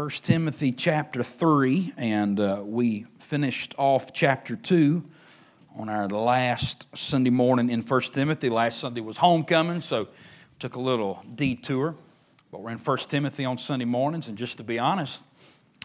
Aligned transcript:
1 0.00 0.08
Timothy 0.22 0.72
chapter 0.72 1.22
3, 1.22 1.92
and 1.98 2.40
uh, 2.40 2.62
we 2.64 3.04
finished 3.18 3.74
off 3.76 4.14
chapter 4.14 4.56
2 4.56 5.04
on 5.76 5.90
our 5.90 6.08
last 6.08 6.86
Sunday 6.96 7.28
morning 7.28 7.68
in 7.68 7.82
1 7.82 8.00
Timothy. 8.04 8.48
Last 8.48 8.78
Sunday 8.78 9.02
was 9.02 9.18
homecoming, 9.18 9.82
so 9.82 10.08
took 10.58 10.76
a 10.76 10.80
little 10.80 11.22
detour. 11.34 11.94
But 12.50 12.62
we're 12.62 12.70
in 12.70 12.78
1 12.78 12.96
Timothy 13.10 13.44
on 13.44 13.58
Sunday 13.58 13.84
mornings, 13.84 14.28
and 14.28 14.38
just 14.38 14.56
to 14.56 14.64
be 14.64 14.78
honest, 14.78 15.22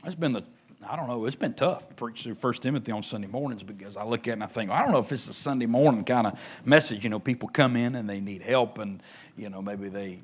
it's 0.06 0.16
been 0.16 0.32
the 0.32 0.46
I 0.88 0.96
don't 0.96 1.08
know, 1.08 1.26
it's 1.26 1.36
been 1.36 1.54
tough 1.54 1.90
to 1.90 1.96
preach 1.96 2.24
through 2.24 2.36
1 2.36 2.54
Timothy 2.54 2.94
on 2.94 3.04
Sunday 3.04 3.28
mornings 3.28 3.64
because 3.64 3.98
I 3.98 4.06
look 4.06 4.30
at 4.30 4.30
it 4.30 4.34
and 4.34 4.44
I 4.46 4.48
think, 4.48 4.72
I 4.72 4.82
don't 4.82 4.94
know 4.94 5.00
if 5.00 5.12
it's 5.12 5.28
a 5.28 5.34
Sunday 5.34 5.66
morning 5.66 6.06
kind 6.06 6.28
of 6.28 6.40
message. 6.64 7.04
You 7.04 7.10
know, 7.10 7.20
people 7.20 7.50
come 7.50 7.76
in 7.76 7.96
and 7.96 8.10
they 8.10 8.22
need 8.22 8.44
help, 8.44 8.78
and, 8.78 9.04
you 9.36 9.50
know, 9.50 9.62
maybe 9.62 9.90
they 9.90 10.22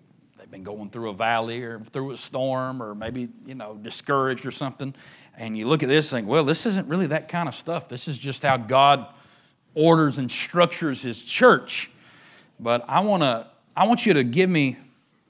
been 0.52 0.64
going 0.64 0.90
through 0.90 1.10
a 1.10 1.14
valley 1.14 1.64
or 1.64 1.80
through 1.80 2.12
a 2.12 2.18
storm 2.18 2.84
or 2.84 2.94
maybe, 2.94 3.30
you 3.46 3.56
know, 3.56 3.76
discouraged 3.76 4.46
or 4.46 4.52
something. 4.52 4.94
And 5.38 5.58
you 5.58 5.66
look 5.66 5.82
at 5.82 5.90
this 5.90 6.12
and 6.12 6.20
think, 6.20 6.30
well, 6.30 6.44
this 6.44 6.66
isn't 6.66 6.88
really 6.90 7.08
that 7.08 7.30
kind 7.30 7.48
of 7.48 7.56
stuff. 7.56 7.88
This 7.88 8.08
is 8.08 8.18
just 8.18 8.44
how 8.44 8.58
God 8.58 9.08
orders 9.74 10.18
and 10.18 10.30
structures 10.30 11.02
his 11.02 11.24
church. 11.24 11.90
But 12.60 12.84
I 12.90 13.00
want 13.00 13.24
to 13.24 13.48
I 13.76 13.88
want 13.88 14.06
you 14.06 14.14
to 14.16 14.24
give 14.26 14.50
me 14.50 14.78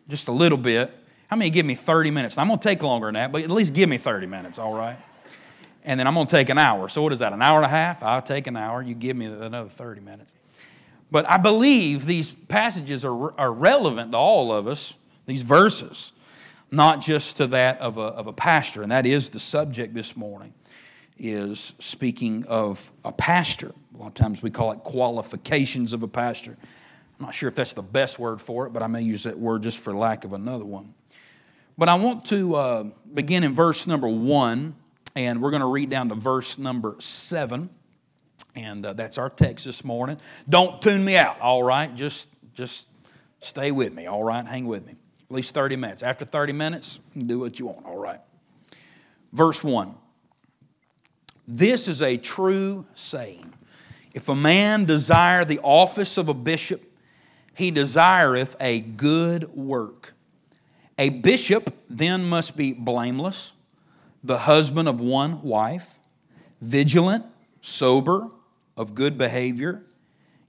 just 0.10 0.28
a 0.28 0.32
little 0.32 0.58
bit. 0.58 0.92
How 1.28 1.36
many 1.36 1.52
give 1.52 1.66
me 1.66 1.76
30 1.76 2.10
minutes? 2.10 2.38
I'm 2.40 2.48
going 2.48 2.60
to 2.60 2.68
take 2.68 2.82
longer 2.82 3.08
than 3.08 3.14
that, 3.14 3.32
but 3.32 3.44
at 3.44 3.52
least 3.52 3.74
give 3.74 3.88
me 3.88 4.00
30 4.00 4.26
minutes, 4.26 4.58
all 4.58 4.74
right? 4.74 4.98
And 5.84 6.00
then 6.00 6.08
I'm 6.08 6.16
going 6.16 6.26
to 6.26 6.32
take 6.32 6.50
an 6.50 6.58
hour. 6.58 6.90
So 6.90 7.04
what 7.04 7.14
is 7.14 7.20
that? 7.20 7.32
An 7.32 7.42
hour 7.42 7.58
and 7.58 7.66
a 7.66 7.70
half? 7.70 8.04
I'll 8.04 8.22
take 8.22 8.48
an 8.48 8.58
hour. 8.58 8.82
You 8.82 8.96
give 8.96 9.16
me 9.16 9.28
another 9.28 9.70
30 9.70 10.02
minutes. 10.02 10.34
But 11.12 11.30
I 11.30 11.38
believe 11.38 12.06
these 12.06 12.32
passages 12.32 13.06
are, 13.06 13.40
are 13.40 13.54
relevant 13.54 14.12
to 14.12 14.18
all 14.18 14.52
of 14.52 14.68
us 14.68 14.98
these 15.32 15.44
verses, 15.44 16.12
not 16.72 17.00
just 17.00 17.38
to 17.38 17.48
that 17.48 17.80
of 17.80 17.98
a, 17.98 18.02
of 18.02 18.28
a 18.28 18.34
pastor. 18.34 18.84
And 18.84 18.92
that 18.92 19.06
is 19.06 19.30
the 19.30 19.40
subject 19.40 19.94
this 19.94 20.18
morning, 20.18 20.54
is 21.18 21.74
speaking 21.80 22.44
of 22.50 22.92
a 23.06 23.14
pastor. 23.14 23.72
A 23.96 23.98
lot 23.98 24.08
of 24.08 24.14
times 24.14 24.44
we 24.44 24.50
call 24.50 24.74
it 24.74 24.80
qualifications 24.80 25.94
of 25.94 26.04
a 26.04 26.08
pastor. 26.08 26.58
I'm 27.18 27.26
not 27.26 27.34
sure 27.34 27.48
if 27.48 27.56
that's 27.56 27.74
the 27.74 27.82
best 27.82 28.20
word 28.20 28.42
for 28.42 28.68
it, 28.68 28.74
but 28.74 28.84
I 28.84 28.88
may 28.88 29.04
use 29.04 29.24
that 29.24 29.40
word 29.40 29.64
just 29.64 29.80
for 29.80 29.96
lack 29.96 30.26
of 30.26 30.34
another 30.34 30.66
one. 30.66 30.94
But 31.78 31.88
I 31.88 31.96
want 31.96 32.26
to 32.26 32.56
uh, 32.56 32.84
begin 33.14 33.46
in 33.46 33.56
verse 33.56 33.88
number 33.88 34.10
one, 34.10 34.76
and 35.16 35.42
we're 35.42 35.52
going 35.52 35.62
to 35.62 35.68
read 35.68 35.90
down 35.90 36.10
to 36.10 36.16
verse 36.16 36.58
number 36.58 36.98
seven. 37.00 37.70
And 38.54 38.86
uh, 38.86 38.94
that's 38.94 39.18
our 39.18 39.30
text 39.30 39.64
this 39.64 39.86
morning. 39.86 40.18
Don't 40.50 40.82
tune 40.82 41.06
me 41.06 41.16
out, 41.16 41.40
all 41.40 41.64
right? 41.64 41.96
Just, 41.96 42.28
just 42.54 42.90
stay 43.40 43.72
with 43.72 43.94
me, 43.94 44.08
all 44.08 44.26
right? 44.26 44.46
Hang 44.46 44.66
with 44.66 44.86
me 44.86 44.96
at 45.32 45.36
least 45.36 45.54
30 45.54 45.78
minutes. 45.78 46.04
After 46.04 46.26
30 46.26 46.52
minutes, 46.52 47.00
do 47.18 47.40
what 47.40 47.58
you 47.58 47.68
want, 47.68 47.86
all 47.86 47.98
right. 47.98 48.20
Verse 49.32 49.64
1 49.64 49.96
This 51.48 51.88
is 51.88 52.02
a 52.02 52.18
true 52.18 52.86
saying. 52.94 53.54
If 54.14 54.28
a 54.28 54.36
man 54.36 54.84
desire 54.84 55.46
the 55.46 55.60
office 55.60 56.18
of 56.18 56.28
a 56.28 56.34
bishop, 56.34 56.84
he 57.54 57.72
desireth 57.72 58.58
a 58.60 58.82
good 58.82 59.56
work. 59.56 60.14
A 60.98 61.10
bishop 61.10 61.74
then 61.90 62.28
must 62.28 62.58
be 62.58 62.74
blameless, 62.74 63.54
the 64.22 64.40
husband 64.40 64.90
of 64.90 65.00
one 65.00 65.42
wife, 65.44 65.98
vigilant, 66.60 67.26
sober, 67.62 68.28
of 68.76 68.96
good 68.96 69.18
behavior, 69.18 69.84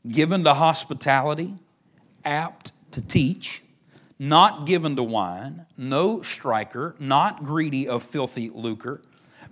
given 0.08 0.42
to 0.42 0.54
hospitality, 0.54 1.54
apt 2.24 2.72
to 2.90 3.00
teach 3.00 3.62
not 4.22 4.66
given 4.66 4.94
to 4.94 5.02
wine, 5.02 5.66
no 5.76 6.22
striker, 6.22 6.94
not 7.00 7.42
greedy 7.42 7.88
of 7.88 8.04
filthy 8.04 8.48
lucre, 8.50 9.02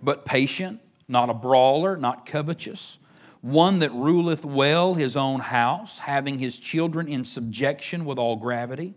but 0.00 0.24
patient, 0.24 0.80
not 1.08 1.28
a 1.28 1.34
brawler, 1.34 1.96
not 1.96 2.24
covetous, 2.24 3.00
one 3.40 3.80
that 3.80 3.90
ruleth 3.90 4.44
well 4.44 4.94
his 4.94 5.16
own 5.16 5.40
house, 5.40 5.98
having 5.98 6.38
his 6.38 6.56
children 6.56 7.08
in 7.08 7.24
subjection 7.24 8.04
with 8.04 8.16
all 8.16 8.36
gravity. 8.36 8.94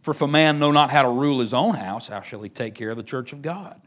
For 0.00 0.12
if 0.12 0.22
a 0.22 0.28
man 0.28 0.60
know 0.60 0.70
not 0.70 0.92
how 0.92 1.02
to 1.02 1.08
rule 1.08 1.40
his 1.40 1.52
own 1.52 1.74
house, 1.74 2.06
how 2.06 2.20
shall 2.20 2.42
he 2.42 2.48
take 2.48 2.76
care 2.76 2.90
of 2.90 2.96
the 2.96 3.02
church 3.02 3.32
of 3.32 3.42
God? 3.42 3.80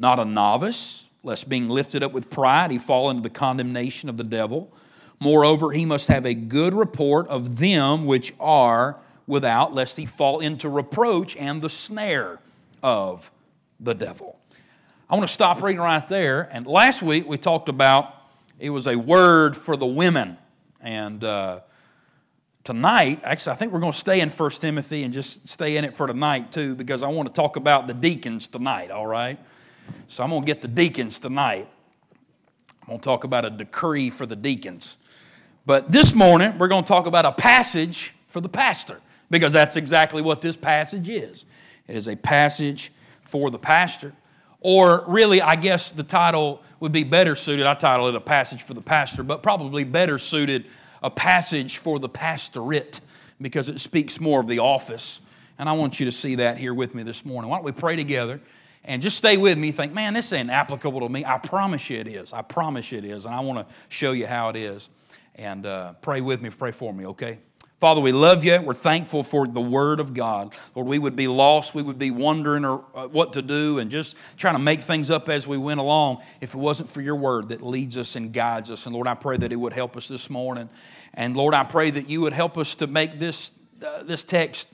Not 0.00 0.18
a 0.18 0.24
novice, 0.24 1.08
lest 1.22 1.48
being 1.48 1.68
lifted 1.68 2.02
up 2.02 2.10
with 2.10 2.28
pride 2.28 2.72
he 2.72 2.78
fall 2.78 3.08
into 3.08 3.22
the 3.22 3.30
condemnation 3.30 4.08
of 4.08 4.16
the 4.16 4.24
devil. 4.24 4.72
Moreover, 5.20 5.70
he 5.70 5.84
must 5.84 6.08
have 6.08 6.26
a 6.26 6.34
good 6.34 6.74
report 6.74 7.28
of 7.28 7.58
them 7.58 8.04
which 8.04 8.34
are 8.40 8.98
without, 9.30 9.72
lest 9.72 9.96
he 9.96 10.04
fall 10.04 10.40
into 10.40 10.68
reproach 10.68 11.36
and 11.36 11.62
the 11.62 11.70
snare 11.70 12.38
of 12.82 13.30
the 13.78 13.94
devil. 13.94 14.38
I 15.08 15.14
want 15.14 15.26
to 15.26 15.32
stop 15.32 15.62
reading 15.62 15.80
right 15.80 16.06
there. 16.08 16.48
And 16.52 16.66
last 16.66 17.02
week 17.02 17.26
we 17.26 17.38
talked 17.38 17.68
about 17.68 18.14
it 18.58 18.70
was 18.70 18.86
a 18.86 18.96
word 18.96 19.56
for 19.56 19.76
the 19.76 19.86
women. 19.86 20.36
And 20.80 21.24
uh, 21.24 21.60
tonight, 22.62 23.20
actually, 23.24 23.52
I 23.52 23.56
think 23.56 23.72
we're 23.72 23.80
going 23.80 23.92
to 23.92 23.98
stay 23.98 24.20
in 24.20 24.28
1 24.28 24.50
Timothy 24.52 25.02
and 25.02 25.14
just 25.14 25.48
stay 25.48 25.76
in 25.76 25.84
it 25.84 25.94
for 25.94 26.06
tonight 26.06 26.52
too, 26.52 26.74
because 26.74 27.02
I 27.02 27.08
want 27.08 27.28
to 27.28 27.34
talk 27.34 27.56
about 27.56 27.86
the 27.86 27.94
deacons 27.94 28.48
tonight, 28.48 28.90
all 28.90 29.06
right? 29.06 29.38
So 30.08 30.22
I'm 30.22 30.30
going 30.30 30.42
to 30.42 30.46
get 30.46 30.60
the 30.60 30.68
deacons 30.68 31.18
tonight. 31.18 31.66
I'm 32.82 32.88
going 32.88 33.00
to 33.00 33.04
talk 33.04 33.24
about 33.24 33.44
a 33.44 33.50
decree 33.50 34.10
for 34.10 34.26
the 34.26 34.36
deacons. 34.36 34.98
But 35.66 35.90
this 35.90 36.14
morning, 36.14 36.58
we're 36.58 36.68
going 36.68 36.84
to 36.84 36.88
talk 36.88 37.06
about 37.06 37.24
a 37.24 37.32
passage 37.32 38.14
for 38.26 38.40
the 38.40 38.48
pastor 38.48 39.00
because 39.30 39.52
that's 39.52 39.76
exactly 39.76 40.22
what 40.22 40.40
this 40.40 40.56
passage 40.56 41.08
is. 41.08 41.44
It 41.86 41.96
is 41.96 42.08
a 42.08 42.16
passage 42.16 42.92
for 43.22 43.50
the 43.50 43.58
pastor. 43.58 44.12
Or 44.60 45.04
really, 45.06 45.40
I 45.40 45.56
guess 45.56 45.92
the 45.92 46.02
title 46.02 46.62
would 46.80 46.92
be 46.92 47.04
better 47.04 47.34
suited. 47.34 47.66
I 47.66 47.74
title 47.74 48.08
it 48.08 48.14
a 48.14 48.20
passage 48.20 48.62
for 48.62 48.74
the 48.74 48.82
pastor, 48.82 49.22
but 49.22 49.42
probably 49.42 49.84
better 49.84 50.18
suited 50.18 50.66
a 51.02 51.10
passage 51.10 51.78
for 51.78 51.98
the 51.98 52.08
pastorate 52.08 53.00
because 53.40 53.68
it 53.68 53.80
speaks 53.80 54.20
more 54.20 54.40
of 54.40 54.48
the 54.48 54.58
office. 54.58 55.20
And 55.58 55.68
I 55.68 55.72
want 55.72 56.00
you 56.00 56.06
to 56.06 56.12
see 56.12 56.36
that 56.36 56.58
here 56.58 56.74
with 56.74 56.94
me 56.94 57.02
this 57.02 57.24
morning. 57.24 57.50
Why 57.50 57.56
don't 57.56 57.64
we 57.64 57.72
pray 57.72 57.96
together 57.96 58.40
and 58.84 59.00
just 59.00 59.16
stay 59.16 59.36
with 59.36 59.56
me? 59.56 59.72
Think, 59.72 59.94
man, 59.94 60.14
this 60.14 60.32
ain't 60.32 60.50
applicable 60.50 61.00
to 61.00 61.08
me. 61.08 61.24
I 61.24 61.38
promise 61.38 61.88
you 61.88 61.98
it 61.98 62.08
is. 62.08 62.32
I 62.32 62.42
promise 62.42 62.92
you 62.92 62.98
it 62.98 63.04
is. 63.04 63.24
And 63.24 63.34
I 63.34 63.40
want 63.40 63.66
to 63.66 63.74
show 63.88 64.12
you 64.12 64.26
how 64.26 64.50
it 64.50 64.56
is. 64.56 64.88
And 65.36 65.64
uh, 65.64 65.94
pray 65.94 66.20
with 66.20 66.42
me, 66.42 66.50
pray 66.50 66.72
for 66.72 66.92
me, 66.92 67.06
okay? 67.06 67.38
Father, 67.80 68.02
we 68.02 68.12
love 68.12 68.44
you. 68.44 68.60
We're 68.60 68.74
thankful 68.74 69.22
for 69.22 69.46
the 69.46 69.60
Word 69.60 70.00
of 70.00 70.12
God. 70.12 70.54
Lord, 70.74 70.86
we 70.86 70.98
would 70.98 71.16
be 71.16 71.26
lost. 71.26 71.74
We 71.74 71.80
would 71.80 71.98
be 71.98 72.10
wondering 72.10 72.62
or, 72.66 72.84
uh, 72.94 73.06
what 73.06 73.32
to 73.32 73.40
do 73.40 73.78
and 73.78 73.90
just 73.90 74.16
trying 74.36 74.54
to 74.54 74.60
make 74.60 74.82
things 74.82 75.10
up 75.10 75.30
as 75.30 75.48
we 75.48 75.56
went 75.56 75.80
along 75.80 76.18
if 76.42 76.54
it 76.54 76.58
wasn't 76.58 76.90
for 76.90 77.00
your 77.00 77.16
Word 77.16 77.48
that 77.48 77.62
leads 77.62 77.96
us 77.96 78.16
and 78.16 78.34
guides 78.34 78.70
us. 78.70 78.84
And 78.84 78.94
Lord, 78.94 79.06
I 79.06 79.14
pray 79.14 79.38
that 79.38 79.50
it 79.50 79.56
would 79.56 79.72
help 79.72 79.96
us 79.96 80.08
this 80.08 80.28
morning. 80.28 80.68
And 81.14 81.34
Lord, 81.34 81.54
I 81.54 81.64
pray 81.64 81.90
that 81.90 82.10
you 82.10 82.20
would 82.20 82.34
help 82.34 82.58
us 82.58 82.74
to 82.74 82.86
make 82.86 83.18
this, 83.18 83.50
uh, 83.82 84.02
this 84.02 84.24
text, 84.24 84.68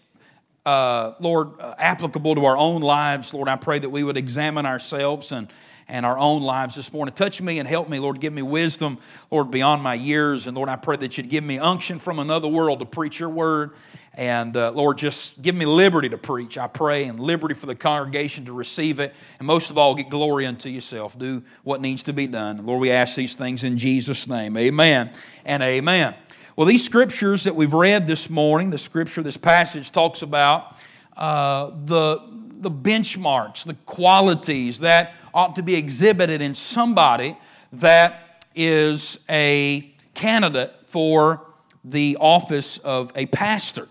uh, 0.64 1.12
Lord, 1.20 1.60
uh, 1.60 1.76
applicable 1.78 2.34
to 2.34 2.44
our 2.44 2.56
own 2.56 2.80
lives. 2.80 3.32
Lord, 3.32 3.48
I 3.48 3.54
pray 3.54 3.78
that 3.78 3.90
we 3.90 4.02
would 4.02 4.16
examine 4.16 4.66
ourselves 4.66 5.30
and 5.30 5.46
and 5.88 6.04
our 6.04 6.18
own 6.18 6.42
lives 6.42 6.74
this 6.74 6.92
morning. 6.92 7.14
Touch 7.14 7.40
me 7.40 7.58
and 7.58 7.68
help 7.68 7.88
me, 7.88 7.98
Lord. 7.98 8.20
Give 8.20 8.32
me 8.32 8.42
wisdom, 8.42 8.98
Lord, 9.30 9.50
beyond 9.50 9.82
my 9.82 9.94
years. 9.94 10.46
And 10.46 10.56
Lord, 10.56 10.68
I 10.68 10.76
pray 10.76 10.96
that 10.96 11.16
you'd 11.16 11.28
give 11.28 11.44
me 11.44 11.58
unction 11.58 11.98
from 11.98 12.18
another 12.18 12.48
world 12.48 12.80
to 12.80 12.86
preach 12.86 13.20
your 13.20 13.28
word. 13.28 13.72
And 14.14 14.56
uh, 14.56 14.72
Lord, 14.72 14.96
just 14.96 15.40
give 15.42 15.54
me 15.54 15.66
liberty 15.66 16.08
to 16.08 16.16
preach, 16.18 16.56
I 16.56 16.68
pray, 16.68 17.04
and 17.04 17.20
liberty 17.20 17.54
for 17.54 17.66
the 17.66 17.74
congregation 17.74 18.46
to 18.46 18.52
receive 18.52 18.98
it. 18.98 19.14
And 19.38 19.46
most 19.46 19.70
of 19.70 19.76
all, 19.76 19.94
get 19.94 20.08
glory 20.08 20.46
unto 20.46 20.70
yourself. 20.70 21.18
Do 21.18 21.42
what 21.64 21.82
needs 21.82 22.02
to 22.04 22.14
be 22.14 22.26
done. 22.26 22.64
Lord, 22.64 22.80
we 22.80 22.90
ask 22.90 23.14
these 23.14 23.36
things 23.36 23.62
in 23.62 23.76
Jesus' 23.76 24.26
name. 24.26 24.56
Amen 24.56 25.12
and 25.44 25.62
amen. 25.62 26.14
Well, 26.56 26.66
these 26.66 26.82
scriptures 26.82 27.44
that 27.44 27.54
we've 27.54 27.74
read 27.74 28.06
this 28.06 28.30
morning, 28.30 28.70
the 28.70 28.78
scripture, 28.78 29.22
this 29.22 29.36
passage 29.36 29.92
talks 29.92 30.22
about 30.22 30.78
uh, 31.14 31.70
the, 31.84 32.22
the 32.60 32.70
benchmarks, 32.70 33.64
the 33.64 33.74
qualities 33.84 34.78
that 34.80 35.14
ought 35.36 35.54
to 35.54 35.62
be 35.62 35.74
exhibited 35.74 36.40
in 36.40 36.54
somebody 36.54 37.36
that 37.72 38.44
is 38.54 39.18
a 39.28 39.92
candidate 40.14 40.74
for 40.84 41.46
the 41.84 42.16
office 42.18 42.78
of 42.78 43.12
a 43.14 43.26
pastor. 43.26 43.86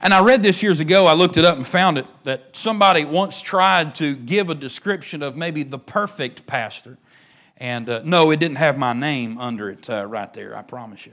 And 0.00 0.12
I 0.12 0.22
read 0.22 0.42
this 0.42 0.62
years 0.62 0.78
ago, 0.78 1.06
I 1.06 1.14
looked 1.14 1.36
it 1.36 1.44
up 1.44 1.56
and 1.56 1.66
found 1.66 1.96
it 1.96 2.06
that 2.24 2.54
somebody 2.54 3.04
once 3.04 3.40
tried 3.40 3.94
to 3.96 4.14
give 4.14 4.50
a 4.50 4.54
description 4.54 5.22
of 5.22 5.36
maybe 5.36 5.62
the 5.62 5.78
perfect 5.78 6.46
pastor. 6.46 6.98
And 7.56 7.88
uh, 7.88 8.02
no, 8.04 8.30
it 8.30 8.38
didn't 8.38 8.56
have 8.56 8.76
my 8.76 8.92
name 8.92 9.38
under 9.38 9.70
it 9.70 9.88
uh, 9.88 10.04
right 10.04 10.32
there, 10.34 10.56
I 10.56 10.62
promise 10.62 11.06
you. 11.06 11.12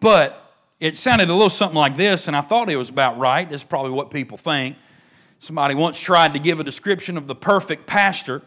But 0.00 0.54
it 0.80 0.96
sounded 0.96 1.28
a 1.28 1.32
little 1.32 1.50
something 1.50 1.76
like 1.76 1.96
this, 1.96 2.28
and 2.28 2.36
I 2.36 2.40
thought 2.40 2.70
it 2.70 2.76
was 2.76 2.88
about 2.88 3.18
right. 3.18 3.50
It's 3.50 3.64
probably 3.64 3.90
what 3.90 4.10
people 4.10 4.38
think. 4.38 4.76
Somebody 5.38 5.74
once 5.74 6.00
tried 6.00 6.32
to 6.32 6.38
give 6.38 6.60
a 6.60 6.64
description 6.64 7.18
of 7.18 7.26
the 7.26 7.34
perfect 7.34 7.86
pastor, 7.86 8.42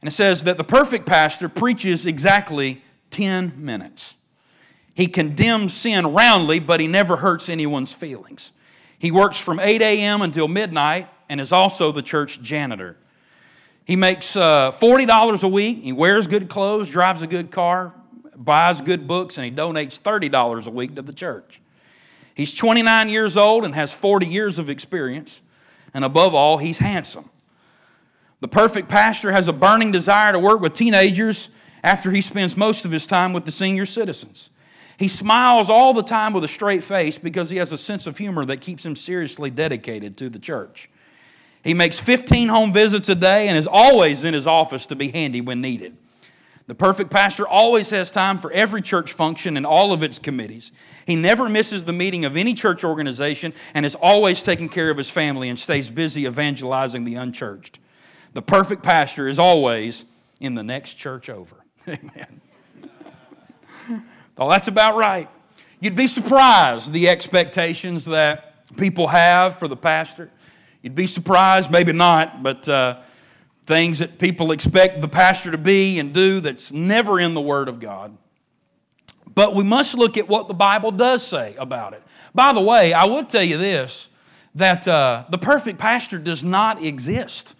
and 0.00 0.08
it 0.08 0.12
says 0.12 0.44
that 0.44 0.56
the 0.56 0.64
perfect 0.64 1.06
pastor 1.06 1.48
preaches 1.48 2.06
exactly 2.06 2.82
10 3.10 3.54
minutes. 3.56 4.14
He 4.94 5.06
condemns 5.06 5.74
sin 5.74 6.06
roundly, 6.08 6.60
but 6.60 6.80
he 6.80 6.86
never 6.86 7.16
hurts 7.16 7.48
anyone's 7.48 7.92
feelings. 7.94 8.52
He 8.98 9.10
works 9.10 9.40
from 9.40 9.60
8 9.60 9.80
a.m. 9.80 10.22
until 10.22 10.48
midnight 10.48 11.08
and 11.28 11.40
is 11.40 11.52
also 11.52 11.92
the 11.92 12.02
church 12.02 12.40
janitor. 12.42 12.96
He 13.84 13.96
makes 13.96 14.36
uh, 14.36 14.70
$40 14.72 15.42
a 15.42 15.48
week. 15.48 15.82
He 15.82 15.92
wears 15.92 16.26
good 16.26 16.48
clothes, 16.48 16.90
drives 16.90 17.22
a 17.22 17.26
good 17.26 17.50
car, 17.50 17.94
buys 18.36 18.80
good 18.80 19.06
books, 19.06 19.38
and 19.38 19.44
he 19.44 19.50
donates 19.50 20.00
$30 20.00 20.66
a 20.66 20.70
week 20.70 20.96
to 20.96 21.02
the 21.02 21.12
church. 21.12 21.60
He's 22.34 22.54
29 22.54 23.08
years 23.08 23.36
old 23.36 23.64
and 23.64 23.74
has 23.74 23.92
40 23.92 24.26
years 24.26 24.58
of 24.58 24.68
experience. 24.68 25.42
And 25.94 26.04
above 26.04 26.34
all, 26.34 26.58
he's 26.58 26.78
handsome. 26.78 27.30
The 28.40 28.48
perfect 28.48 28.88
pastor 28.88 29.32
has 29.32 29.48
a 29.48 29.52
burning 29.52 29.90
desire 29.90 30.32
to 30.32 30.38
work 30.38 30.60
with 30.60 30.74
teenagers 30.74 31.50
after 31.82 32.10
he 32.10 32.22
spends 32.22 32.56
most 32.56 32.84
of 32.84 32.90
his 32.90 33.06
time 33.06 33.32
with 33.32 33.44
the 33.44 33.50
senior 33.50 33.86
citizens. 33.86 34.50
He 34.98 35.08
smiles 35.08 35.70
all 35.70 35.94
the 35.94 36.02
time 36.02 36.32
with 36.32 36.44
a 36.44 36.48
straight 36.48 36.82
face 36.82 37.18
because 37.18 37.50
he 37.50 37.56
has 37.58 37.72
a 37.72 37.78
sense 37.78 38.06
of 38.06 38.18
humor 38.18 38.44
that 38.44 38.60
keeps 38.60 38.84
him 38.84 38.96
seriously 38.96 39.50
dedicated 39.50 40.16
to 40.18 40.28
the 40.28 40.38
church. 40.38 40.88
He 41.62 41.74
makes 41.74 42.00
15 42.00 42.48
home 42.48 42.72
visits 42.72 43.08
a 43.08 43.14
day 43.14 43.48
and 43.48 43.56
is 43.56 43.68
always 43.70 44.24
in 44.24 44.34
his 44.34 44.46
office 44.46 44.86
to 44.86 44.96
be 44.96 45.10
handy 45.10 45.40
when 45.40 45.60
needed. 45.60 45.96
The 46.66 46.74
perfect 46.74 47.10
pastor 47.10 47.48
always 47.48 47.90
has 47.90 48.10
time 48.10 48.38
for 48.38 48.52
every 48.52 48.82
church 48.82 49.12
function 49.12 49.56
and 49.56 49.64
all 49.64 49.92
of 49.92 50.02
its 50.02 50.18
committees. 50.18 50.70
He 51.06 51.16
never 51.16 51.48
misses 51.48 51.84
the 51.84 51.92
meeting 51.92 52.24
of 52.24 52.36
any 52.36 52.52
church 52.52 52.84
organization 52.84 53.54
and 53.74 53.86
is 53.86 53.94
always 53.94 54.42
taking 54.42 54.68
care 54.68 54.90
of 54.90 54.98
his 54.98 55.08
family 55.08 55.48
and 55.48 55.58
stays 55.58 55.90
busy 55.90 56.26
evangelizing 56.26 57.04
the 57.04 57.14
unchurched. 57.14 57.78
The 58.34 58.42
perfect 58.42 58.82
pastor 58.82 59.28
is 59.28 59.38
always 59.38 60.04
in 60.40 60.54
the 60.54 60.62
next 60.62 60.94
church 60.94 61.28
over. 61.28 61.56
Amen. 61.88 62.40
well, 64.36 64.48
that's 64.48 64.68
about 64.68 64.96
right. 64.96 65.28
You'd 65.80 65.96
be 65.96 66.06
surprised 66.06 66.92
the 66.92 67.08
expectations 67.08 68.04
that 68.06 68.66
people 68.76 69.08
have 69.08 69.56
for 69.58 69.68
the 69.68 69.76
pastor. 69.76 70.30
You'd 70.82 70.94
be 70.94 71.06
surprised, 71.06 71.70
maybe 71.70 71.92
not, 71.92 72.42
but 72.42 72.68
uh, 72.68 73.00
things 73.64 73.98
that 74.00 74.18
people 74.18 74.52
expect 74.52 75.00
the 75.00 75.08
pastor 75.08 75.50
to 75.50 75.58
be 75.58 75.98
and 75.98 76.12
do 76.12 76.40
that's 76.40 76.72
never 76.72 77.20
in 77.20 77.34
the 77.34 77.40
Word 77.40 77.68
of 77.68 77.80
God. 77.80 78.16
But 79.34 79.54
we 79.54 79.62
must 79.62 79.96
look 79.96 80.16
at 80.16 80.28
what 80.28 80.48
the 80.48 80.54
Bible 80.54 80.90
does 80.90 81.24
say 81.24 81.54
about 81.58 81.92
it. 81.92 82.02
By 82.34 82.52
the 82.52 82.60
way, 82.60 82.92
I 82.92 83.04
would 83.04 83.28
tell 83.28 83.42
you 83.42 83.58
this 83.58 84.08
that 84.54 84.88
uh, 84.88 85.24
the 85.28 85.38
perfect 85.38 85.78
pastor 85.78 86.18
does 86.18 86.42
not 86.42 86.82
exist. 86.82 87.54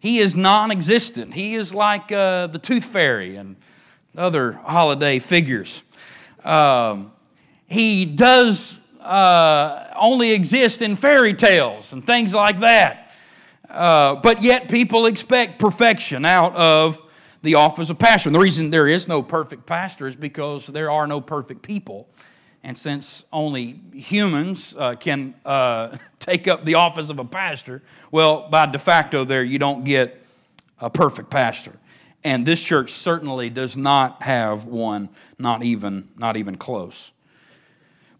He 0.00 0.18
is 0.18 0.36
non 0.36 0.70
existent. 0.70 1.34
He 1.34 1.54
is 1.54 1.74
like 1.74 2.12
uh, 2.12 2.46
the 2.46 2.58
tooth 2.58 2.84
fairy 2.84 3.36
and 3.36 3.56
other 4.16 4.52
holiday 4.52 5.18
figures. 5.18 5.82
Um, 6.44 7.12
he 7.66 8.04
does 8.04 8.78
uh, 9.00 9.92
only 9.96 10.32
exist 10.32 10.82
in 10.82 10.96
fairy 10.96 11.34
tales 11.34 11.92
and 11.92 12.04
things 12.04 12.34
like 12.34 12.60
that. 12.60 13.12
Uh, 13.68 14.14
but 14.16 14.42
yet, 14.42 14.68
people 14.68 15.06
expect 15.06 15.58
perfection 15.58 16.24
out 16.24 16.54
of 16.54 17.02
the 17.42 17.54
office 17.54 17.90
of 17.90 17.98
pastor. 17.98 18.28
And 18.28 18.34
the 18.34 18.40
reason 18.40 18.70
there 18.70 18.88
is 18.88 19.08
no 19.08 19.22
perfect 19.22 19.66
pastor 19.66 20.06
is 20.06 20.16
because 20.16 20.66
there 20.66 20.90
are 20.90 21.06
no 21.06 21.20
perfect 21.20 21.62
people. 21.62 22.08
And 22.68 22.76
since 22.76 23.24
only 23.32 23.80
humans 23.94 24.76
uh, 24.78 24.94
can 24.96 25.34
uh, 25.46 25.96
take 26.18 26.46
up 26.46 26.66
the 26.66 26.74
office 26.74 27.08
of 27.08 27.18
a 27.18 27.24
pastor, 27.24 27.80
well, 28.10 28.46
by 28.50 28.66
de 28.66 28.78
facto, 28.78 29.24
there 29.24 29.42
you 29.42 29.58
don't 29.58 29.84
get 29.84 30.22
a 30.78 30.90
perfect 30.90 31.30
pastor. 31.30 31.72
And 32.22 32.44
this 32.44 32.62
church 32.62 32.90
certainly 32.90 33.48
does 33.48 33.74
not 33.74 34.22
have 34.22 34.66
one, 34.66 35.08
not 35.38 35.62
even, 35.62 36.10
not 36.18 36.36
even 36.36 36.56
close. 36.56 37.12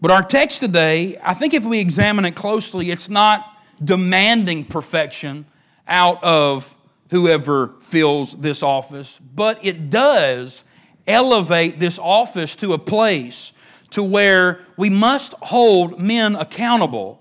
But 0.00 0.12
our 0.12 0.23
text 0.23 0.61
today, 0.61 1.19
I 1.23 1.35
think 1.35 1.53
if 1.53 1.67
we 1.67 1.79
examine 1.79 2.25
it 2.25 2.35
closely, 2.35 2.91
it's 2.91 3.11
not 3.11 3.44
demanding 3.85 4.65
perfection 4.65 5.44
out 5.87 6.25
of 6.25 6.75
whoever 7.11 7.75
fills 7.83 8.33
this 8.33 8.62
office, 8.62 9.21
but 9.35 9.62
it 9.62 9.91
does 9.91 10.65
elevate 11.06 11.79
this 11.79 11.99
office 11.99 12.56
to 12.56 12.73
a 12.73 12.79
place 12.79 13.53
to 13.90 14.02
where 14.02 14.61
we 14.76 14.90
must 14.90 15.35
hold 15.43 16.00
men 16.00 16.37
accountable 16.37 17.20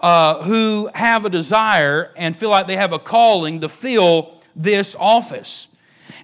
uh, 0.00 0.42
who 0.42 0.90
have 0.94 1.24
a 1.24 1.30
desire 1.30 2.12
and 2.16 2.36
feel 2.36 2.50
like 2.50 2.66
they 2.66 2.76
have 2.76 2.92
a 2.92 2.98
calling 2.98 3.60
to 3.60 3.68
fill 3.68 4.38
this 4.54 4.94
office. 4.98 5.68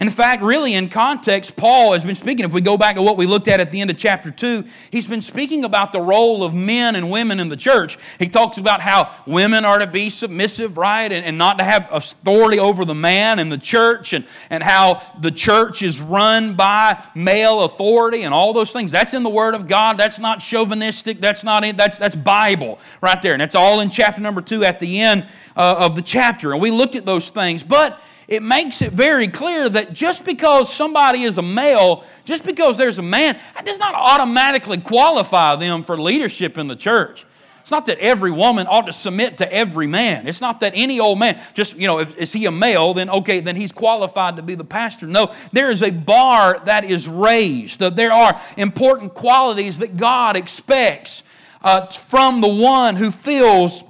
In 0.01 0.09
fact, 0.09 0.43
really 0.43 0.75
in 0.75 0.89
context, 0.89 1.57
Paul 1.57 1.93
has 1.93 2.07
been 2.07 2.15
speaking, 2.15 2.47
if 2.47 2.55
we 2.55 2.63
go 2.63 2.79
back 2.79 2.97
to 2.97 3.03
what 3.03 3.19
we 3.19 3.27
looked 3.27 3.49
at 3.49 3.61
at 3.61 3.71
the 3.71 3.83
end 3.83 3.91
of 3.91 3.99
chapter 3.99 4.31
2, 4.31 4.65
he's 4.91 5.07
been 5.07 5.21
speaking 5.21 5.63
about 5.63 5.93
the 5.93 6.01
role 6.01 6.43
of 6.43 6.55
men 6.55 6.97
and 6.97 7.11
women 7.11 7.39
in 7.39 7.51
the 7.51 7.57
church. 7.57 7.99
He 8.19 8.31
talks 8.31 8.57
about 8.57 8.81
how 8.81 9.15
women 9.27 9.67
are 9.67 9.79
to 9.79 9.87
be 9.87 10.09
submissive, 10.09 10.79
right, 10.79 11.13
and, 11.13 11.27
and 11.27 11.37
not 11.37 11.59
to 11.59 11.65
have 11.65 11.87
authority 11.93 12.59
over 12.59 12.87
the 12.87 12.95
man 12.95 13.39
in 13.39 13.51
the 13.51 13.59
church, 13.59 14.15
and, 14.15 14.25
and 14.49 14.63
how 14.63 15.03
the 15.21 15.31
church 15.31 15.83
is 15.83 16.01
run 16.01 16.55
by 16.55 17.05
male 17.15 17.61
authority 17.65 18.23
and 18.23 18.33
all 18.33 18.55
those 18.55 18.73
things. 18.73 18.91
That's 18.91 19.13
in 19.13 19.23
the 19.23 19.29
Word 19.29 19.55
of 19.55 19.69
God. 19.69 19.99
That's 19.99 20.19
not 20.19 20.41
chauvinistic. 20.41 21.21
That's 21.21 21.45
not 21.45 21.63
in, 21.63 21.77
that's, 21.77 21.99
that's 21.99 22.17
Bible 22.17 22.79
right 23.03 23.21
there. 23.21 23.35
And 23.35 23.43
that's 23.43 23.55
all 23.55 23.81
in 23.81 23.91
chapter 23.91 24.23
number 24.23 24.41
2 24.41 24.65
at 24.65 24.81
the 24.81 24.99
end 24.99 25.27
uh, 25.57 25.77
of 25.79 25.95
the 25.95 26.03
chapter. 26.03 26.53
And 26.53 26.63
we 26.63 26.71
looked 26.71 26.95
at 26.95 27.05
those 27.05 27.29
things. 27.29 27.63
But 27.63 28.01
it 28.31 28.45
makes 28.45 28.81
it 28.81 28.93
very 28.93 29.27
clear 29.27 29.69
that 29.69 29.93
just 29.93 30.25
because 30.25 30.73
somebody 30.73 31.23
is 31.23 31.37
a 31.37 31.43
male, 31.43 32.05
just 32.25 32.45
because 32.45 32.79
there's 32.79 33.01
a 33.01 33.03
man, 33.03 33.37
that 33.55 33.67
does 33.67 33.81
not 33.81 33.93
automatically 33.95 34.79
qualify 34.79 35.57
them 35.57 35.83
for 35.83 35.99
leadership 35.99 36.57
in 36.57 36.69
the 36.69 36.77
church. 36.77 37.27
It's 37.61 37.73
not 37.73 37.87
that 37.87 37.99
every 37.99 38.31
woman 38.31 38.69
ought 38.69 38.87
to 38.87 38.93
submit 38.93 39.39
to 39.39 39.53
every 39.53 39.89
man. 39.89 40.29
It's 40.29 40.41
not 40.41 40.61
that 40.61 40.73
any 40.77 41.01
old 41.01 41.19
man, 41.19 41.41
just, 41.55 41.77
you 41.77 41.89
know, 41.89 41.99
if 41.99 42.17
is 42.17 42.33
he 42.33 42.47
a 42.47 42.53
male, 42.53 42.95
then 42.95 43.11
okay, 43.11 43.41
then 43.41 43.57
he's 43.57 43.73
qualified 43.73 44.37
to 44.37 44.43
be 44.43 44.55
the 44.55 44.65
pastor. 44.65 45.09
No, 45.09 45.35
there 45.53 45.71
is 45.71 45.83
a 45.83 45.91
bar 45.91 46.61
that 46.67 46.85
is 46.85 47.09
raised. 47.09 47.81
There 47.81 48.13
are 48.13 48.41
important 48.57 49.13
qualities 49.15 49.81
that 49.81 49.97
God 49.97 50.37
expects 50.37 51.25
uh, 51.63 51.87
from 51.87 52.41
the 52.41 52.49
one 52.49 52.95
who 52.95 53.11
fills 53.11 53.83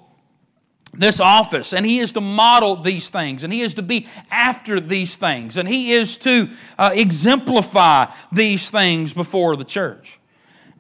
this 0.93 1.21
office, 1.21 1.73
and 1.73 1.87
he 1.87 1.99
is 2.01 2.13
to 2.13 2.21
model 2.21 2.77
these 2.77 3.11
things, 3.11 3.45
and 3.45 3.53
he 3.53 3.61
is 3.61 3.75
to 3.75 3.83
be 3.83 4.07
after 4.31 4.81
these 4.81 5.17
things, 5.17 5.57
and 5.57 5.69
he 5.69 5.93
is 5.93 6.19
to 6.19 6.49
uh, 6.79 6.91
exemplify 6.93 8.07
these 8.33 8.71
things 8.71 9.13
before 9.13 9.57
the 9.57 9.65
church. 9.65 10.19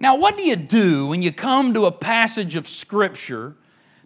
Now, 0.00 0.16
what 0.16 0.36
do 0.36 0.42
you 0.42 0.56
do 0.56 1.06
when 1.06 1.22
you 1.22 1.30
come 1.30 1.74
to 1.74 1.84
a 1.84 1.92
passage 1.92 2.56
of 2.56 2.66
Scripture 2.66 3.54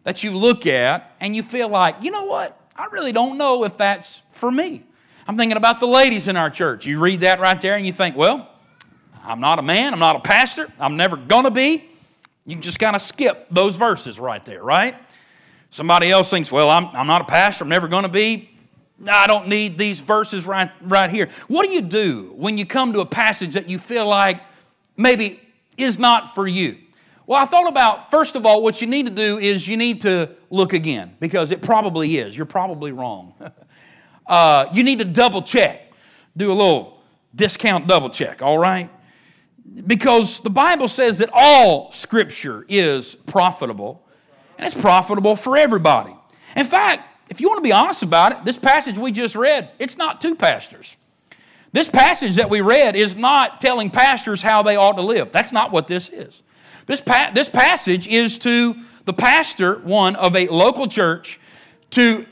that 0.03 0.23
you 0.23 0.33
look 0.33 0.67
at 0.67 1.15
and 1.21 1.35
you 1.35 1.43
feel 1.43 1.69
like, 1.69 1.97
you 2.03 2.11
know 2.11 2.25
what? 2.25 2.61
I 2.77 2.87
really 2.87 3.13
don't 3.13 3.39
know 3.39 3.65
if 3.65 3.77
that's 3.77 4.21
for 4.31 4.51
me. 4.51 4.83
I'm 5.27 5.37
thinking 5.37 5.57
about 5.57 5.81
the 5.81 5.87
ladies 5.87 6.29
in 6.29 6.37
our 6.37 6.51
church. 6.51 6.85
You 6.85 6.99
read 6.99 7.21
that 7.21 7.41
right 7.41 7.61
there 7.61 7.77
and 7.77 7.87
you 7.87 7.93
think, 7.93 8.17
well, 8.17 8.51
I'm 9.23 9.41
not 9.41 9.59
a 9.59 9.63
man, 9.63 9.95
I'm 9.95 10.01
not 10.01 10.17
a 10.17 10.21
pastor, 10.21 10.71
I'm 10.79 10.97
never 10.97 11.17
gonna 11.17 11.51
be. 11.51 11.85
You 12.45 12.57
just 12.57 12.79
kind 12.79 12.95
of 12.95 13.01
skip 13.01 13.47
those 13.51 13.77
verses 13.77 14.19
right 14.21 14.45
there, 14.45 14.63
right? 14.63 14.95
Somebody 15.75 16.09
else 16.09 16.31
thinks, 16.31 16.53
well, 16.53 16.71
I'm, 16.71 16.87
I'm 16.95 17.09
not 17.09 17.23
a 17.23 17.25
pastor, 17.25 17.65
I'm 17.65 17.69
never 17.69 17.89
going 17.89 18.05
to 18.05 18.09
be. 18.09 18.49
I 19.09 19.27
don't 19.27 19.49
need 19.49 19.77
these 19.77 19.99
verses 19.99 20.47
right, 20.47 20.71
right 20.81 21.11
here. 21.11 21.29
What 21.49 21.67
do 21.67 21.73
you 21.73 21.81
do 21.81 22.33
when 22.37 22.57
you 22.57 22.65
come 22.65 22.93
to 22.93 23.01
a 23.01 23.05
passage 23.05 23.55
that 23.55 23.69
you 23.69 23.81
feel 23.81 24.07
like 24.07 24.41
maybe 24.97 25.41
is 25.77 25.99
not 25.99 26.33
for 26.33 26.47
you? 26.47 26.79
Well, 27.27 27.43
I 27.43 27.45
thought 27.45 27.67
about, 27.67 28.13
first 28.13 28.37
of 28.37 28.47
all, 28.47 28.63
what 28.63 28.81
you 28.81 28.87
need 28.87 29.07
to 29.07 29.13
do 29.13 29.39
is 29.39 29.67
you 29.67 29.77
need 29.77 30.03
to 30.03 30.31
look 30.49 30.75
again 30.75 31.17
because 31.19 31.51
it 31.51 31.61
probably 31.61 32.19
is. 32.19 32.37
You're 32.37 32.47
probably 32.47 32.93
wrong. 32.93 33.35
uh, 34.29 34.67
you 34.73 34.85
need 34.85 35.01
to 35.01 35.05
double 35.05 35.43
check, 35.43 35.93
do 36.37 36.53
a 36.53 36.55
little 36.55 37.01
discount 37.35 37.89
double 37.89 38.11
check, 38.11 38.43
all 38.43 38.59
right? 38.59 38.89
Because 39.85 40.39
the 40.39 40.51
Bible 40.51 40.87
says 40.87 41.19
that 41.19 41.31
all 41.33 41.91
scripture 41.91 42.65
is 42.69 43.17
profitable 43.17 44.04
and 44.59 44.67
it's 44.67 44.81
profitable 44.81 45.37
for 45.37 45.57
everybody. 45.57 46.15
In 46.57 46.67
fact, 46.67 47.03
if 47.29 47.41
you 47.41 47.49
want 47.49 47.59
to 47.59 47.63
be 47.63 47.73
honest 47.73 48.03
about 48.03 48.33
it, 48.33 48.45
this 48.45 48.59
passage 48.59 48.99
we 48.99 49.13
just 49.13 49.35
read, 49.35 49.71
it's 49.79 49.97
not 49.97 50.21
to 50.21 50.35
pastors. 50.35 50.97
This 51.73 51.89
passage 51.89 52.37
that 52.37 52.51
we 52.51 52.61
read 52.61 52.95
is 52.95 53.17
not 53.17 53.61
telling 53.61 53.91
pastors 53.91 54.43
how 54.43 54.63
they 54.63 54.77
ought 54.77 54.93
to 54.93 55.03
live. 55.03 55.33
That's 55.33 55.53
not 55.53 55.73
what 55.73 55.89
this 55.89 56.09
is. 56.09 56.43
This, 56.87 57.01
pa- 57.01 57.33
this 57.35 57.49
passage 57.49 58.07
is 58.07 58.39
to 58.39 58.77
the 59.05 59.13
pastor, 59.13 59.79
one 59.81 60.15
of 60.17 60.37
a 60.37 60.47
local 60.49 60.87
church, 60.87 61.41
to 61.91 62.27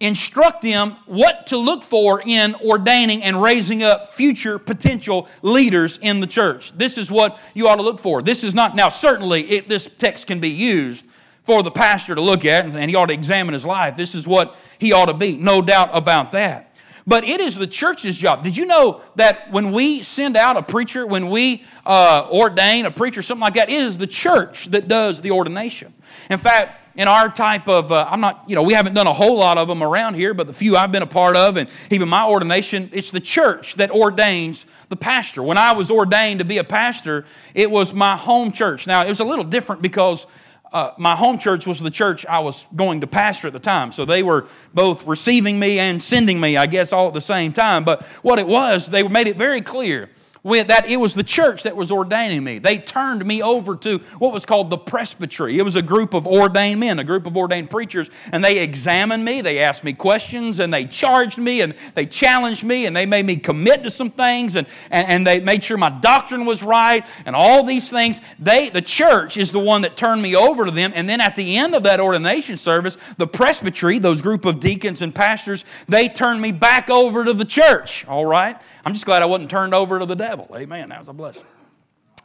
instruct 0.00 0.62
them 0.62 0.96
what 1.06 1.46
to 1.48 1.56
look 1.56 1.82
for 1.82 2.22
in 2.24 2.54
ordaining 2.56 3.22
and 3.22 3.40
raising 3.40 3.82
up 3.82 4.12
future 4.12 4.58
potential 4.58 5.28
leaders 5.42 5.98
in 5.98 6.20
the 6.20 6.26
church. 6.26 6.76
This 6.76 6.98
is 6.98 7.10
what 7.10 7.38
you 7.54 7.68
ought 7.68 7.76
to 7.76 7.82
look 7.82 7.98
for. 7.98 8.22
This 8.22 8.44
is 8.44 8.54
not, 8.54 8.74
now, 8.76 8.88
certainly, 8.88 9.42
it, 9.42 9.68
this 9.68 9.88
text 9.98 10.26
can 10.26 10.40
be 10.40 10.50
used 10.50 11.04
for 11.48 11.62
the 11.62 11.70
pastor 11.70 12.14
to 12.14 12.20
look 12.20 12.44
at, 12.44 12.66
and 12.66 12.90
he 12.90 12.94
ought 12.94 13.06
to 13.06 13.14
examine 13.14 13.54
his 13.54 13.64
life. 13.64 13.96
This 13.96 14.14
is 14.14 14.28
what 14.28 14.54
he 14.78 14.92
ought 14.92 15.06
to 15.06 15.14
be, 15.14 15.38
no 15.38 15.62
doubt 15.62 15.88
about 15.94 16.32
that. 16.32 16.76
But 17.06 17.24
it 17.24 17.40
is 17.40 17.56
the 17.56 17.66
church's 17.66 18.18
job. 18.18 18.44
Did 18.44 18.54
you 18.54 18.66
know 18.66 19.00
that 19.14 19.50
when 19.50 19.72
we 19.72 20.02
send 20.02 20.36
out 20.36 20.58
a 20.58 20.62
preacher, 20.62 21.06
when 21.06 21.30
we 21.30 21.64
uh, 21.86 22.28
ordain 22.30 22.84
a 22.84 22.90
preacher, 22.90 23.22
something 23.22 23.40
like 23.40 23.54
that, 23.54 23.70
it 23.70 23.76
is 23.76 23.96
the 23.96 24.06
church 24.06 24.66
that 24.66 24.88
does 24.88 25.22
the 25.22 25.30
ordination. 25.30 25.94
In 26.28 26.36
fact, 26.36 26.82
in 26.96 27.08
our 27.08 27.30
type 27.30 27.66
of, 27.66 27.92
uh, 27.92 28.06
I'm 28.10 28.20
not, 28.20 28.44
you 28.46 28.54
know, 28.54 28.62
we 28.62 28.74
haven't 28.74 28.92
done 28.92 29.06
a 29.06 29.12
whole 29.14 29.38
lot 29.38 29.56
of 29.56 29.68
them 29.68 29.82
around 29.82 30.16
here, 30.16 30.34
but 30.34 30.48
the 30.48 30.52
few 30.52 30.76
I've 30.76 30.92
been 30.92 31.02
a 31.02 31.06
part 31.06 31.34
of, 31.34 31.56
and 31.56 31.70
even 31.90 32.10
my 32.10 32.26
ordination, 32.26 32.90
it's 32.92 33.10
the 33.10 33.20
church 33.20 33.76
that 33.76 33.90
ordains 33.90 34.66
the 34.90 34.96
pastor. 34.96 35.42
When 35.42 35.56
I 35.56 35.72
was 35.72 35.90
ordained 35.90 36.40
to 36.40 36.44
be 36.44 36.58
a 36.58 36.64
pastor, 36.64 37.24
it 37.54 37.70
was 37.70 37.94
my 37.94 38.16
home 38.16 38.52
church. 38.52 38.86
Now, 38.86 39.06
it 39.06 39.08
was 39.08 39.20
a 39.20 39.24
little 39.24 39.44
different 39.44 39.80
because 39.80 40.26
uh, 40.72 40.92
my 40.98 41.16
home 41.16 41.38
church 41.38 41.66
was 41.66 41.80
the 41.80 41.90
church 41.90 42.26
I 42.26 42.40
was 42.40 42.66
going 42.74 43.00
to 43.00 43.06
pastor 43.06 43.46
at 43.46 43.52
the 43.52 43.58
time. 43.60 43.92
So 43.92 44.04
they 44.04 44.22
were 44.22 44.46
both 44.74 45.06
receiving 45.06 45.58
me 45.58 45.78
and 45.78 46.02
sending 46.02 46.40
me, 46.40 46.56
I 46.56 46.66
guess, 46.66 46.92
all 46.92 47.08
at 47.08 47.14
the 47.14 47.20
same 47.20 47.52
time. 47.52 47.84
But 47.84 48.02
what 48.22 48.38
it 48.38 48.46
was, 48.46 48.90
they 48.90 49.02
made 49.02 49.28
it 49.28 49.36
very 49.36 49.60
clear 49.60 50.10
that 50.48 50.88
it 50.88 50.96
was 50.96 51.14
the 51.14 51.22
church 51.22 51.62
that 51.64 51.76
was 51.76 51.92
ordaining 51.92 52.42
me. 52.42 52.58
They 52.58 52.78
turned 52.78 53.24
me 53.24 53.42
over 53.42 53.76
to 53.76 53.98
what 54.18 54.32
was 54.32 54.46
called 54.46 54.70
the 54.70 54.78
presbytery. 54.78 55.58
It 55.58 55.62
was 55.62 55.76
a 55.76 55.82
group 55.82 56.14
of 56.14 56.26
ordained 56.26 56.80
men, 56.80 56.98
a 56.98 57.04
group 57.04 57.26
of 57.26 57.36
ordained 57.36 57.70
preachers, 57.70 58.10
and 58.32 58.44
they 58.44 58.58
examined 58.58 59.24
me, 59.24 59.40
they 59.40 59.60
asked 59.60 59.84
me 59.84 59.92
questions, 59.92 60.60
and 60.60 60.72
they 60.72 60.84
charged 60.84 61.38
me, 61.38 61.60
and 61.60 61.74
they 61.94 62.06
challenged 62.06 62.64
me, 62.64 62.86
and 62.86 62.96
they 62.96 63.06
made 63.06 63.26
me 63.26 63.36
commit 63.36 63.82
to 63.82 63.90
some 63.90 64.10
things, 64.10 64.56
and, 64.56 64.66
and, 64.90 65.06
and 65.08 65.26
they 65.26 65.40
made 65.40 65.64
sure 65.64 65.76
my 65.76 65.90
doctrine 65.90 66.44
was 66.44 66.62
right, 66.62 67.04
and 67.26 67.34
all 67.34 67.64
these 67.64 67.90
things. 67.90 68.20
They, 68.38 68.70
the 68.70 68.82
church 68.82 69.36
is 69.36 69.52
the 69.52 69.58
one 69.58 69.82
that 69.82 69.96
turned 69.96 70.22
me 70.22 70.34
over 70.34 70.64
to 70.64 70.70
them, 70.70 70.92
and 70.94 71.08
then 71.08 71.20
at 71.20 71.36
the 71.36 71.56
end 71.56 71.74
of 71.74 71.82
that 71.84 72.00
ordination 72.00 72.56
service, 72.56 72.96
the 73.16 73.26
presbytery, 73.26 73.98
those 73.98 74.22
group 74.22 74.44
of 74.44 74.60
deacons 74.60 75.02
and 75.02 75.14
pastors, 75.14 75.64
they 75.88 76.08
turned 76.08 76.40
me 76.40 76.52
back 76.52 76.90
over 76.90 77.24
to 77.24 77.32
the 77.32 77.44
church, 77.44 78.06
all 78.06 78.26
right? 78.26 78.56
I'm 78.84 78.92
just 78.92 79.04
glad 79.04 79.22
I 79.22 79.26
wasn't 79.26 79.50
turned 79.50 79.74
over 79.74 79.98
to 79.98 80.06
the 80.06 80.16
devil. 80.16 80.37
Amen. 80.54 80.90
That 80.90 81.00
was 81.00 81.08
a 81.08 81.12
blessing. 81.12 81.44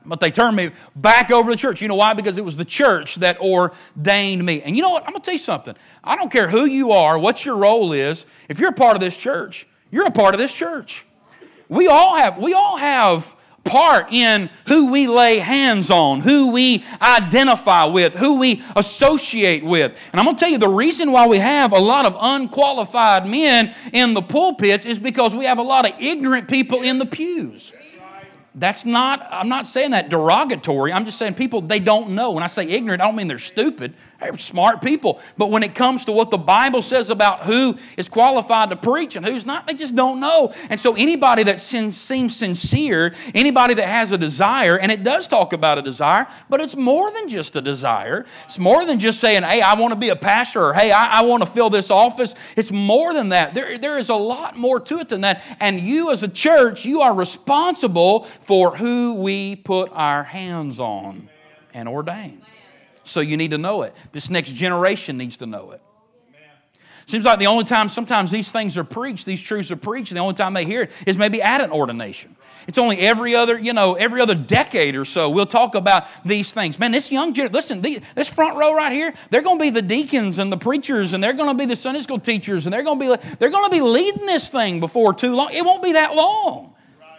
But 0.06 0.20
they 0.20 0.32
turned 0.32 0.58
me 0.58 0.72
back 0.96 1.32
over 1.32 1.50
to 1.50 1.56
the 1.56 1.60
church. 1.60 1.82
You 1.82 1.88
know 1.88 1.96
why? 1.96 2.14
Because 2.14 2.38
it 2.38 2.44
was 2.44 2.58
the 2.58 2.66
church 2.66 3.16
that 3.16 3.40
ordained 3.40 4.46
me. 4.46 4.62
And 4.62 4.76
you 4.76 4.82
know 4.82 4.90
what? 4.90 5.04
I'm 5.04 5.12
going 5.12 5.22
to 5.22 5.26
tell 5.26 5.34
you 5.34 5.40
something. 5.40 5.76
I 6.04 6.16
don't 6.16 6.32
care 6.32 6.50
who 6.50 6.66
you 6.66 6.92
are, 6.92 7.18
what 7.18 7.46
your 7.46 7.56
role 7.56 7.94
is. 7.94 8.26
If 8.50 8.60
you're 8.60 8.72
a 8.72 8.74
part 8.74 8.96
of 8.96 9.00
this 9.00 9.16
church, 9.16 9.66
you're 9.92 10.06
a 10.06 10.12
part 10.12 10.36
of 10.36 10.40
this 10.40 10.54
church. 10.54 11.06
We 11.70 11.88
all 11.88 12.18
have, 12.18 12.38
we 12.38 12.54
all 12.54 12.78
have 12.78 13.34
part 13.64 14.12
in 14.12 14.50
who 14.68 14.92
we 14.92 15.08
lay 15.08 15.40
hands 15.40 15.90
on, 15.90 16.20
who 16.20 16.52
we 16.52 16.84
identify 17.02 17.86
with, 17.86 18.14
who 18.16 18.38
we 18.38 18.62
associate 18.76 19.64
with. 19.64 19.98
And 20.12 20.20
I'm 20.20 20.26
going 20.26 20.36
to 20.36 20.40
tell 20.40 20.50
you 20.50 20.58
the 20.58 20.68
reason 20.68 21.12
why 21.12 21.28
we 21.28 21.38
have 21.38 21.72
a 21.72 21.80
lot 21.80 22.06
of 22.06 22.18
unqualified 22.20 23.26
men 23.26 23.74
in 23.94 24.14
the 24.14 24.22
pulpits 24.22 24.86
is 24.86 25.00
because 25.00 25.36
we 25.36 25.46
have 25.46 25.60
a 25.60 25.64
lot 25.64 25.86
of 25.86 25.94
ignorant 26.02 26.50
people 26.50 26.82
in 26.82 27.00
the 27.00 27.06
pews. 27.06 27.72
That's 28.56 28.86
not, 28.86 29.28
I'm 29.32 29.50
not 29.50 29.66
saying 29.66 29.92
that 29.92 30.10
derogatory. 30.10 30.94
I'm 30.94 31.06
just 31.06 31.18
saying 31.18 31.34
people, 31.34 31.62
they 31.62 31.80
don't 31.80 32.12
know. 32.12 32.32
When 32.32 32.44
I 32.44 32.48
say 32.48 32.66
ignorant, 32.68 33.02
I 33.02 33.06
don't 33.06 33.16
mean 33.16 33.28
they're 33.28 33.40
stupid. 33.40 33.96
They're 34.24 34.38
smart 34.38 34.82
people. 34.82 35.20
But 35.38 35.52
when 35.52 35.64
it 35.64 35.76
comes 35.76 36.06
to 36.06 36.12
what 36.12 36.32
the 36.32 36.38
Bible 36.38 36.82
says 36.82 37.10
about 37.10 37.44
who 37.44 37.78
is 37.98 38.08
qualified 38.08 38.70
to 38.70 38.76
preach 38.76 39.16
and 39.16 39.26
who's 39.26 39.46
not, 39.46 39.68
they 39.68 39.74
just 39.74 39.96
don't 39.96 40.20
know. 40.20 40.54
And 40.70 40.80
so 40.80 40.96
anybody 40.96 41.44
that 41.44 41.60
seems 41.60 41.98
sincere, 41.98 43.14
anybody 43.36 43.74
that 43.74 43.88
has 43.88 44.12
a 44.12 44.18
desire, 44.18 44.78
and 44.78 44.92
it 44.92 45.04
does 45.04 45.28
talk 45.28 45.52
about 45.52 45.78
a 45.78 45.82
desire, 45.82 46.28
but 46.50 46.62
it's 46.62 46.76
more 46.76 47.12
than 47.12 47.28
just 47.28 47.56
a 47.56 47.62
desire. 47.62 48.26
It's 48.46 48.60
more 48.60 48.86
than 48.86 49.00
just 49.00 49.20
saying, 49.20 49.44
hey, 49.44 49.62
I 49.62 49.74
want 49.76 49.94
to 49.94 50.00
be 50.00 50.10
a 50.10 50.16
pastor, 50.16 50.68
or 50.68 50.74
hey, 50.74 50.92
I, 50.92 51.20
I 51.20 51.22
want 51.24 51.44
to 51.44 51.50
fill 51.50 51.70
this 51.70 51.92
office. 51.92 52.34
It's 52.56 52.72
more 52.72 53.14
than 53.14 53.30
that. 53.30 53.54
There, 53.54 53.78
there 53.78 53.98
is 53.98 54.10
a 54.10 54.16
lot 54.16 54.58
more 54.58 54.80
to 54.80 55.00
it 55.00 55.10
than 55.10 55.22
that. 55.22 55.44
And 55.60 55.80
you 55.80 56.12
as 56.12 56.24
a 56.24 56.28
church, 56.28 56.86
you 56.86 57.02
are 57.02 57.14
responsible 57.14 58.24
for 58.24 58.78
who 58.78 59.16
we 59.16 59.58
put 59.58 59.90
our 59.92 60.24
hands 60.24 60.80
on 60.80 61.30
and 61.74 61.90
ordain. 61.90 62.43
So 63.04 63.20
you 63.20 63.38
need 63.38 63.52
to 63.52 63.58
know 63.58 63.84
it. 63.84 63.96
This 64.12 64.30
next 64.30 64.54
generation 64.54 65.18
needs 65.18 65.38
to 65.38 65.46
know 65.46 65.72
it. 65.72 65.82
Seems 67.06 67.26
like 67.26 67.40
the 67.40 67.48
only 67.48 67.66
time 67.66 67.90
sometimes 67.90 68.32
these 68.32 68.52
things 68.52 68.78
are 68.78 68.84
preached, 68.84 69.26
these 69.26 69.42
truths 69.42 69.72
are 69.72 69.76
preached, 69.76 70.12
and 70.12 70.18
the 70.18 70.22
only 70.22 70.36
time 70.36 70.54
they 70.54 70.64
hear 70.64 70.84
it 70.84 70.92
is 71.06 71.18
maybe 71.18 71.42
at 71.42 71.60
an 71.60 71.70
ordination. 71.72 72.36
It's 72.66 72.78
only 72.78 73.00
every 73.00 73.36
other, 73.36 73.60
you 73.60 73.74
know, 73.74 73.96
every 73.96 74.22
other 74.22 74.36
decade 74.36 74.96
or 74.96 75.04
so 75.04 75.30
we'll 75.30 75.46
talk 75.46 75.76
about 75.76 76.08
these 76.24 76.54
things. 76.54 76.80
Man, 76.80 76.94
this 76.94 77.12
young 77.12 77.34
listen, 77.34 77.82
this 77.82 78.30
front 78.30 78.56
row 78.56 78.74
right 78.74 78.94
here, 78.94 79.14
they're 79.30 79.42
going 79.42 79.58
to 79.58 79.62
be 79.62 79.70
the 79.70 79.82
deacons 79.82 80.40
and 80.40 80.50
the 80.50 80.58
preachers, 80.58 81.14
and 81.14 81.22
they're 81.22 81.34
going 81.34 81.50
to 81.50 81.58
be 81.58 81.66
the 81.66 81.76
Sunday 81.76 82.02
school 82.02 82.20
teachers, 82.20 82.66
and 82.66 82.74
they're 82.74 82.84
going 82.84 83.00
to 83.00 83.18
be 83.18 83.36
they're 83.38 83.50
going 83.50 83.70
to 83.70 83.76
be 83.76 83.82
leading 83.82 84.26
this 84.26 84.50
thing 84.50 84.80
before 84.80 85.14
too 85.14 85.36
long. 85.36 85.50
It 85.52 85.66
won't 85.66 85.84
be 85.84 85.92
that 85.94 86.16
long. 86.16 86.74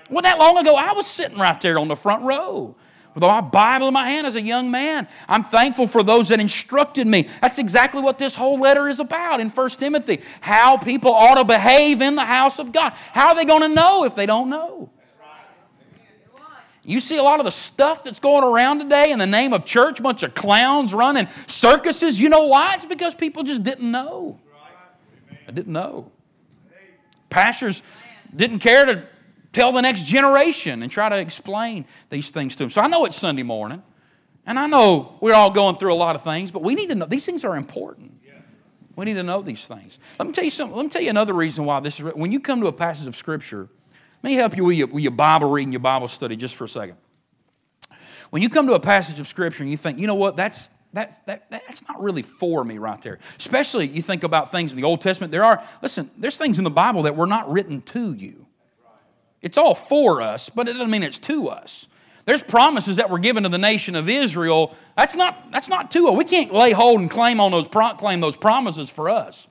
Well, 0.09 0.23
that 0.23 0.39
long 0.39 0.57
ago, 0.57 0.77
I 0.77 0.93
was 0.93 1.07
sitting 1.07 1.39
right 1.39 1.61
there 1.61 1.79
on 1.79 1.89
the 1.89 1.97
front 1.97 2.23
row 2.23 2.75
with 3.15 3.23
my 3.23 3.41
Bible 3.41 3.89
in 3.89 3.95
my 3.95 4.09
hand 4.09 4.27
as 4.27 4.35
a 4.35 4.43
young 4.43 4.71
man. 4.71 5.09
I'm 5.29 5.45
thankful 5.45 5.87
for 5.87 6.03
those 6.03 6.29
that 6.29 6.41
instructed 6.41 7.07
me. 7.07 7.29
That's 7.41 7.59
exactly 7.59 8.03
what 8.03 8.19
this 8.19 8.35
whole 8.35 8.59
letter 8.59 8.89
is 8.89 9.01
about 9.01 9.41
in 9.41 9.51
1 9.51 9.71
Timothy. 9.71 10.21
How 10.41 10.77
people 10.77 11.13
ought 11.13 11.37
to 11.37 11.45
behave 11.45 12.03
in 12.03 12.17
the 12.17 12.25
house 12.25 12.59
of 12.59 12.73
God. 12.73 12.93
How 13.13 13.29
are 13.29 13.35
they 13.35 13.45
going 13.45 13.63
to 13.63 13.69
know 13.69 14.05
if 14.05 14.15
they 14.15 14.27
don't 14.27 14.51
know? 14.51 14.91
You 16.87 17.01
see 17.01 17.17
a 17.17 17.23
lot 17.23 17.41
of 17.41 17.47
the 17.47 17.51
stuff 17.51 18.05
that's 18.05 18.21
going 18.21 18.45
around 18.45 18.81
today 18.81 19.11
in 19.11 19.19
the 19.19 19.27
name 19.27 19.55
of 19.55 19.65
church, 19.65 20.03
bunch 20.03 20.23
of 20.23 20.35
clowns 20.35 20.93
running 20.93 21.29
circuses. 21.47 22.21
You 22.21 22.29
know 22.29 22.47
why? 22.49 22.75
It's 22.75 22.85
because 22.85 23.15
people 23.15 23.43
just 23.43 23.63
didn't 23.63 23.91
know. 23.91 24.39
I 25.49 25.53
didn't 25.53 25.73
know. 25.73 26.11
Pastors 27.31 27.83
didn't 28.35 28.59
care 28.59 28.85
to 28.85 29.07
tell 29.55 29.73
the 29.73 29.81
next 29.81 30.05
generation 30.05 30.83
and 30.83 30.93
try 30.93 31.09
to 31.09 31.17
explain 31.17 31.87
these 32.11 32.31
things 32.31 32.57
to 32.57 32.65
them. 32.65 32.71
So 32.71 32.83
I 32.83 32.89
know 32.89 33.05
it's 33.07 33.17
Sunday 33.17 33.43
morning, 33.43 33.83
and 34.45 34.59
I 34.59 34.67
know 34.67 35.17
we're 35.21 35.35
all 35.35 35.51
going 35.51 35.77
through 35.77 35.95
a 35.95 35.97
lot 35.97 36.17
of 36.17 36.23
things, 36.23 36.51
but 36.51 36.63
we 36.63 36.75
need 36.75 36.89
to 36.89 36.95
know 36.95 37.07
these 37.07 37.25
things 37.25 37.45
are 37.45 37.57
important. 37.57 38.13
We 38.97 39.07
need 39.07 39.15
to 39.15 39.23
know 39.23 39.43
these 39.43 39.67
things. 39.67 39.99
Let 40.19 40.27
me 40.27 40.33
tell 40.33 40.45
you 40.45 40.51
something. 40.51 40.77
Let 40.77 40.85
me 40.85 40.89
tell 40.89 41.03
you 41.03 41.11
another 41.11 41.33
reason 41.33 41.65
why 41.65 41.81
this 41.81 41.99
is. 41.99 42.05
When 42.15 42.31
you 42.31 42.39
come 42.39 42.61
to 42.61 42.69
a 42.69 42.73
passage 42.73 43.09
of 43.09 43.17
Scripture, 43.17 43.69
let 44.23 44.31
me 44.31 44.35
help 44.35 44.57
you 44.57 44.65
with 44.65 44.77
your, 44.77 44.87
with 44.87 45.03
your 45.03 45.13
Bible 45.13 45.51
reading, 45.51 45.73
your 45.73 45.81
Bible 45.81 46.07
study, 46.07 46.37
just 46.37 46.55
for 46.55 46.65
a 46.65 46.69
second. 46.69 46.97
When 48.31 48.41
you 48.41 48.49
come 48.49 48.67
to 48.69 48.75
a 48.75 48.81
passage 48.81 49.19
of 49.19 49.27
Scripture 49.27 49.63
and 49.63 49.71
you 49.71 49.77
think, 49.77 49.99
you 49.99 50.07
know 50.07 50.15
what, 50.15 50.37
that's 50.37 50.71
that's, 50.93 51.19
that, 51.23 51.51
that's 51.51 51.83
not 51.89 52.01
really 52.01 52.23
for 52.23 52.65
me 52.65 52.79
right 52.79 53.01
there. 53.03 53.19
Especially 53.37 53.89
you 53.89 54.01
think 54.01 54.23
about 54.23 54.53
things 54.53 54.71
in 54.71 54.77
the 54.77 54.85
Old 54.85 55.01
Testament. 55.01 55.33
There 55.33 55.45
are, 55.45 55.61
listen, 55.83 56.09
there's 56.17 56.39
things 56.39 56.59
in 56.59 56.63
the 56.63 56.71
Bible 56.71 57.03
that 57.03 57.17
were 57.17 57.27
not 57.27 57.51
written 57.51 57.83
to 57.83 58.13
you. 58.13 58.47
It's 59.45 59.59
all 59.59 59.75
for 59.75 60.23
us, 60.23 60.49
but 60.49 60.69
it 60.69 60.73
doesn't 60.73 60.91
mean 60.91 61.03
it's 61.03 61.19
to 61.19 61.49
us. 61.49 61.87
There's 62.25 62.43
promises 62.43 62.97
that 62.97 63.11
were 63.11 63.19
given 63.19 63.43
to 63.43 63.51
the 63.51 63.59
nation 63.59 63.95
of 63.95 64.09
Israel. 64.09 64.75
That's 64.97 65.15
not, 65.15 65.53
that's 65.53 65.69
not 65.69 65.91
to 65.91 66.09
us. 66.09 66.17
We 66.17 66.25
can't 66.25 66.51
lay 66.51 66.73
hold 66.73 67.01
and 67.01 67.11
claim 67.11 67.41
on 67.41 67.51
those 67.51 67.69
claim 67.69 68.21
those 68.21 68.39
promises 68.39 68.89
for 68.89 69.11
us. 69.11 69.47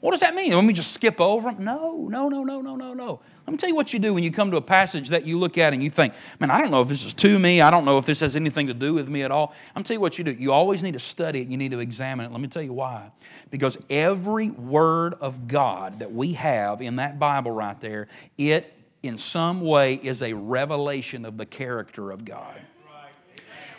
What 0.00 0.12
does 0.12 0.20
that 0.20 0.34
mean? 0.34 0.52
Let 0.52 0.64
me 0.64 0.72
just 0.72 0.92
skip 0.92 1.20
over 1.20 1.50
them? 1.50 1.62
No, 1.62 2.08
no, 2.10 2.30
no, 2.30 2.42
no, 2.42 2.62
no, 2.62 2.74
no, 2.74 2.94
no. 2.94 3.20
Let 3.46 3.52
me 3.52 3.58
tell 3.58 3.68
you 3.68 3.74
what 3.74 3.92
you 3.92 3.98
do 3.98 4.14
when 4.14 4.24
you 4.24 4.30
come 4.30 4.50
to 4.50 4.56
a 4.56 4.62
passage 4.62 5.10
that 5.10 5.26
you 5.26 5.38
look 5.38 5.58
at 5.58 5.74
and 5.74 5.82
you 5.82 5.90
think, 5.90 6.14
man, 6.40 6.50
I 6.50 6.62
don't 6.62 6.70
know 6.70 6.80
if 6.80 6.88
this 6.88 7.04
is 7.04 7.12
to 7.14 7.38
me. 7.38 7.60
I 7.60 7.70
don't 7.70 7.84
know 7.84 7.98
if 7.98 8.06
this 8.06 8.20
has 8.20 8.36
anything 8.36 8.68
to 8.68 8.74
do 8.74 8.94
with 8.94 9.08
me 9.08 9.22
at 9.22 9.30
all. 9.30 9.54
I'm 9.76 9.82
tell 9.82 9.94
you 9.94 10.00
what 10.00 10.16
you 10.16 10.24
do. 10.24 10.32
You 10.32 10.52
always 10.52 10.82
need 10.82 10.92
to 10.92 10.98
study 10.98 11.42
it. 11.42 11.48
You 11.48 11.58
need 11.58 11.72
to 11.72 11.80
examine 11.80 12.24
it. 12.24 12.32
Let 12.32 12.40
me 12.40 12.48
tell 12.48 12.62
you 12.62 12.72
why. 12.72 13.10
Because 13.50 13.76
every 13.90 14.48
word 14.48 15.14
of 15.20 15.48
God 15.48 15.98
that 15.98 16.12
we 16.12 16.32
have 16.34 16.80
in 16.80 16.96
that 16.96 17.18
Bible 17.18 17.50
right 17.50 17.78
there, 17.80 18.08
it 18.38 18.74
in 19.04 19.18
some 19.18 19.60
way 19.60 19.94
is 19.94 20.22
a 20.22 20.32
revelation 20.32 21.24
of 21.24 21.36
the 21.36 21.46
character 21.46 22.10
of 22.10 22.24
God. 22.24 22.56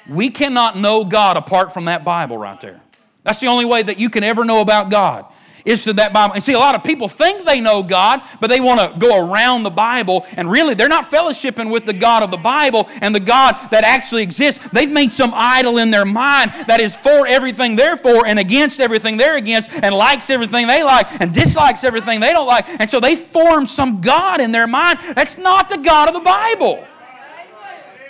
We 0.07 0.29
cannot 0.29 0.77
know 0.77 1.03
God 1.03 1.35
apart 1.35 1.73
from 1.73 1.85
that 1.85 2.05
Bible 2.05 2.37
right 2.37 2.59
there. 2.61 2.81
That's 3.23 3.39
the 3.39 3.47
only 3.47 3.65
way 3.65 3.81
that 3.81 3.99
you 3.99 4.09
can 4.09 4.23
ever 4.23 4.45
know 4.45 4.61
about 4.61 4.91
God 4.91 5.25
is 5.65 5.83
to 5.85 5.93
that 5.93 6.13
Bible. 6.13 6.35
And 6.35 6.43
see, 6.43 6.53
a 6.53 6.59
lot 6.59 6.75
of 6.75 6.83
people 6.83 7.09
think 7.09 7.45
they 7.45 7.59
know 7.59 7.83
God, 7.83 8.21
but 8.39 8.49
they 8.49 8.61
want 8.61 8.79
to 8.79 8.97
go 8.99 9.27
around 9.27 9.63
the 9.63 9.71
Bible, 9.71 10.25
and 10.37 10.49
really 10.49 10.75
they're 10.75 10.87
not 10.87 11.09
fellowshipping 11.09 11.71
with 11.71 11.85
the 11.85 11.93
God 11.93 12.23
of 12.23 12.31
the 12.31 12.37
Bible 12.37 12.87
and 13.01 13.13
the 13.13 13.19
God 13.19 13.55
that 13.71 13.83
actually 13.83 14.23
exists. 14.23 14.69
They've 14.69 14.91
made 14.91 15.11
some 15.11 15.33
idol 15.35 15.79
in 15.79 15.91
their 15.91 16.05
mind 16.05 16.51
that 16.67 16.79
is 16.79 16.95
for 16.95 17.25
everything 17.27 17.75
they're 17.75 17.97
for 17.97 18.25
and 18.25 18.39
against 18.39 18.79
everything 18.79 19.17
they're 19.17 19.37
against 19.37 19.71
and 19.73 19.93
likes 19.95 20.29
everything 20.29 20.67
they 20.67 20.83
like 20.83 21.07
and 21.19 21.33
dislikes 21.33 21.83
everything 21.83 22.19
they 22.19 22.31
don't 22.31 22.47
like. 22.47 22.65
And 22.79 22.89
so 22.89 22.99
they 22.99 23.15
form 23.15 23.65
some 23.65 24.01
God 24.01 24.39
in 24.39 24.51
their 24.51 24.67
mind 24.67 24.99
that's 25.15 25.37
not 25.37 25.69
the 25.69 25.77
God 25.77 26.07
of 26.07 26.13
the 26.13 26.19
Bible. 26.19 26.85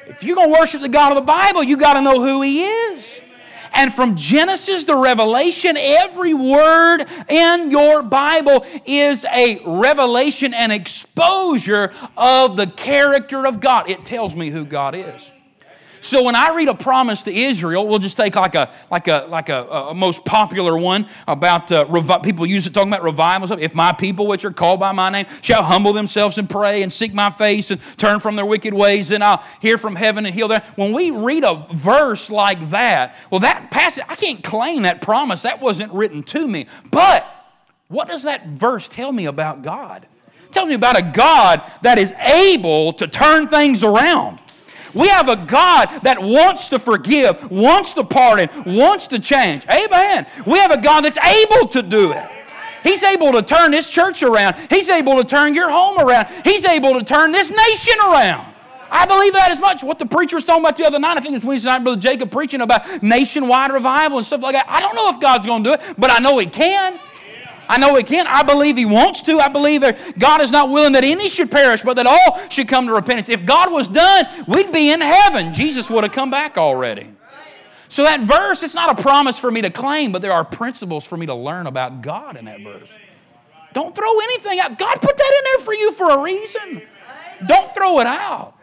If 0.08 0.24
you're 0.24 0.36
going 0.36 0.52
to 0.52 0.60
worship 0.60 0.82
the 0.82 0.90
God 0.90 1.12
of 1.12 1.16
the 1.16 1.22
Bible, 1.22 1.64
you 1.64 1.78
got 1.78 1.94
to 1.94 2.02
know 2.02 2.24
who 2.24 2.42
He 2.42 2.64
is. 2.64 3.22
And 3.76 3.94
from 3.94 4.16
Genesis 4.16 4.86
to 4.86 4.96
Revelation, 4.96 5.76
every 5.78 6.34
word 6.34 7.04
in 7.30 7.72
your 7.72 8.02
Bible 8.04 8.66
is 8.86 9.26
a 9.26 9.62
revelation 9.66 10.54
and 10.54 10.72
exposure 10.72 11.94
of 12.16 12.58
the 12.58 12.68
character 12.68 13.46
of 13.46 13.60
God. 13.60 13.90
It 13.90 14.06
tells 14.06 14.36
me 14.36 14.50
who 14.50 14.66
God 14.66 14.96
is. 14.96 15.32
So 16.06 16.22
when 16.22 16.36
I 16.36 16.54
read 16.54 16.68
a 16.68 16.76
promise 16.76 17.24
to 17.24 17.34
Israel, 17.34 17.88
we'll 17.88 17.98
just 17.98 18.16
take 18.16 18.36
like 18.36 18.54
a 18.54 18.72
like 18.92 19.08
a 19.08 19.26
like 19.28 19.50
a, 19.50 19.64
a 19.64 19.96
most 19.96 20.24
popular 20.24 20.78
one 20.78 21.08
about 21.28 21.72
uh, 21.72 21.86
revi- 21.86 22.22
people 22.22 22.46
use 22.46 22.68
it 22.68 22.76
talking 22.76 22.90
about 22.90 23.02
revival. 23.02 23.52
If 23.60 23.74
my 23.74 23.92
people, 23.92 24.28
which 24.28 24.46
are 24.46 24.52
called 24.52 24.80
by 24.80 24.92
my 24.92 25.10
name, 25.10 25.26
shall 25.42 25.64
humble 25.64 25.94
themselves 25.94 26.38
and 26.38 26.48
pray 26.48 26.84
and 26.84 26.94
seek 26.94 27.12
my 27.12 27.32
face 27.32 27.72
and 27.72 27.82
turn 27.98 28.20
from 28.20 28.36
their 28.36 28.46
wicked 28.46 28.72
ways, 28.72 29.10
then 29.10 29.24
I'll 29.24 29.44
hear 29.64 29.80
from 29.80 29.96
heaven 29.96 30.28
and 30.28 30.36
heal 30.36 30.48
them. 30.48 30.62
When 30.76 30.94
we 30.94 31.10
read 31.10 31.44
a 31.44 31.66
verse 31.74 32.30
like 32.30 32.70
that, 32.70 33.16
well, 33.32 33.40
that 33.40 33.72
passage 33.72 34.04
I 34.08 34.14
can't 34.14 34.44
claim 34.44 34.84
that 34.84 35.02
promise. 35.02 35.42
That 35.42 35.60
wasn't 35.60 35.92
written 35.92 36.22
to 36.22 36.48
me, 36.48 36.68
but 36.92 37.26
what 37.88 38.08
does 38.08 38.24
that 38.24 38.46
verse 38.46 38.88
tell 38.88 39.12
me 39.12 39.26
about 39.26 39.64
God? 39.64 40.04
It 40.04 40.52
tells 40.52 40.70
me 40.70 40.76
about 40.76 41.00
a 41.00 41.02
God 41.02 41.64
that 41.82 41.98
is 41.98 42.14
able 42.14 42.94
to 42.94 43.08
turn 43.08 43.48
things 43.48 43.84
around. 43.84 44.40
We 44.96 45.08
have 45.10 45.30
a 45.30 45.36
God 45.36 45.88
that 46.04 46.22
wants 46.22 46.70
to 46.70 46.80
forgive, 46.80 47.52
wants 47.52 47.94
to 47.94 48.04
pardon, 48.04 48.50
wants 48.66 49.08
to 49.08 49.20
change. 49.20 49.66
Amen. 49.68 50.26
We 50.48 50.58
have 50.58 50.72
a 50.72 50.82
God 50.82 51.02
that's 51.02 51.18
able 51.18 51.68
to 51.68 51.84
do 51.84 52.14
it. 52.14 52.28
He's 52.84 53.04
able 53.04 53.32
to 53.34 53.42
turn 53.42 53.72
this 53.72 53.90
church 53.90 54.24
around. 54.24 54.58
He's 54.70 54.90
able 54.90 55.18
to 55.18 55.24
turn 55.24 55.56
your 55.56 55.70
home 55.70 56.00
around. 56.00 56.28
He's 56.44 56.66
able 56.66 56.94
to 56.94 57.04
turn 57.04 57.32
this 57.32 57.50
nation 57.50 58.00
around. 58.00 58.54
I 58.92 59.06
believe 59.08 59.34
that 59.34 59.52
as 59.52 59.60
much. 59.60 59.84
What 59.84 60.00
the 60.00 60.06
preacher 60.06 60.36
was 60.36 60.46
talking 60.46 60.64
about 60.64 60.78
the 60.78 60.86
other 60.86 61.00
night, 61.00 61.18
I 61.18 61.20
think 61.20 61.32
it 61.32 61.38
was 61.38 61.46
Wednesday 61.46 61.70
night, 61.70 61.84
Brother 61.84 62.00
Jacob 62.00 62.32
preaching 62.32 62.62
about 62.62 63.04
nationwide 63.04 63.72
revival 63.72 64.20
and 64.20 64.26
stuff 64.26 64.42
like 64.42 64.54
that. 64.54 64.66
I 64.70 64.80
don't 64.80 64.96
know 64.96 65.10
if 65.10 65.20
God's 65.20 65.48
going 65.48 65.64
to 65.64 65.70
do 65.72 65.74
it, 65.74 65.82
but 65.98 66.12
I 66.12 66.20
know 66.20 66.38
He 66.38 66.46
can. 66.46 67.00
I 67.68 67.78
know 67.78 67.96
He 67.96 68.04
can't. 68.04 68.28
I 68.28 68.44
believe 68.44 68.78
He 68.78 68.86
wants 68.86 69.22
to. 69.24 69.40
I 69.40 69.48
believe 69.48 69.82
that 69.82 70.18
God 70.18 70.42
is 70.42 70.52
not 70.52 70.70
willing 70.70 70.94
that 70.94 71.04
any 71.04 71.30
should 71.30 71.52
perish, 71.52 71.84
but 71.84 71.96
that 71.96 72.08
all 72.08 72.50
should 72.50 72.68
come 72.68 72.88
to 72.88 72.94
repentance. 72.94 73.30
If 73.30 73.46
God 73.46 73.72
was 73.72 73.88
done, 73.88 74.26
we'd 74.48 74.72
be 74.72 74.92
in 74.92 75.02
heaven. 75.02 75.54
Jesus 75.54 75.90
would 75.90 76.04
have 76.04 76.14
come 76.14 76.30
back 76.32 76.58
already. 76.58 77.12
So 77.88 78.04
that 78.04 78.22
verse, 78.22 78.64
it's 78.64 78.76
not 78.76 79.00
a 79.00 79.02
promise 79.02 79.40
for 79.40 79.50
me 79.50 79.62
to 79.62 79.70
claim, 79.70 80.12
but 80.12 80.22
there 80.22 80.34
are 80.34 80.44
principles 80.44 81.06
for 81.06 81.18
me 81.18 81.26
to 81.28 81.36
learn 81.36 81.68
about 81.68 82.02
God 82.02 82.36
in 82.36 82.46
that 82.46 82.62
verse. 82.62 82.90
Don't 83.74 83.94
throw 83.94 84.20
anything 84.20 84.60
out. 84.60 84.78
God 84.78 85.02
put 85.02 85.18
that 85.18 85.34
in 85.38 85.44
there 85.52 85.66
for 85.66 85.74
you 85.74 85.92
for 85.94 86.10
a 86.12 86.22
reason. 86.22 86.82
Don't 87.46 87.74
throw 87.76 88.00
it 88.00 88.08
out. 88.08 88.56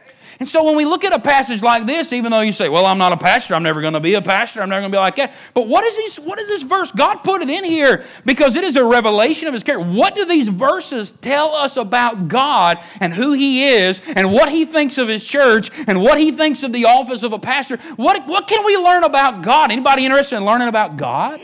And 0.42 0.48
so 0.48 0.64
when 0.64 0.74
we 0.74 0.84
look 0.84 1.04
at 1.04 1.12
a 1.12 1.20
passage 1.20 1.62
like 1.62 1.86
this, 1.86 2.12
even 2.12 2.32
though 2.32 2.40
you 2.40 2.50
say, 2.50 2.68
well, 2.68 2.84
I'm 2.84 2.98
not 2.98 3.12
a 3.12 3.16
pastor, 3.16 3.54
I'm 3.54 3.62
never 3.62 3.80
going 3.80 3.92
to 3.92 4.00
be 4.00 4.14
a 4.14 4.20
pastor, 4.20 4.60
I'm 4.60 4.68
never 4.68 4.80
going 4.80 4.90
to 4.90 4.96
be 4.96 5.00
like 5.00 5.14
that. 5.14 5.32
But 5.54 5.68
what 5.68 5.84
is, 5.84 5.96
these, 5.96 6.16
what 6.16 6.40
is 6.40 6.48
this 6.48 6.64
verse? 6.64 6.90
God 6.90 7.18
put 7.18 7.42
it 7.42 7.48
in 7.48 7.62
here 7.62 8.02
because 8.26 8.56
it 8.56 8.64
is 8.64 8.74
a 8.74 8.84
revelation 8.84 9.46
of 9.46 9.54
his 9.54 9.62
character. 9.62 9.88
What 9.88 10.16
do 10.16 10.24
these 10.24 10.48
verses 10.48 11.12
tell 11.12 11.54
us 11.54 11.76
about 11.76 12.26
God 12.26 12.82
and 12.98 13.14
who 13.14 13.34
he 13.34 13.66
is 13.68 14.02
and 14.16 14.32
what 14.32 14.48
he 14.48 14.64
thinks 14.64 14.98
of 14.98 15.06
his 15.06 15.24
church 15.24 15.70
and 15.86 16.00
what 16.00 16.18
he 16.18 16.32
thinks 16.32 16.64
of 16.64 16.72
the 16.72 16.86
office 16.86 17.22
of 17.22 17.32
a 17.32 17.38
pastor? 17.38 17.76
What, 17.94 18.26
what 18.26 18.48
can 18.48 18.66
we 18.66 18.76
learn 18.76 19.04
about 19.04 19.42
God? 19.44 19.70
Anybody 19.70 20.06
interested 20.06 20.38
in 20.38 20.44
learning 20.44 20.66
about 20.66 20.96
God? 20.96 21.40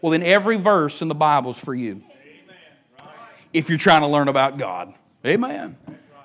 Well, 0.00 0.10
then 0.10 0.24
every 0.24 0.56
verse 0.56 1.00
in 1.00 1.06
the 1.06 1.14
Bible 1.14 1.52
is 1.52 1.60
for 1.60 1.76
you. 1.76 2.02
If 3.52 3.68
you're 3.68 3.78
trying 3.78 4.00
to 4.00 4.08
learn 4.08 4.26
about 4.26 4.58
God. 4.58 4.94
Amen 5.24 5.76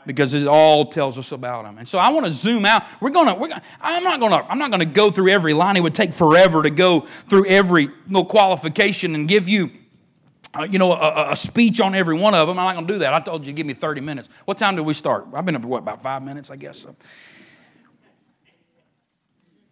because 0.07 0.33
it 0.33 0.47
all 0.47 0.85
tells 0.85 1.17
us 1.17 1.31
about 1.31 1.65
him. 1.65 1.77
And 1.77 1.87
so 1.87 1.99
I 1.99 2.09
want 2.09 2.25
to 2.25 2.31
zoom 2.31 2.65
out. 2.65 2.83
We're 3.01 3.11
gonna, 3.11 3.35
we're 3.35 3.49
gonna 3.49 3.61
I'm 3.79 4.03
not 4.03 4.19
gonna, 4.19 4.43
I'm 4.49 4.57
not 4.57 4.71
gonna 4.71 4.85
go 4.85 5.11
through 5.11 5.29
every 5.29 5.53
line. 5.53 5.75
It 5.75 5.83
would 5.83 5.93
take 5.93 6.13
forever 6.13 6.63
to 6.63 6.69
go 6.69 7.01
through 7.01 7.45
every 7.47 7.89
little 8.07 8.25
qualification 8.25 9.13
and 9.13 9.27
give 9.27 9.47
you. 9.47 9.69
Uh, 10.53 10.65
you 10.71 10.79
know, 10.79 10.93
a, 10.93 11.31
a, 11.33 11.35
speech 11.35 11.81
on 11.81 11.93
every 11.93 12.17
one 12.17 12.33
of 12.33 12.47
them. 12.47 12.57
I'm 12.57 12.65
not 12.65 12.73
going 12.73 12.87
to 12.87 12.93
do 12.93 12.99
that. 12.99 13.13
I 13.13 13.19
told 13.19 13.45
you, 13.45 13.51
give 13.51 13.67
me 13.67 13.73
30 13.73 13.99
minutes. 13.99 14.29
What 14.45 14.57
time 14.57 14.77
did 14.77 14.83
we 14.83 14.93
start? 14.93 15.27
I've 15.33 15.45
been 15.45 15.57
up, 15.57 15.63
what, 15.63 15.79
about 15.79 16.01
five 16.01 16.23
minutes, 16.23 16.49
I 16.49 16.55
guess. 16.55 16.79
So. 16.79 16.95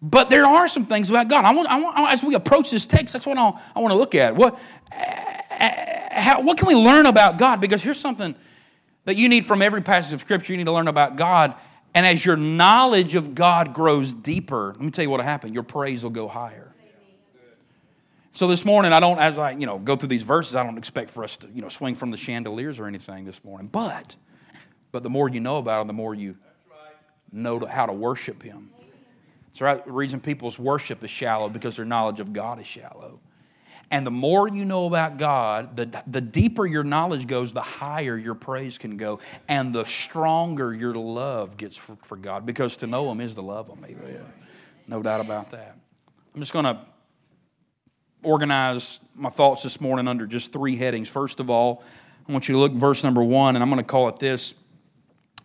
But 0.01 0.29
there 0.29 0.45
are 0.45 0.67
some 0.67 0.85
things 0.85 1.09
about 1.09 1.29
God. 1.29 1.45
I 1.45 1.55
want, 1.55 1.69
I 1.69 1.81
want, 1.81 2.11
as 2.11 2.23
we 2.25 2.35
approach 2.35 2.71
this 2.71 2.85
text, 2.85 3.13
that's 3.13 3.25
what 3.25 3.37
I, 3.37 3.53
I 3.73 3.79
want 3.79 3.93
to 3.93 3.97
look 3.97 4.15
at. 4.15 4.35
What, 4.35 4.59
uh, 4.91 5.69
how, 6.11 6.41
what 6.41 6.57
can 6.57 6.67
we 6.67 6.75
learn 6.75 7.05
about 7.05 7.37
God? 7.37 7.61
Because 7.61 7.81
here's 7.81 7.99
something 7.99 8.35
that 9.05 9.17
you 9.17 9.29
need 9.29 9.45
from 9.45 9.61
every 9.61 9.81
passage 9.81 10.13
of 10.13 10.21
Scripture. 10.21 10.53
You 10.53 10.57
need 10.57 10.65
to 10.65 10.71
learn 10.71 10.87
about 10.87 11.15
God. 11.15 11.55
And 11.93 12.05
as 12.05 12.25
your 12.25 12.35
knowledge 12.35 13.15
of 13.15 13.33
God 13.35 13.73
grows 13.73 14.13
deeper, 14.13 14.73
let 14.75 14.81
me 14.81 14.91
tell 14.91 15.03
you 15.03 15.09
what 15.09 15.19
will 15.19 15.25
happen. 15.25 15.53
Your 15.53 15.63
praise 15.63 16.03
will 16.03 16.11
go 16.11 16.27
higher. 16.27 16.75
So 18.33 18.47
this 18.47 18.65
morning, 18.65 18.91
I 18.91 18.99
don't, 18.99 19.17
as 19.17 19.37
I 19.37 19.51
you 19.51 19.65
know 19.65 19.79
go 19.79 19.95
through 19.95 20.09
these 20.09 20.23
verses, 20.23 20.57
I 20.57 20.63
don't 20.63 20.77
expect 20.77 21.09
for 21.09 21.23
us 21.23 21.37
to 21.37 21.47
you 21.53 21.61
know 21.61 21.69
swing 21.69 21.95
from 21.95 22.11
the 22.11 22.17
chandeliers 22.17 22.79
or 22.81 22.85
anything 22.85 23.23
this 23.23 23.41
morning. 23.45 23.67
But, 23.67 24.17
but 24.91 25.03
the 25.03 25.09
more 25.09 25.29
you 25.29 25.39
know 25.39 25.57
about 25.57 25.81
Him, 25.81 25.87
the 25.87 25.93
more 25.93 26.13
you 26.13 26.35
know 27.31 27.65
how 27.65 27.85
to 27.85 27.93
worship 27.93 28.43
Him. 28.43 28.71
Right. 29.57 29.85
The 29.85 29.91
reason 29.93 30.19
people's 30.19 30.59
worship 30.59 31.01
is 31.01 31.09
shallow 31.09 31.47
because 31.47 31.77
their 31.77 31.85
knowledge 31.85 32.19
of 32.19 32.33
God 32.33 32.59
is 32.59 32.67
shallow. 32.67 33.21
And 33.91 34.05
the 34.05 34.11
more 34.11 34.47
you 34.47 34.65
know 34.65 34.87
about 34.87 35.17
God, 35.17 35.75
the, 35.75 36.03
the 36.07 36.21
deeper 36.21 36.65
your 36.65 36.83
knowledge 36.83 37.27
goes, 37.27 37.53
the 37.53 37.61
higher 37.61 38.17
your 38.17 38.33
praise 38.33 38.77
can 38.77 38.97
go, 38.97 39.19
and 39.47 39.73
the 39.73 39.85
stronger 39.85 40.73
your 40.73 40.95
love 40.95 41.55
gets 41.57 41.77
for, 41.77 41.95
for 42.01 42.17
God. 42.17 42.45
Because 42.45 42.77
to 42.77 42.87
know 42.87 43.11
Him 43.11 43.21
is 43.21 43.35
to 43.35 43.41
love 43.41 43.69
Him. 43.69 43.85
Amen. 43.85 44.25
No 44.87 45.01
doubt 45.01 45.21
about 45.21 45.51
that. 45.51 45.77
I'm 46.33 46.41
just 46.41 46.53
going 46.53 46.65
to 46.65 46.79
organize 48.23 48.99
my 49.13 49.29
thoughts 49.29 49.63
this 49.63 49.79
morning 49.79 50.07
under 50.07 50.25
just 50.25 50.51
three 50.51 50.75
headings. 50.75 51.07
First 51.07 51.39
of 51.39 51.49
all, 51.49 51.83
I 52.27 52.31
want 52.31 52.49
you 52.49 52.53
to 52.55 52.59
look 52.59 52.73
verse 52.73 53.03
number 53.03 53.23
one, 53.23 53.55
and 53.55 53.61
I'm 53.61 53.69
going 53.69 53.81
to 53.81 53.87
call 53.87 54.09
it 54.09 54.17
this. 54.17 54.55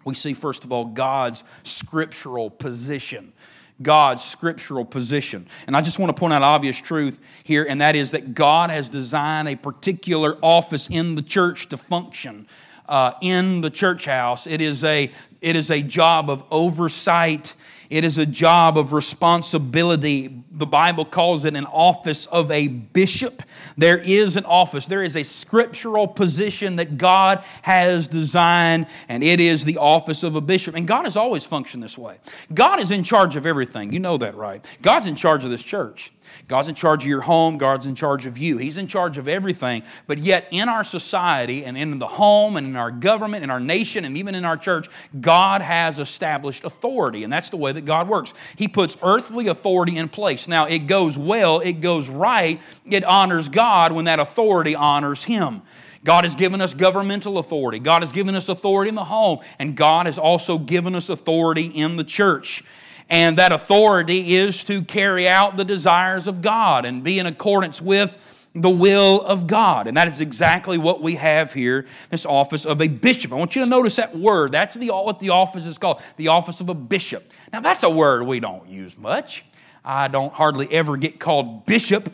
We 0.04 0.14
see, 0.14 0.32
first 0.32 0.64
of 0.64 0.72
all, 0.72 0.86
God's 0.86 1.44
scriptural 1.62 2.48
position. 2.48 3.34
God's 3.82 4.22
scriptural 4.22 4.84
position. 4.84 5.46
And 5.66 5.76
I 5.76 5.80
just 5.80 5.98
want 5.98 6.14
to 6.14 6.18
point 6.18 6.32
out 6.32 6.42
obvious 6.42 6.80
truth 6.80 7.20
here, 7.44 7.66
and 7.68 7.80
that 7.80 7.96
is 7.96 8.10
that 8.12 8.34
God 8.34 8.70
has 8.70 8.88
designed 8.88 9.48
a 9.48 9.56
particular 9.56 10.38
office 10.42 10.88
in 10.88 11.14
the 11.14 11.22
church 11.22 11.68
to 11.68 11.76
function. 11.76 12.46
Uh, 12.88 13.14
in 13.22 13.60
the 13.60 13.70
church 13.70 14.06
house. 14.06 14.48
It 14.48 14.60
is, 14.60 14.82
a, 14.82 15.12
it 15.40 15.54
is 15.54 15.70
a 15.70 15.80
job 15.80 16.28
of 16.28 16.42
oversight 16.50 17.54
it 17.90 18.04
is 18.04 18.18
a 18.18 18.26
job 18.26 18.78
of 18.78 18.92
responsibility. 18.92 20.44
The 20.52 20.66
Bible 20.66 21.04
calls 21.04 21.44
it 21.44 21.56
an 21.56 21.66
office 21.66 22.26
of 22.26 22.50
a 22.52 22.68
bishop. 22.68 23.42
There 23.76 23.98
is 23.98 24.36
an 24.36 24.44
office, 24.44 24.86
there 24.86 25.02
is 25.02 25.16
a 25.16 25.24
scriptural 25.24 26.06
position 26.06 26.76
that 26.76 26.96
God 26.96 27.44
has 27.62 28.06
designed, 28.06 28.86
and 29.08 29.24
it 29.24 29.40
is 29.40 29.64
the 29.64 29.78
office 29.78 30.22
of 30.22 30.36
a 30.36 30.40
bishop. 30.40 30.76
And 30.76 30.86
God 30.86 31.04
has 31.04 31.16
always 31.16 31.44
functioned 31.44 31.82
this 31.82 31.98
way. 31.98 32.18
God 32.54 32.78
is 32.78 32.92
in 32.92 33.02
charge 33.02 33.34
of 33.34 33.44
everything. 33.44 33.92
You 33.92 33.98
know 33.98 34.16
that, 34.18 34.36
right? 34.36 34.64
God's 34.82 35.08
in 35.08 35.16
charge 35.16 35.42
of 35.42 35.50
this 35.50 35.62
church. 35.62 36.12
God's 36.48 36.68
in 36.68 36.74
charge 36.74 37.02
of 37.02 37.08
your 37.08 37.20
home, 37.22 37.58
God's 37.58 37.86
in 37.86 37.94
charge 37.94 38.26
of 38.26 38.38
you. 38.38 38.58
He's 38.58 38.78
in 38.78 38.86
charge 38.86 39.18
of 39.18 39.28
everything. 39.28 39.82
But 40.06 40.18
yet, 40.18 40.46
in 40.50 40.68
our 40.68 40.84
society 40.84 41.64
and 41.64 41.76
in 41.76 41.98
the 41.98 42.06
home 42.06 42.56
and 42.56 42.66
in 42.66 42.76
our 42.76 42.90
government, 42.90 43.44
in 43.44 43.50
our 43.50 43.60
nation, 43.60 44.04
and 44.04 44.16
even 44.16 44.34
in 44.34 44.44
our 44.44 44.56
church, 44.56 44.88
God 45.20 45.62
has 45.62 45.98
established 45.98 46.64
authority. 46.64 47.24
And 47.24 47.32
that's 47.32 47.50
the 47.50 47.56
way 47.56 47.72
that 47.72 47.79
God 47.84 48.08
works. 48.08 48.34
He 48.56 48.68
puts 48.68 48.96
earthly 49.02 49.48
authority 49.48 49.96
in 49.96 50.08
place. 50.08 50.48
Now, 50.48 50.66
it 50.66 50.86
goes 50.86 51.18
well, 51.18 51.60
it 51.60 51.80
goes 51.80 52.08
right, 52.08 52.60
it 52.90 53.04
honors 53.04 53.48
God 53.48 53.92
when 53.92 54.06
that 54.06 54.20
authority 54.20 54.74
honors 54.74 55.24
Him. 55.24 55.62
God 56.02 56.24
has 56.24 56.34
given 56.34 56.60
us 56.60 56.72
governmental 56.72 57.38
authority. 57.38 57.78
God 57.78 58.02
has 58.02 58.12
given 58.12 58.34
us 58.34 58.48
authority 58.48 58.88
in 58.88 58.94
the 58.94 59.04
home. 59.04 59.40
And 59.58 59.76
God 59.76 60.06
has 60.06 60.18
also 60.18 60.56
given 60.56 60.94
us 60.94 61.10
authority 61.10 61.66
in 61.66 61.96
the 61.96 62.04
church. 62.04 62.64
And 63.10 63.36
that 63.38 63.52
authority 63.52 64.36
is 64.36 64.64
to 64.64 64.82
carry 64.82 65.28
out 65.28 65.56
the 65.56 65.64
desires 65.64 66.26
of 66.26 66.40
God 66.40 66.84
and 66.84 67.04
be 67.04 67.18
in 67.18 67.26
accordance 67.26 67.82
with 67.82 68.39
the 68.54 68.70
will 68.70 69.20
of 69.22 69.46
God. 69.46 69.86
And 69.86 69.96
that 69.96 70.08
is 70.08 70.20
exactly 70.20 70.76
what 70.76 71.00
we 71.00 71.14
have 71.16 71.52
here, 71.52 71.86
this 72.10 72.26
office 72.26 72.66
of 72.66 72.80
a 72.80 72.88
bishop. 72.88 73.32
I 73.32 73.36
want 73.36 73.54
you 73.54 73.62
to 73.62 73.68
notice 73.68 73.96
that 73.96 74.16
word. 74.16 74.52
That's 74.52 74.74
the, 74.74 74.88
what 74.88 75.20
the 75.20 75.30
office 75.30 75.66
is 75.66 75.78
called, 75.78 76.02
the 76.16 76.28
office 76.28 76.60
of 76.60 76.68
a 76.68 76.74
bishop. 76.74 77.32
Now, 77.52 77.60
that's 77.60 77.84
a 77.84 77.90
word 77.90 78.24
we 78.24 78.40
don't 78.40 78.68
use 78.68 78.96
much. 78.96 79.44
I 79.84 80.08
don't 80.08 80.32
hardly 80.32 80.70
ever 80.72 80.96
get 80.96 81.20
called 81.20 81.64
bishop 81.64 82.12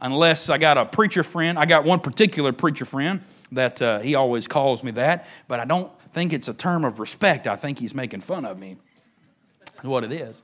unless 0.00 0.50
I 0.50 0.58
got 0.58 0.76
a 0.76 0.84
preacher 0.84 1.22
friend. 1.22 1.58
I 1.58 1.64
got 1.66 1.84
one 1.84 2.00
particular 2.00 2.52
preacher 2.52 2.84
friend 2.84 3.22
that 3.52 3.80
uh, 3.80 4.00
he 4.00 4.14
always 4.14 4.48
calls 4.48 4.82
me 4.82 4.90
that, 4.92 5.26
but 5.48 5.60
I 5.60 5.64
don't 5.64 5.90
think 6.10 6.32
it's 6.32 6.48
a 6.48 6.54
term 6.54 6.84
of 6.84 6.98
respect. 6.98 7.46
I 7.46 7.56
think 7.56 7.78
he's 7.78 7.94
making 7.94 8.20
fun 8.20 8.44
of 8.44 8.58
me 8.58 8.76
is 9.80 9.84
what 9.84 10.04
it 10.04 10.12
is. 10.12 10.42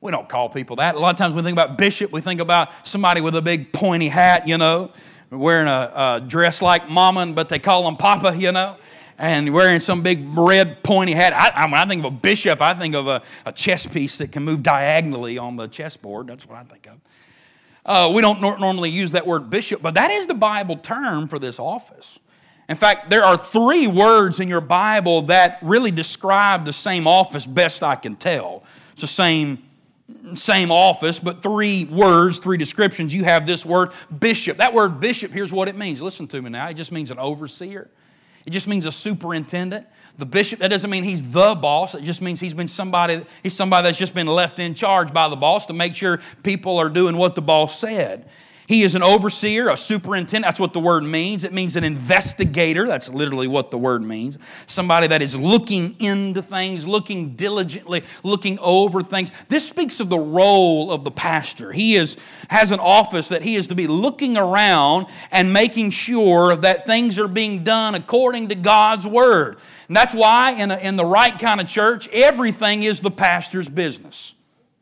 We 0.00 0.12
don't 0.12 0.28
call 0.28 0.48
people 0.48 0.76
that. 0.76 0.94
A 0.94 0.98
lot 0.98 1.14
of 1.14 1.18
times 1.18 1.34
when 1.34 1.44
we 1.44 1.48
think 1.48 1.58
about 1.58 1.78
bishop, 1.78 2.12
we 2.12 2.20
think 2.20 2.40
about 2.40 2.70
somebody 2.86 3.20
with 3.20 3.34
a 3.34 3.42
big 3.42 3.72
pointy 3.72 4.08
hat, 4.08 4.46
you 4.46 4.58
know, 4.58 4.92
wearing 5.30 5.68
a, 5.68 5.92
a 5.94 6.24
dress 6.26 6.62
like 6.62 6.88
mama, 6.88 7.26
but 7.32 7.48
they 7.48 7.58
call 7.58 7.88
him 7.88 7.96
papa, 7.96 8.36
you 8.36 8.52
know, 8.52 8.76
and 9.18 9.52
wearing 9.52 9.80
some 9.80 10.02
big 10.02 10.36
red 10.36 10.82
pointy 10.82 11.12
hat. 11.12 11.32
I, 11.32 11.64
when 11.64 11.74
I 11.74 11.86
think 11.86 12.04
of 12.04 12.12
a 12.12 12.16
bishop, 12.16 12.60
I 12.60 12.74
think 12.74 12.94
of 12.94 13.08
a, 13.08 13.22
a 13.44 13.52
chess 13.52 13.86
piece 13.86 14.18
that 14.18 14.32
can 14.32 14.44
move 14.44 14.62
diagonally 14.62 15.38
on 15.38 15.56
the 15.56 15.66
chessboard. 15.66 16.28
That's 16.28 16.46
what 16.46 16.58
I 16.58 16.64
think 16.64 16.86
of. 16.86 17.00
Uh, 17.84 18.12
we 18.12 18.20
don't 18.20 18.40
nor- 18.40 18.58
normally 18.58 18.90
use 18.90 19.12
that 19.12 19.26
word 19.26 19.48
bishop, 19.48 19.80
but 19.80 19.94
that 19.94 20.10
is 20.10 20.26
the 20.26 20.34
Bible 20.34 20.76
term 20.76 21.28
for 21.28 21.38
this 21.38 21.58
office. 21.58 22.18
In 22.68 22.74
fact, 22.74 23.10
there 23.10 23.24
are 23.24 23.36
three 23.36 23.86
words 23.86 24.40
in 24.40 24.48
your 24.48 24.60
Bible 24.60 25.22
that 25.22 25.58
really 25.62 25.92
describe 25.92 26.64
the 26.64 26.72
same 26.72 27.06
office 27.06 27.46
best 27.46 27.84
I 27.84 27.94
can 27.94 28.16
tell. 28.16 28.64
It's 28.92 29.02
the 29.02 29.06
same 29.06 29.62
same 30.34 30.70
office, 30.70 31.20
but 31.20 31.42
three 31.42 31.84
words, 31.84 32.38
three 32.38 32.56
descriptions. 32.56 33.14
You 33.14 33.24
have 33.24 33.46
this 33.46 33.64
word 33.64 33.92
bishop. 34.18 34.58
That 34.58 34.74
word 34.74 35.00
bishop, 35.00 35.32
here's 35.32 35.52
what 35.52 35.68
it 35.68 35.76
means. 35.76 36.02
Listen 36.02 36.26
to 36.28 36.42
me 36.42 36.50
now. 36.50 36.68
It 36.68 36.74
just 36.74 36.92
means 36.92 37.10
an 37.10 37.18
overseer, 37.18 37.90
it 38.44 38.50
just 38.50 38.66
means 38.66 38.86
a 38.86 38.92
superintendent. 38.92 39.86
The 40.18 40.24
bishop, 40.24 40.60
that 40.60 40.68
doesn't 40.68 40.88
mean 40.88 41.04
he's 41.04 41.30
the 41.30 41.54
boss. 41.54 41.94
It 41.94 42.02
just 42.02 42.22
means 42.22 42.40
he's 42.40 42.54
been 42.54 42.68
somebody, 42.68 43.22
he's 43.42 43.52
somebody 43.52 43.86
that's 43.86 43.98
just 43.98 44.14
been 44.14 44.26
left 44.26 44.58
in 44.58 44.74
charge 44.74 45.12
by 45.12 45.28
the 45.28 45.36
boss 45.36 45.66
to 45.66 45.74
make 45.74 45.94
sure 45.94 46.20
people 46.42 46.78
are 46.78 46.88
doing 46.88 47.18
what 47.18 47.34
the 47.34 47.42
boss 47.42 47.78
said. 47.78 48.26
He 48.66 48.82
is 48.82 48.96
an 48.96 49.02
overseer, 49.02 49.68
a 49.68 49.76
superintendent. 49.76 50.44
That's 50.44 50.58
what 50.58 50.72
the 50.72 50.80
word 50.80 51.04
means. 51.04 51.44
It 51.44 51.52
means 51.52 51.76
an 51.76 51.84
investigator. 51.84 52.86
That's 52.86 53.08
literally 53.08 53.46
what 53.46 53.70
the 53.70 53.78
word 53.78 54.02
means. 54.02 54.38
Somebody 54.66 55.06
that 55.06 55.22
is 55.22 55.36
looking 55.36 55.94
into 56.00 56.42
things, 56.42 56.86
looking 56.86 57.36
diligently, 57.36 58.02
looking 58.24 58.58
over 58.58 59.04
things. 59.04 59.30
This 59.48 59.68
speaks 59.68 60.00
of 60.00 60.10
the 60.10 60.18
role 60.18 60.90
of 60.90 61.04
the 61.04 61.12
pastor. 61.12 61.70
He 61.70 61.94
is, 61.94 62.16
has 62.50 62.72
an 62.72 62.80
office 62.80 63.28
that 63.28 63.42
he 63.42 63.54
is 63.54 63.68
to 63.68 63.76
be 63.76 63.86
looking 63.86 64.36
around 64.36 65.06
and 65.30 65.52
making 65.52 65.90
sure 65.90 66.56
that 66.56 66.86
things 66.86 67.20
are 67.20 67.28
being 67.28 67.62
done 67.62 67.94
according 67.94 68.48
to 68.48 68.56
God's 68.56 69.06
word. 69.06 69.58
And 69.86 69.96
that's 69.96 70.14
why 70.14 70.52
in, 70.52 70.72
a, 70.72 70.76
in 70.78 70.96
the 70.96 71.04
right 71.04 71.38
kind 71.38 71.60
of 71.60 71.68
church, 71.68 72.08
everything 72.08 72.82
is 72.82 73.00
the 73.00 73.12
pastor's 73.12 73.68
business. 73.68 74.34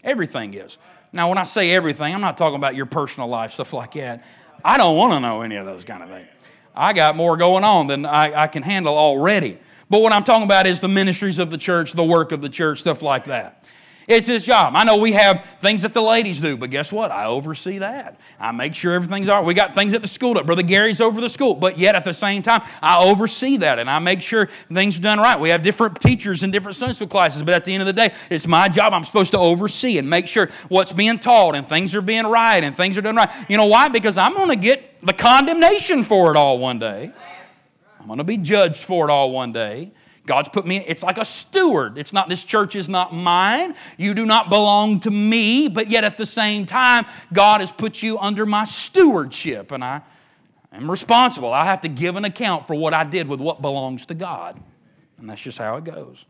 Everything 0.03 0.55
is. 0.55 0.79
Now, 1.15 1.29
when 1.29 1.39
I 1.39 1.45
say 1.45 1.71
everything, 1.71 2.13
I'm 2.13 2.21
not 2.21 2.37
talking 2.37 2.57
about 2.57 2.75
your 2.75 2.87
personal 2.87 3.29
life, 3.29 3.53
stuff 3.53 3.73
like 3.73 3.93
that. 3.93 4.25
I 4.65 4.77
don't 4.77 4.97
want 4.97 5.13
to 5.13 5.21
know 5.21 5.43
any 5.43 5.55
of 5.55 5.65
those 5.65 5.85
kind 5.85 6.03
of 6.03 6.09
things. 6.09 6.27
I 6.75 6.93
got 6.93 7.15
more 7.15 7.37
going 7.37 7.63
on 7.63 7.87
than 7.87 8.05
I, 8.05 8.43
I 8.43 8.47
can 8.49 8.65
handle 8.65 8.99
already. 8.99 9.59
But 9.89 10.03
what 10.03 10.13
I'm 10.13 10.25
talking 10.25 10.43
about 10.43 10.67
is 10.67 10.81
the 10.81 10.89
ministries 10.89 11.39
of 11.39 11.53
the 11.53 11.59
church, 11.59 11.93
the 11.93 12.03
work 12.03 12.33
of 12.33 12.41
the 12.41 12.49
church, 12.49 12.81
stuff 12.81 13.01
like 13.01 13.27
that. 13.27 13.69
It's 14.07 14.29
his 14.29 14.43
job. 14.43 14.75
I 14.77 14.85
know 14.85 14.99
we 14.99 15.13
have 15.13 15.45
things 15.61 15.83
that 15.83 15.95
the 15.95 16.03
ladies 16.03 16.41
do, 16.41 16.57
but 16.57 16.71
guess 16.71 16.93
what? 16.93 17.11
I 17.11 17.25
oversee 17.25 17.79
that. 17.79 18.21
I 18.39 18.53
make 18.53 18.75
sure 18.75 18.93
everything's 18.93 19.29
all 19.29 19.37
right. 19.37 19.45
We 19.45 19.55
got 19.55 19.75
things 19.75 19.95
at 19.95 20.03
the 20.03 20.09
school. 20.09 20.35
That 20.35 20.45
Brother 20.45 20.63
Gary's 20.63 21.01
over 21.01 21.21
the 21.21 21.29
school, 21.29 21.55
but 21.55 21.79
yet 21.79 21.95
at 21.95 22.05
the 22.05 22.13
same 22.13 22.43
time, 22.43 22.63
I 22.83 23.03
oversee 23.03 23.57
that 23.59 23.79
and 23.79 23.89
I 23.89 23.99
make 24.01 24.21
sure 24.21 24.47
things 24.73 24.99
are 24.99 25.03
done 25.03 25.19
right. 25.19 25.41
We 25.41 25.49
have 25.49 25.63
different 25.63 26.01
teachers 26.01 26.43
in 26.43 26.51
different 26.51 26.77
Sunday 26.77 26.95
school 26.95 27.09
classes, 27.09 27.43
but 27.43 27.55
at 27.55 27.65
the 27.65 27.73
end 27.73 27.81
of 27.83 27.87
the 27.87 27.93
day, 27.95 28.13
it's 28.31 28.47
my 28.47 28.69
job. 28.69 28.93
I'm 28.93 29.05
supposed 29.05 29.33
to 29.33 29.39
oversee 29.39 29.97
and 29.97 30.09
make 30.09 30.27
sure 30.27 30.51
what's 30.69 30.93
being 30.93 31.19
taught 31.19 31.55
and 31.55 31.67
things 31.67 31.95
are 31.95 32.03
being 32.03 32.27
right 32.27 32.63
and 32.63 32.77
things 32.77 32.99
are 32.99 33.03
done 33.03 33.17
right. 33.17 33.31
You 33.49 33.57
know 33.57 33.67
why? 33.67 33.89
Because 33.89 34.19
I'm 34.19 34.35
going 34.35 34.51
to 34.51 34.57
get 34.57 35.01
the 35.05 35.15
condemnation 35.15 36.03
for 36.03 36.31
it 36.31 36.37
all 36.37 36.59
one 36.59 36.79
day. 36.79 37.11
I'm 38.01 38.07
going 38.07 38.19
to 38.19 38.25
be 38.25 38.37
judged 38.37 38.85
for 38.85 39.09
it 39.09 39.11
all 39.11 39.31
one 39.31 39.53
day. 39.53 39.93
God's 40.27 40.49
put 40.49 40.67
me, 40.67 40.79
it's 40.87 41.03
like 41.03 41.19
a 41.19 41.25
steward. 41.25 41.99
It's 41.99 42.13
not, 42.13 42.29
this 42.29 42.45
church 42.45 42.77
is 42.77 42.89
not 42.89 43.13
mine. 43.13 43.75
You 43.99 44.15
do 44.15 44.25
not 44.25 44.49
belong 44.49 45.01
to 45.01 45.11
me, 45.11 45.69
but 45.69 45.89
yet 45.89 46.03
at 46.03 46.17
the 46.17 46.25
same 46.25 46.65
time, 46.65 47.05
God 47.33 47.61
has 47.61 47.71
put 47.71 48.03
you 48.03 48.19
under 48.19 48.47
my 48.47 48.65
stewardship, 48.65 49.71
and 49.71 49.85
I 49.85 50.01
am 50.73 50.91
responsible. 50.91 51.53
I 51.53 51.65
have 51.67 51.83
to 51.83 51.89
give 51.89 52.17
an 52.17 52.25
account 52.25 52.67
for 52.67 52.75
what 52.75 52.95
I 52.95 53.05
did 53.05 53.29
with 53.29 53.41
what 53.41 53.61
belongs 53.61 54.07
to 54.07 54.15
God. 54.15 54.59
And 55.19 55.29
that's 55.29 55.43
just 55.43 55.59
how 55.59 55.77
it 55.77 55.85
goes. 55.85 56.25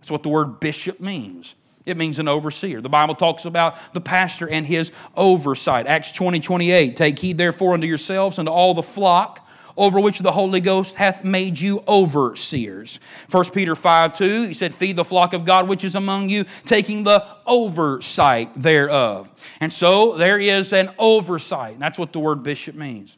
That's 0.00 0.12
what 0.12 0.22
the 0.22 0.28
word 0.28 0.60
bishop 0.60 1.00
means. 1.00 1.56
It 1.86 1.96
means 1.96 2.18
an 2.18 2.28
overseer. 2.28 2.80
The 2.80 2.88
Bible 2.88 3.14
talks 3.14 3.46
about 3.46 3.76
the 3.94 4.00
pastor 4.00 4.48
and 4.48 4.64
his 4.64 4.92
oversight. 5.16 5.86
Acts 5.86 6.12
20, 6.12 6.38
28. 6.38 6.94
Take 6.94 7.18
heed 7.18 7.36
therefore 7.36 7.74
unto 7.74 7.86
yourselves 7.86 8.38
and 8.38 8.46
to 8.46 8.52
all 8.52 8.74
the 8.74 8.82
flock 8.82 9.48
over 9.80 9.98
which 9.98 10.18
the 10.18 10.30
Holy 10.30 10.60
Ghost 10.60 10.96
hath 10.96 11.24
made 11.24 11.58
you 11.58 11.82
overseers. 11.88 13.00
1 13.30 13.44
Peter 13.54 13.74
5 13.74 14.16
2, 14.16 14.48
he 14.48 14.54
said, 14.54 14.74
Feed 14.74 14.94
the 14.94 15.04
flock 15.04 15.32
of 15.32 15.46
God 15.46 15.68
which 15.68 15.84
is 15.84 15.94
among 15.94 16.28
you, 16.28 16.44
taking 16.64 17.02
the 17.02 17.26
oversight 17.46 18.54
thereof. 18.54 19.32
And 19.58 19.72
so 19.72 20.18
there 20.18 20.38
is 20.38 20.74
an 20.74 20.90
oversight. 20.98 21.80
That's 21.80 21.98
what 21.98 22.12
the 22.12 22.20
word 22.20 22.42
bishop 22.42 22.74
means. 22.74 23.16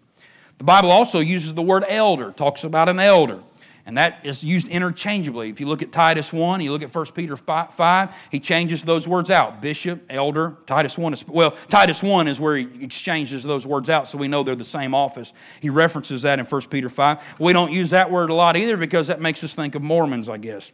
The 0.59 0.65
Bible 0.65 0.93
also 0.93 1.19
uses 1.19 1.55
the 1.55 1.63
word 1.63 1.85
elder, 1.89 2.31
talks 2.31 2.63
about 2.63 2.89
an 2.89 3.01
elder. 3.01 3.43
And 3.85 3.97
that 3.99 4.21
is 4.25 4.45
used 4.45 4.69
interchangeably. 4.69 5.51
If 5.51 5.59
you 5.59 5.67
look 5.67 5.83
at 5.83 5.91
Titus 5.91 6.33
1, 6.33 6.61
you 6.61 6.71
look 6.71 6.83
at 6.83 6.95
1 6.95 7.07
Peter 7.15 7.37
5, 7.37 8.29
he 8.31 8.39
changes 8.39 8.85
those 8.85 9.09
words 9.09 9.29
out. 9.29 9.61
Bishop, 9.61 10.05
elder, 10.09 10.57
Titus 10.67 10.97
1 10.97 11.13
is, 11.13 11.27
well, 11.27 11.51
Titus 11.69 12.01
1 12.01 12.29
is 12.29 12.41
where 12.41 12.57
he 12.57 12.69
exchanges 12.85 13.43
those 13.43 13.67
words 13.67 13.91
out 13.91 14.09
so 14.09 14.19
we 14.19 14.29
know 14.29 14.45
they're 14.45 14.55
the 14.55 14.65
same 14.65 14.95
office. 14.95 15.33
He 15.61 15.69
references 15.69 16.23
that 16.23 16.39
in 16.39 16.45
1 16.45 16.63
Peter 16.71 16.89
5. 16.89 17.41
We 17.41 17.53
don't 17.53 17.73
use 17.73 17.91
that 17.91 18.11
word 18.11 18.31
a 18.31 18.35
lot 18.35 18.57
either 18.57 18.77
because 18.77 19.09
that 19.09 19.21
makes 19.21 19.43
us 19.43 19.55
think 19.55 19.75
of 19.75 19.83
Mormons, 19.83 20.29
I 20.29 20.37
guess. 20.37 20.71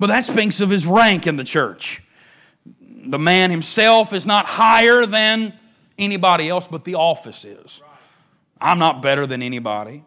But 0.00 0.08
that 0.08 0.24
speaks 0.24 0.60
of 0.60 0.68
his 0.68 0.84
rank 0.84 1.28
in 1.28 1.36
the 1.36 1.44
church. 1.44 2.02
The 2.80 3.20
man 3.20 3.52
himself 3.52 4.12
is 4.12 4.26
not 4.26 4.46
higher 4.46 5.06
than 5.06 5.52
anybody 5.96 6.48
else, 6.48 6.66
but 6.66 6.84
the 6.84 6.96
office 6.96 7.44
is. 7.44 7.82
I'm 8.60 8.80
not 8.80 9.00
better 9.00 9.28
than 9.28 9.42
anybody. 9.42 10.02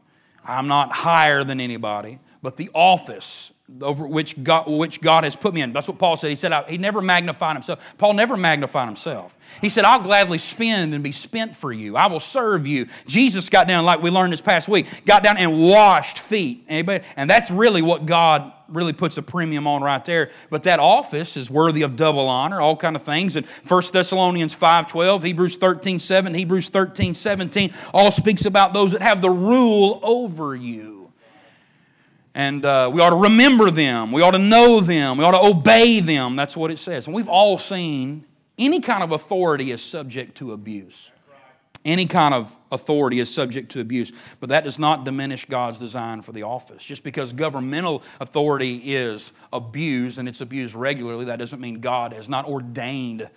I'm 0.49 0.67
not 0.67 0.91
higher 0.91 1.43
than 1.43 1.59
anybody, 1.59 2.19
but 2.41 2.57
the 2.57 2.69
office 2.73 3.51
over 3.81 4.05
which 4.05 4.41
God, 4.43 4.67
which 4.67 5.01
God 5.01 5.23
has 5.23 5.35
put 5.35 5.53
me 5.53 5.61
in. 5.61 5.73
That's 5.73 5.87
what 5.87 5.97
Paul 5.97 6.17
said. 6.17 6.29
He 6.29 6.35
said, 6.35 6.53
He 6.69 6.77
never 6.77 7.01
magnified 7.01 7.55
himself. 7.55 7.93
Paul 7.97 8.13
never 8.13 8.35
magnified 8.35 8.87
himself. 8.87 9.37
He 9.61 9.69
said, 9.69 9.85
I'll 9.85 10.01
gladly 10.01 10.37
spend 10.37 10.93
and 10.93 11.03
be 11.03 11.11
spent 11.11 11.55
for 11.55 11.71
you. 11.71 11.95
I 11.95 12.07
will 12.07 12.19
serve 12.19 12.67
you. 12.67 12.87
Jesus 13.07 13.49
got 13.49 13.67
down, 13.67 13.85
like 13.85 14.01
we 14.01 14.09
learned 14.09 14.33
this 14.33 14.41
past 14.41 14.67
week, 14.67 15.05
got 15.05 15.23
down 15.23 15.37
and 15.37 15.59
washed 15.59 16.19
feet. 16.19 16.65
Anybody? 16.67 17.05
And 17.15 17.29
that's 17.29 17.51
really 17.51 17.81
what 17.81 18.05
God 18.05 18.53
really 18.67 18.93
puts 18.93 19.17
a 19.17 19.21
premium 19.21 19.67
on 19.67 19.81
right 19.81 20.03
there. 20.05 20.29
But 20.49 20.63
that 20.63 20.79
office 20.79 21.37
is 21.37 21.49
worthy 21.49 21.81
of 21.81 21.95
double 21.95 22.27
honor, 22.27 22.61
all 22.61 22.75
kind 22.75 22.95
of 22.95 23.01
things. 23.01 23.35
And 23.35 23.45
1 23.45 23.81
Thessalonians 23.91 24.55
5.12, 24.55 25.23
Hebrews 25.23 25.57
13, 25.57 25.99
7, 25.99 26.33
Hebrews 26.33 26.69
13, 26.69 27.13
17, 27.13 27.73
all 27.93 28.11
speaks 28.11 28.45
about 28.45 28.73
those 28.73 28.91
that 28.91 29.01
have 29.01 29.21
the 29.21 29.29
rule 29.29 29.99
over 30.03 30.55
you. 30.55 30.98
And 32.39 32.63
uh, 32.63 32.89
we 32.93 33.01
ought 33.01 33.09
to 33.09 33.17
remember 33.17 33.69
them. 33.69 34.13
We 34.13 34.21
ought 34.21 34.31
to 34.31 34.37
know 34.39 34.79
them. 34.79 35.17
We 35.17 35.25
ought 35.25 35.31
to 35.31 35.45
obey 35.45 35.99
them. 35.99 36.37
That's 36.37 36.55
what 36.55 36.71
it 36.71 36.79
says. 36.79 37.05
And 37.05 37.13
we've 37.13 37.27
all 37.27 37.57
seen 37.57 38.23
any 38.57 38.79
kind 38.79 39.03
of 39.03 39.11
authority 39.11 39.71
is 39.71 39.81
subject 39.81 40.37
to 40.37 40.53
abuse. 40.53 41.11
Any 41.83 42.05
kind 42.05 42.33
of 42.33 42.55
authority 42.71 43.19
is 43.19 43.33
subject 43.33 43.73
to 43.73 43.81
abuse, 43.81 44.13
but 44.39 44.47
that 44.49 44.63
does 44.63 44.79
not 44.79 45.03
diminish 45.03 45.43
God's 45.43 45.79
design 45.79 46.21
for 46.21 46.31
the 46.31 46.43
office. 46.43 46.81
Just 46.81 47.03
because 47.03 47.33
governmental 47.33 48.03
authority 48.21 48.77
is 48.85 49.33
abused 49.51 50.17
and 50.17 50.29
it's 50.29 50.39
abused 50.39 50.75
regularly, 50.75 51.25
that 51.25 51.39
doesn't 51.39 51.59
mean 51.59 51.81
God 51.81 52.13
has 52.13 52.29
not 52.29 52.45
ordained 52.45 53.29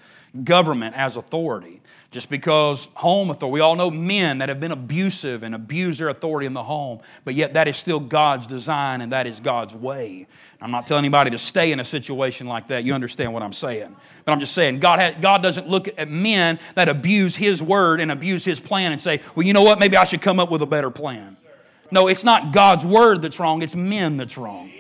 government 0.45 0.95
as 0.97 1.17
authority. 1.17 1.83
Just 2.13 2.29
because 2.29 2.91
home 2.93 3.31
authority, 3.31 3.55
we 3.55 3.61
all 3.61 3.75
know 3.75 3.91
men 3.91 4.39
that 4.39 4.51
have 4.51 4.61
been 4.61 4.71
abusive 4.71 5.43
and 5.43 5.55
abuse 5.55 5.97
their 5.97 6.11
authority 6.11 6.47
in 6.47 6.53
the 6.53 6.63
home, 6.63 7.01
but 7.25 7.33
yet 7.33 7.55
that 7.55 7.69
is 7.69 7.79
still 7.79 7.99
God's 8.01 8.47
design 8.47 9.01
and 9.01 9.13
that 9.13 9.27
is 9.27 9.41
God's 9.41 9.75
way. 9.75 10.27
I'm 10.61 10.71
not 10.71 10.87
telling 10.87 11.07
anybody 11.07 11.31
to 11.31 11.39
stay 11.39 11.73
in 11.73 11.81
a 11.81 11.87
situation 11.87 12.47
like 12.47 12.67
that. 12.67 12.85
You 12.85 12.93
understand 12.93 13.33
what 13.33 13.43
I'm 13.43 13.55
saying. 13.55 13.97
But 14.27 14.33
I'm 14.33 14.41
just 14.41 14.53
saying, 14.53 14.81
God, 14.81 14.99
has, 14.99 15.15
God 15.23 15.43
doesn't 15.43 15.69
look 15.69 15.89
at 15.97 16.11
men 16.11 16.59
that 16.75 16.91
abuse 16.91 17.35
His 17.35 17.63
word 17.63 17.99
and 17.99 18.13
abuse 18.13 18.45
His 18.45 18.61
plan 18.61 18.93
and 18.93 19.01
say, 19.01 19.21
well, 19.35 19.47
you 19.47 19.55
know 19.55 19.63
what, 19.63 19.79
maybe 19.79 19.97
I 19.97 20.05
should 20.05 20.21
come 20.21 20.39
up 20.39 20.51
with 20.51 20.61
a 20.61 20.67
better 20.67 20.91
plan. 20.91 21.39
No, 21.91 22.09
it's 22.09 22.25
not 22.25 22.53
God's 22.53 22.85
word 22.85 23.23
that's 23.23 23.41
wrong, 23.41 23.63
it's 23.63 23.75
men 23.75 24.19
that's 24.19 24.37
wrong. 24.37 24.71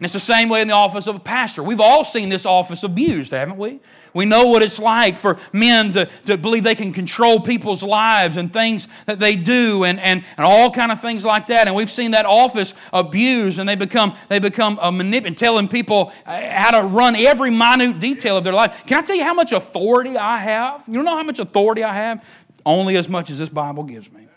And 0.00 0.06
it's 0.06 0.14
the 0.14 0.18
same 0.18 0.48
way 0.48 0.62
in 0.62 0.68
the 0.68 0.72
office 0.72 1.06
of 1.06 1.16
a 1.16 1.20
pastor. 1.20 1.62
We've 1.62 1.78
all 1.78 2.04
seen 2.04 2.30
this 2.30 2.46
office 2.46 2.84
abused, 2.84 3.32
haven't 3.32 3.58
we? 3.58 3.80
We 4.14 4.24
know 4.24 4.46
what 4.46 4.62
it's 4.62 4.78
like 4.78 5.18
for 5.18 5.36
men 5.52 5.92
to, 5.92 6.06
to 6.24 6.38
believe 6.38 6.64
they 6.64 6.74
can 6.74 6.94
control 6.94 7.38
people's 7.38 7.82
lives 7.82 8.38
and 8.38 8.50
things 8.50 8.88
that 9.04 9.20
they 9.20 9.36
do 9.36 9.84
and, 9.84 10.00
and, 10.00 10.24
and 10.38 10.46
all 10.46 10.70
kind 10.70 10.90
of 10.90 11.02
things 11.02 11.22
like 11.26 11.48
that. 11.48 11.66
And 11.66 11.76
we've 11.76 11.90
seen 11.90 12.12
that 12.12 12.24
office 12.24 12.72
abused 12.94 13.58
and 13.58 13.68
they 13.68 13.76
become, 13.76 14.16
they 14.30 14.38
become 14.38 14.78
a 14.80 14.90
manip- 14.90 15.36
telling 15.36 15.68
people 15.68 16.14
uh, 16.24 16.48
how 16.50 16.80
to 16.80 16.86
run 16.86 17.14
every 17.14 17.50
minute 17.50 17.98
detail 17.98 18.38
of 18.38 18.44
their 18.44 18.54
life. 18.54 18.86
Can 18.86 18.96
I 18.96 19.02
tell 19.02 19.16
you 19.16 19.24
how 19.24 19.34
much 19.34 19.52
authority 19.52 20.16
I 20.16 20.38
have? 20.38 20.82
You 20.86 20.94
don't 20.94 21.04
know 21.04 21.16
how 21.18 21.24
much 21.24 21.40
authority 21.40 21.84
I 21.84 21.92
have? 21.92 22.26
Only 22.64 22.96
as 22.96 23.06
much 23.06 23.28
as 23.28 23.38
this 23.38 23.50
Bible 23.50 23.84
gives 23.84 24.10
me. 24.10 24.29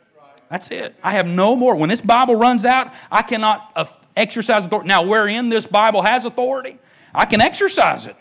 That's 0.54 0.70
it. 0.70 0.96
I 1.02 1.14
have 1.14 1.26
no 1.26 1.56
more. 1.56 1.76
When 1.76 1.90
this 1.90 2.00
Bible 2.00 2.36
runs 2.36 2.64
out, 2.64 2.94
I 3.12 3.24
cannot 3.24 3.76
exercise 4.16 4.64
authority. 4.64 4.88
Now, 4.88 5.02
wherein 5.02 5.50
this 5.50 5.66
Bible 5.66 6.04
has 6.04 6.26
authority, 6.26 6.78
I 7.12 7.26
can 7.26 7.42
exercise 7.42 8.06
it. 8.06 8.16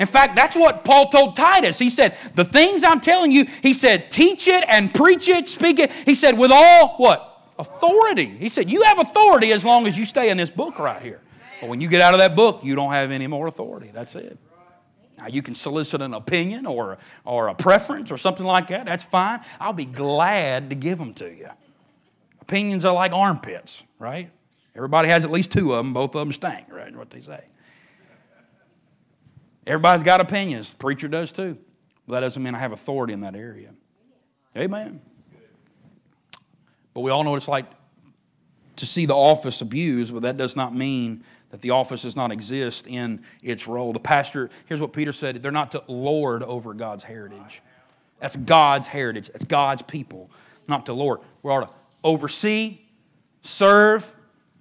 In 0.00 0.08
fact, 0.08 0.34
that's 0.34 0.56
what 0.56 0.82
Paul 0.82 1.06
told 1.10 1.36
Titus. 1.36 1.78
He 1.78 1.88
said, 1.88 2.16
The 2.34 2.44
things 2.44 2.82
I'm 2.82 3.00
telling 3.00 3.30
you, 3.30 3.46
he 3.62 3.72
said, 3.72 4.10
teach 4.10 4.48
it 4.48 4.64
and 4.66 4.92
preach 4.92 5.28
it, 5.28 5.46
speak 5.46 5.78
it. 5.78 5.92
He 5.92 6.14
said, 6.14 6.36
with 6.36 6.50
all 6.50 6.96
what? 6.96 7.52
Authority. 7.56 8.26
He 8.26 8.48
said, 8.48 8.68
You 8.68 8.82
have 8.82 8.98
authority 8.98 9.52
as 9.52 9.64
long 9.64 9.86
as 9.86 9.96
you 9.96 10.06
stay 10.06 10.30
in 10.30 10.38
this 10.38 10.50
book 10.50 10.80
right 10.80 11.00
here. 11.00 11.20
But 11.60 11.68
when 11.68 11.80
you 11.80 11.86
get 11.86 12.00
out 12.00 12.14
of 12.14 12.18
that 12.18 12.34
book, 12.34 12.64
you 12.64 12.74
don't 12.74 12.90
have 12.90 13.12
any 13.12 13.28
more 13.28 13.46
authority. 13.46 13.92
That's 13.94 14.16
it. 14.16 14.36
Now, 15.18 15.28
you 15.28 15.40
can 15.40 15.54
solicit 15.54 16.02
an 16.02 16.14
opinion 16.14 16.66
or, 16.66 16.98
or 17.24 17.46
a 17.46 17.54
preference 17.54 18.10
or 18.10 18.16
something 18.16 18.44
like 18.44 18.66
that. 18.68 18.86
That's 18.86 19.04
fine. 19.04 19.38
I'll 19.60 19.72
be 19.72 19.84
glad 19.84 20.70
to 20.70 20.74
give 20.74 20.98
them 20.98 21.12
to 21.14 21.26
you. 21.26 21.48
Opinions 22.46 22.84
are 22.84 22.94
like 22.94 23.12
armpits, 23.12 23.82
right? 23.98 24.30
Everybody 24.76 25.08
has 25.08 25.24
at 25.24 25.32
least 25.32 25.50
two 25.50 25.72
of 25.72 25.78
them, 25.78 25.92
both 25.92 26.14
of 26.14 26.20
them 26.20 26.30
stink, 26.30 26.66
right? 26.70 26.94
What 26.94 27.10
they 27.10 27.20
say. 27.20 27.42
Everybody's 29.66 30.04
got 30.04 30.20
opinions. 30.20 30.70
The 30.70 30.76
preacher 30.76 31.08
does 31.08 31.32
too. 31.32 31.58
But 32.06 32.14
that 32.14 32.20
doesn't 32.20 32.40
mean 32.40 32.54
I 32.54 32.58
have 32.58 32.70
authority 32.70 33.12
in 33.12 33.22
that 33.22 33.34
area. 33.34 33.74
Amen. 34.56 35.00
But 36.94 37.00
we 37.00 37.10
all 37.10 37.24
know 37.24 37.30
what 37.30 37.38
it's 37.38 37.48
like 37.48 37.66
to 38.76 38.86
see 38.86 39.06
the 39.06 39.16
office 39.16 39.60
abused, 39.60 40.14
but 40.14 40.22
that 40.22 40.36
does 40.36 40.54
not 40.54 40.72
mean 40.72 41.24
that 41.50 41.62
the 41.62 41.70
office 41.70 42.02
does 42.02 42.14
not 42.14 42.30
exist 42.30 42.86
in 42.86 43.24
its 43.42 43.66
role. 43.66 43.92
The 43.92 43.98
pastor, 43.98 44.50
here's 44.66 44.80
what 44.80 44.92
Peter 44.92 45.12
said 45.12 45.42
they're 45.42 45.50
not 45.50 45.72
to 45.72 45.82
lord 45.88 46.44
over 46.44 46.74
God's 46.74 47.02
heritage. 47.02 47.60
That's 48.20 48.36
God's 48.36 48.86
heritage, 48.86 49.30
that's 49.30 49.44
God's 49.44 49.82
people, 49.82 50.30
not 50.68 50.86
to 50.86 50.92
lord. 50.92 51.20
We 51.42 51.50
are 51.50 51.62
to 51.62 51.70
oversee, 52.06 52.78
serve, 53.42 54.14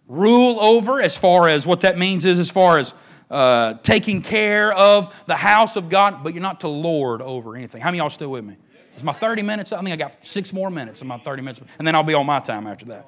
rule 0.07 0.59
over, 0.59 1.01
as 1.01 1.17
far 1.17 1.47
as 1.47 1.65
what 1.65 1.81
that 1.81 1.97
means 1.97 2.25
is, 2.25 2.39
as 2.39 2.51
far 2.51 2.77
as 2.77 2.93
uh, 3.29 3.75
taking 3.75 4.21
care 4.21 4.73
of 4.73 5.13
the 5.25 5.35
house 5.35 5.75
of 5.75 5.89
God, 5.89 6.23
but 6.23 6.33
you're 6.33 6.41
not 6.41 6.61
to 6.61 6.67
lord 6.67 7.21
over 7.21 7.55
anything. 7.55 7.81
How 7.81 7.87
many 7.87 7.99
y'all 7.99 8.09
still 8.09 8.31
with 8.31 8.43
me? 8.43 8.57
It's 8.95 9.03
my 9.03 9.11
30 9.11 9.41
minutes. 9.41 9.71
I 9.71 9.81
think 9.81 9.91
I 9.91 9.95
got 9.95 10.25
six 10.25 10.53
more 10.53 10.69
minutes 10.69 11.01
in 11.01 11.07
my 11.07 11.17
30 11.17 11.41
minutes, 11.41 11.61
and 11.77 11.87
then 11.87 11.95
I'll 11.95 12.03
be 12.03 12.13
on 12.13 12.25
my 12.25 12.39
time 12.39 12.67
after 12.67 12.85
that. 12.85 13.07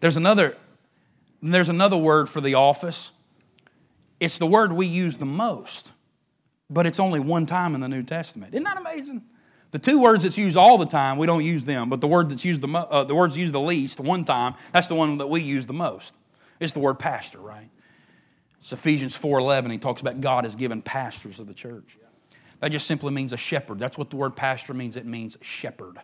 There's 0.00 0.16
another, 0.16 0.56
there's 1.42 1.68
another 1.68 1.96
word 1.96 2.28
for 2.28 2.40
the 2.40 2.54
office. 2.54 3.12
It's 4.18 4.38
the 4.38 4.46
word 4.46 4.72
we 4.72 4.86
use 4.86 5.18
the 5.18 5.26
most, 5.26 5.92
but 6.70 6.86
it's 6.86 6.98
only 6.98 7.20
one 7.20 7.46
time 7.46 7.74
in 7.74 7.80
the 7.80 7.88
New 7.88 8.02
Testament. 8.02 8.54
Isn't 8.54 8.64
that 8.64 8.78
amazing? 8.78 9.22
The 9.70 9.78
two 9.78 10.00
words 10.00 10.24
that's 10.24 10.36
used 10.36 10.56
all 10.56 10.78
the 10.78 10.86
time, 10.86 11.16
we 11.16 11.26
don't 11.26 11.44
use 11.44 11.64
them, 11.64 11.88
but 11.88 12.00
the 12.00 12.08
word 12.08 12.30
that's 12.30 12.44
used 12.44 12.62
the, 12.62 12.68
uh, 12.68 13.04
the 13.04 13.14
words 13.14 13.36
used 13.36 13.54
the 13.54 13.60
least, 13.60 14.00
one 14.00 14.24
time, 14.24 14.54
that's 14.72 14.88
the 14.88 14.96
one 14.96 15.18
that 15.18 15.28
we 15.28 15.42
use 15.42 15.66
the 15.66 15.72
most. 15.72 16.14
It's 16.58 16.72
the 16.72 16.80
word 16.80 16.98
pastor, 16.98 17.38
right? 17.38 17.70
It's 18.60 18.72
Ephesians 18.72 19.16
4.11. 19.18 19.70
He 19.70 19.78
talks 19.78 20.00
about 20.00 20.20
God 20.20 20.44
has 20.44 20.54
given 20.54 20.82
pastors 20.82 21.38
of 21.38 21.46
the 21.46 21.54
church. 21.54 21.96
That 22.60 22.72
just 22.72 22.86
simply 22.86 23.10
means 23.10 23.32
a 23.32 23.36
shepherd. 23.36 23.78
That's 23.78 23.96
what 23.96 24.10
the 24.10 24.16
word 24.16 24.36
pastor 24.36 24.74
means. 24.74 24.96
It 24.96 25.06
means 25.06 25.38
shepherd. 25.40 25.98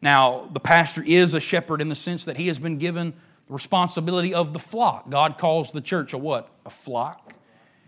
Now, 0.00 0.48
the 0.52 0.60
pastor 0.60 1.02
is 1.06 1.34
a 1.34 1.40
shepherd 1.40 1.80
in 1.80 1.88
the 1.88 1.96
sense 1.96 2.24
that 2.24 2.36
he 2.36 2.46
has 2.46 2.58
been 2.58 2.78
given 2.78 3.12
the 3.46 3.52
responsibility 3.52 4.32
of 4.32 4.52
the 4.52 4.58
flock. 4.58 5.10
God 5.10 5.38
calls 5.38 5.72
the 5.72 5.80
church 5.80 6.12
a 6.12 6.18
what? 6.18 6.48
A 6.64 6.70
flock. 6.70 7.34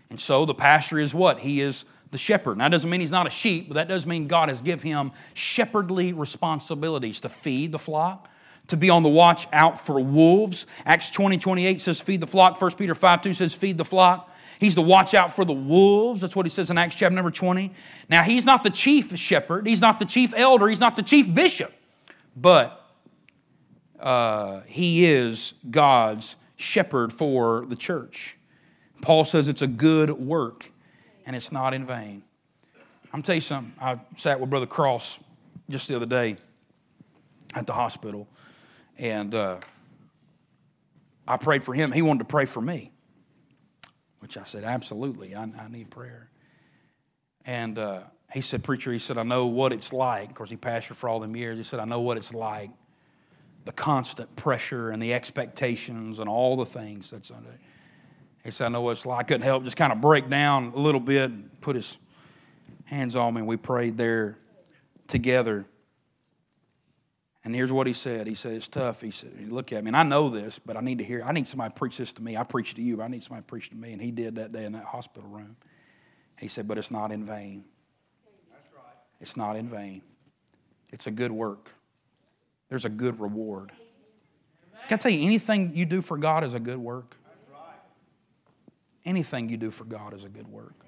And 0.09 0.19
so 0.19 0.45
the 0.45 0.53
pastor 0.53 0.99
is 0.99 1.13
what? 1.13 1.39
He 1.39 1.61
is 1.61 1.85
the 2.11 2.17
shepherd. 2.17 2.57
Now, 2.57 2.65
that 2.65 2.71
doesn't 2.71 2.89
mean 2.89 3.01
he's 3.01 3.11
not 3.11 3.27
a 3.27 3.29
sheep, 3.29 3.67
but 3.67 3.75
that 3.75 3.87
does 3.87 4.05
mean 4.05 4.27
God 4.27 4.49
has 4.49 4.61
given 4.61 4.87
him 4.87 5.11
shepherdly 5.33 6.13
responsibilities 6.13 7.19
to 7.21 7.29
feed 7.29 7.71
the 7.71 7.79
flock, 7.79 8.29
to 8.67 8.77
be 8.77 8.89
on 8.89 9.03
the 9.03 9.09
watch 9.09 9.47
out 9.53 9.79
for 9.79 9.99
wolves. 9.99 10.65
Acts 10.85 11.09
20, 11.09 11.37
28 11.37 11.81
says, 11.81 12.01
feed 12.01 12.21
the 12.21 12.27
flock. 12.27 12.59
1 12.59 12.71
Peter 12.71 12.95
5, 12.95 13.21
2 13.21 13.33
says, 13.33 13.53
feed 13.53 13.77
the 13.77 13.85
flock. 13.85 14.33
He's 14.59 14.75
to 14.75 14.81
watch 14.81 15.13
out 15.13 15.35
for 15.35 15.45
the 15.45 15.53
wolves. 15.53 16.21
That's 16.21 16.35
what 16.35 16.45
he 16.45 16.49
says 16.49 16.69
in 16.69 16.77
Acts 16.77 16.95
chapter 16.95 17.15
number 17.15 17.31
20. 17.31 17.71
Now, 18.09 18.23
he's 18.23 18.45
not 18.45 18.63
the 18.63 18.69
chief 18.69 19.17
shepherd, 19.17 19.67
he's 19.67 19.81
not 19.81 19.99
the 19.99 20.05
chief 20.05 20.33
elder, 20.35 20.67
he's 20.67 20.79
not 20.79 20.95
the 20.95 21.03
chief 21.03 21.33
bishop 21.33 21.73
but 22.35 22.89
uh, 23.99 24.61
he 24.65 25.05
is 25.05 25.53
God's 25.69 26.35
shepherd 26.55 27.11
for 27.11 27.65
the 27.65 27.75
church. 27.75 28.37
Paul 29.01 29.25
says 29.25 29.47
it's 29.47 29.61
a 29.61 29.67
good 29.67 30.11
work 30.11 30.71
and 31.29 31.35
it's 31.35 31.51
not 31.51 31.75
in 31.75 31.85
vain. 31.85 32.23
I'm 33.13 33.21
tell 33.21 33.35
you 33.35 33.41
something. 33.41 33.71
I 33.79 33.99
sat 34.17 34.39
with 34.39 34.49
Brother 34.49 34.65
Cross 34.65 35.19
just 35.69 35.87
the 35.87 35.95
other 35.95 36.07
day 36.07 36.37
at 37.53 37.67
the 37.67 37.73
hospital, 37.73 38.27
and 38.97 39.35
uh, 39.35 39.57
I 41.27 41.37
prayed 41.37 41.63
for 41.63 41.75
him. 41.75 41.91
He 41.91 42.01
wanted 42.01 42.21
to 42.21 42.25
pray 42.25 42.47
for 42.47 42.61
me, 42.61 42.91
which 44.21 44.37
I 44.37 44.43
said, 44.43 44.63
absolutely, 44.63 45.35
I, 45.35 45.43
I 45.43 45.67
need 45.69 45.91
prayer. 45.91 46.31
And 47.45 47.77
uh, 47.77 47.99
he 48.33 48.41
said, 48.41 48.63
Preacher, 48.63 48.91
he 48.91 48.97
said, 48.97 49.19
I 49.19 49.23
know 49.23 49.45
what 49.45 49.71
it's 49.71 49.93
like. 49.93 50.29
Of 50.29 50.35
course, 50.35 50.49
he 50.49 50.57
pastored 50.57 50.95
for 50.95 51.09
all 51.09 51.19
them 51.19 51.35
years. 51.35 51.57
He 51.57 51.63
said, 51.63 51.79
I 51.79 51.85
know 51.85 52.01
what 52.01 52.17
it's 52.17 52.33
like 52.33 52.71
the 53.65 53.71
constant 53.71 54.35
pressure 54.35 54.89
and 54.89 54.99
the 54.99 55.13
expectations 55.13 56.17
and 56.17 56.27
all 56.27 56.55
the 56.55 56.65
things 56.65 57.11
that's 57.11 57.29
under 57.29 57.51
it. 57.51 57.59
He 58.43 58.51
said, 58.51 58.65
I 58.65 58.69
know 58.69 58.81
what 58.81 58.91
it's 58.91 59.05
like. 59.05 59.19
I 59.19 59.23
couldn't 59.23 59.43
help 59.43 59.63
just 59.63 59.77
kind 59.77 59.91
of 59.91 59.99
break 59.99 60.29
down 60.29 60.73
a 60.75 60.79
little 60.79 61.01
bit 61.01 61.29
and 61.29 61.61
put 61.61 61.75
his 61.75 61.97
hands 62.85 63.15
on 63.15 63.33
me. 63.33 63.39
And 63.39 63.47
we 63.47 63.57
prayed 63.57 63.97
there 63.97 64.37
together. 65.07 65.65
And 67.43 67.55
here's 67.55 67.71
what 67.71 67.87
he 67.87 67.93
said. 67.93 68.27
He 68.27 68.35
said, 68.35 68.53
It's 68.53 68.67
tough. 68.67 69.01
He 69.01 69.11
said, 69.11 69.51
Look 69.51 69.71
at 69.73 69.83
me. 69.83 69.89
And 69.89 69.97
I 69.97 70.03
know 70.03 70.29
this, 70.29 70.59
but 70.59 70.77
I 70.77 70.81
need 70.81 70.99
to 70.99 71.03
hear. 71.03 71.23
I 71.23 71.31
need 71.31 71.47
somebody 71.47 71.71
to 71.71 71.75
preach 71.75 71.97
this 71.97 72.13
to 72.13 72.23
me. 72.23 72.37
I 72.37 72.43
preach 72.43 72.75
to 72.75 72.81
you, 72.81 72.97
but 72.97 73.03
I 73.03 73.07
need 73.07 73.23
somebody 73.23 73.43
to 73.43 73.47
preach 73.47 73.69
to 73.69 73.75
me. 73.75 73.93
And 73.93 74.01
he 74.01 74.11
did 74.11 74.35
that 74.35 74.51
day 74.51 74.65
in 74.65 74.73
that 74.73 74.85
hospital 74.85 75.29
room. 75.29 75.55
He 76.37 76.47
said, 76.47 76.67
But 76.67 76.77
it's 76.77 76.91
not 76.91 77.11
in 77.11 77.25
vain. 77.25 77.65
It's 79.21 79.35
not 79.35 79.55
in 79.55 79.69
vain. 79.69 80.01
It's 80.91 81.07
a 81.07 81.11
good 81.11 81.31
work. 81.31 81.71
There's 82.69 82.85
a 82.85 82.89
good 82.89 83.19
reward. 83.19 83.71
Can 84.87 84.95
I 84.95 84.97
tell 84.97 85.11
you, 85.11 85.25
anything 85.25 85.75
you 85.75 85.85
do 85.85 86.01
for 86.01 86.17
God 86.17 86.43
is 86.43 86.53
a 86.53 86.59
good 86.59 86.77
work? 86.77 87.15
Anything 89.05 89.49
you 89.49 89.57
do 89.57 89.71
for 89.71 89.85
God 89.85 90.13
is 90.13 90.23
a 90.23 90.29
good 90.29 90.47
work. 90.47 90.85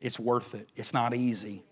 It's 0.00 0.18
worth 0.18 0.54
it. 0.54 0.68
It's 0.74 0.92
not 0.92 1.14
easy. 1.14 1.62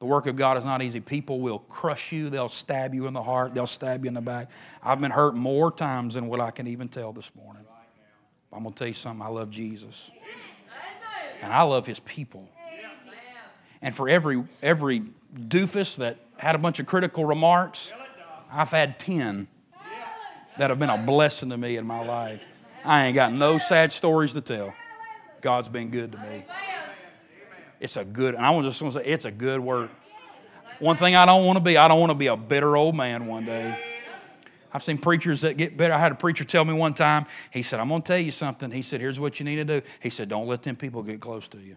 The 0.00 0.06
work 0.06 0.26
of 0.26 0.36
God 0.36 0.58
is 0.58 0.64
not 0.64 0.82
easy. 0.82 1.00
People 1.00 1.40
will 1.40 1.60
crush 1.60 2.12
you, 2.12 2.28
they'll 2.28 2.48
stab 2.48 2.94
you 2.94 3.06
in 3.06 3.14
the 3.14 3.22
heart, 3.22 3.54
they'll 3.54 3.66
stab 3.66 4.04
you 4.04 4.08
in 4.08 4.14
the 4.14 4.20
back. 4.20 4.50
I've 4.82 5.00
been 5.00 5.12
hurt 5.12 5.34
more 5.34 5.70
times 5.70 6.14
than 6.14 6.26
what 6.26 6.40
I 6.40 6.50
can 6.50 6.66
even 6.66 6.88
tell 6.88 7.12
this 7.12 7.30
morning. 7.34 7.64
I'm 8.52 8.62
going 8.62 8.74
to 8.74 8.78
tell 8.78 8.88
you 8.88 8.94
something. 8.94 9.24
I 9.24 9.30
love 9.30 9.50
Jesus. 9.50 10.10
And 11.42 11.52
I 11.52 11.62
love 11.62 11.86
his 11.86 12.00
people. 12.00 12.48
And 13.82 13.94
for 13.94 14.08
every, 14.08 14.44
every 14.62 15.02
doofus 15.34 15.96
that 15.96 16.18
had 16.36 16.54
a 16.54 16.58
bunch 16.58 16.80
of 16.80 16.86
critical 16.86 17.24
remarks, 17.24 17.92
I've 18.50 18.70
had 18.70 18.98
10 18.98 19.48
that 20.58 20.70
have 20.70 20.78
been 20.78 20.90
a 20.90 20.98
blessing 20.98 21.50
to 21.50 21.56
me 21.56 21.76
in 21.76 21.86
my 21.86 22.04
life. 22.04 22.44
I 22.84 23.06
ain't 23.06 23.14
got 23.14 23.32
no 23.32 23.58
sad 23.58 23.92
stories 23.92 24.34
to 24.34 24.40
tell. 24.40 24.74
God's 25.40 25.68
been 25.68 25.90
good 25.90 26.12
to 26.12 26.18
me. 26.18 26.44
It's 27.80 27.96
a 27.96 28.04
good, 28.04 28.34
and 28.34 28.44
I 28.44 28.62
just 28.62 28.80
want 28.80 28.94
to 28.94 29.00
say, 29.00 29.06
it's 29.06 29.24
a 29.24 29.30
good 29.30 29.60
work. 29.60 29.90
One 30.78 30.96
thing 30.96 31.16
I 31.16 31.26
don't 31.26 31.44
want 31.44 31.56
to 31.56 31.60
be, 31.60 31.76
I 31.76 31.88
don't 31.88 32.00
want 32.00 32.10
to 32.10 32.14
be 32.14 32.26
a 32.26 32.36
bitter 32.36 32.76
old 32.76 32.94
man 32.94 33.26
one 33.26 33.44
day. 33.44 33.78
I've 34.72 34.82
seen 34.82 34.98
preachers 34.98 35.42
that 35.42 35.56
get 35.56 35.76
better. 35.76 35.94
I 35.94 35.98
had 35.98 36.12
a 36.12 36.16
preacher 36.16 36.44
tell 36.44 36.64
me 36.64 36.72
one 36.72 36.94
time, 36.94 37.26
he 37.52 37.62
said, 37.62 37.78
I'm 37.78 37.88
going 37.88 38.02
to 38.02 38.06
tell 38.06 38.18
you 38.18 38.32
something. 38.32 38.72
He 38.72 38.82
said, 38.82 39.00
Here's 39.00 39.20
what 39.20 39.38
you 39.38 39.44
need 39.44 39.56
to 39.56 39.64
do. 39.64 39.82
He 40.00 40.10
said, 40.10 40.28
Don't 40.28 40.48
let 40.48 40.62
them 40.62 40.74
people 40.74 41.02
get 41.02 41.20
close 41.20 41.46
to 41.48 41.58
you. 41.58 41.76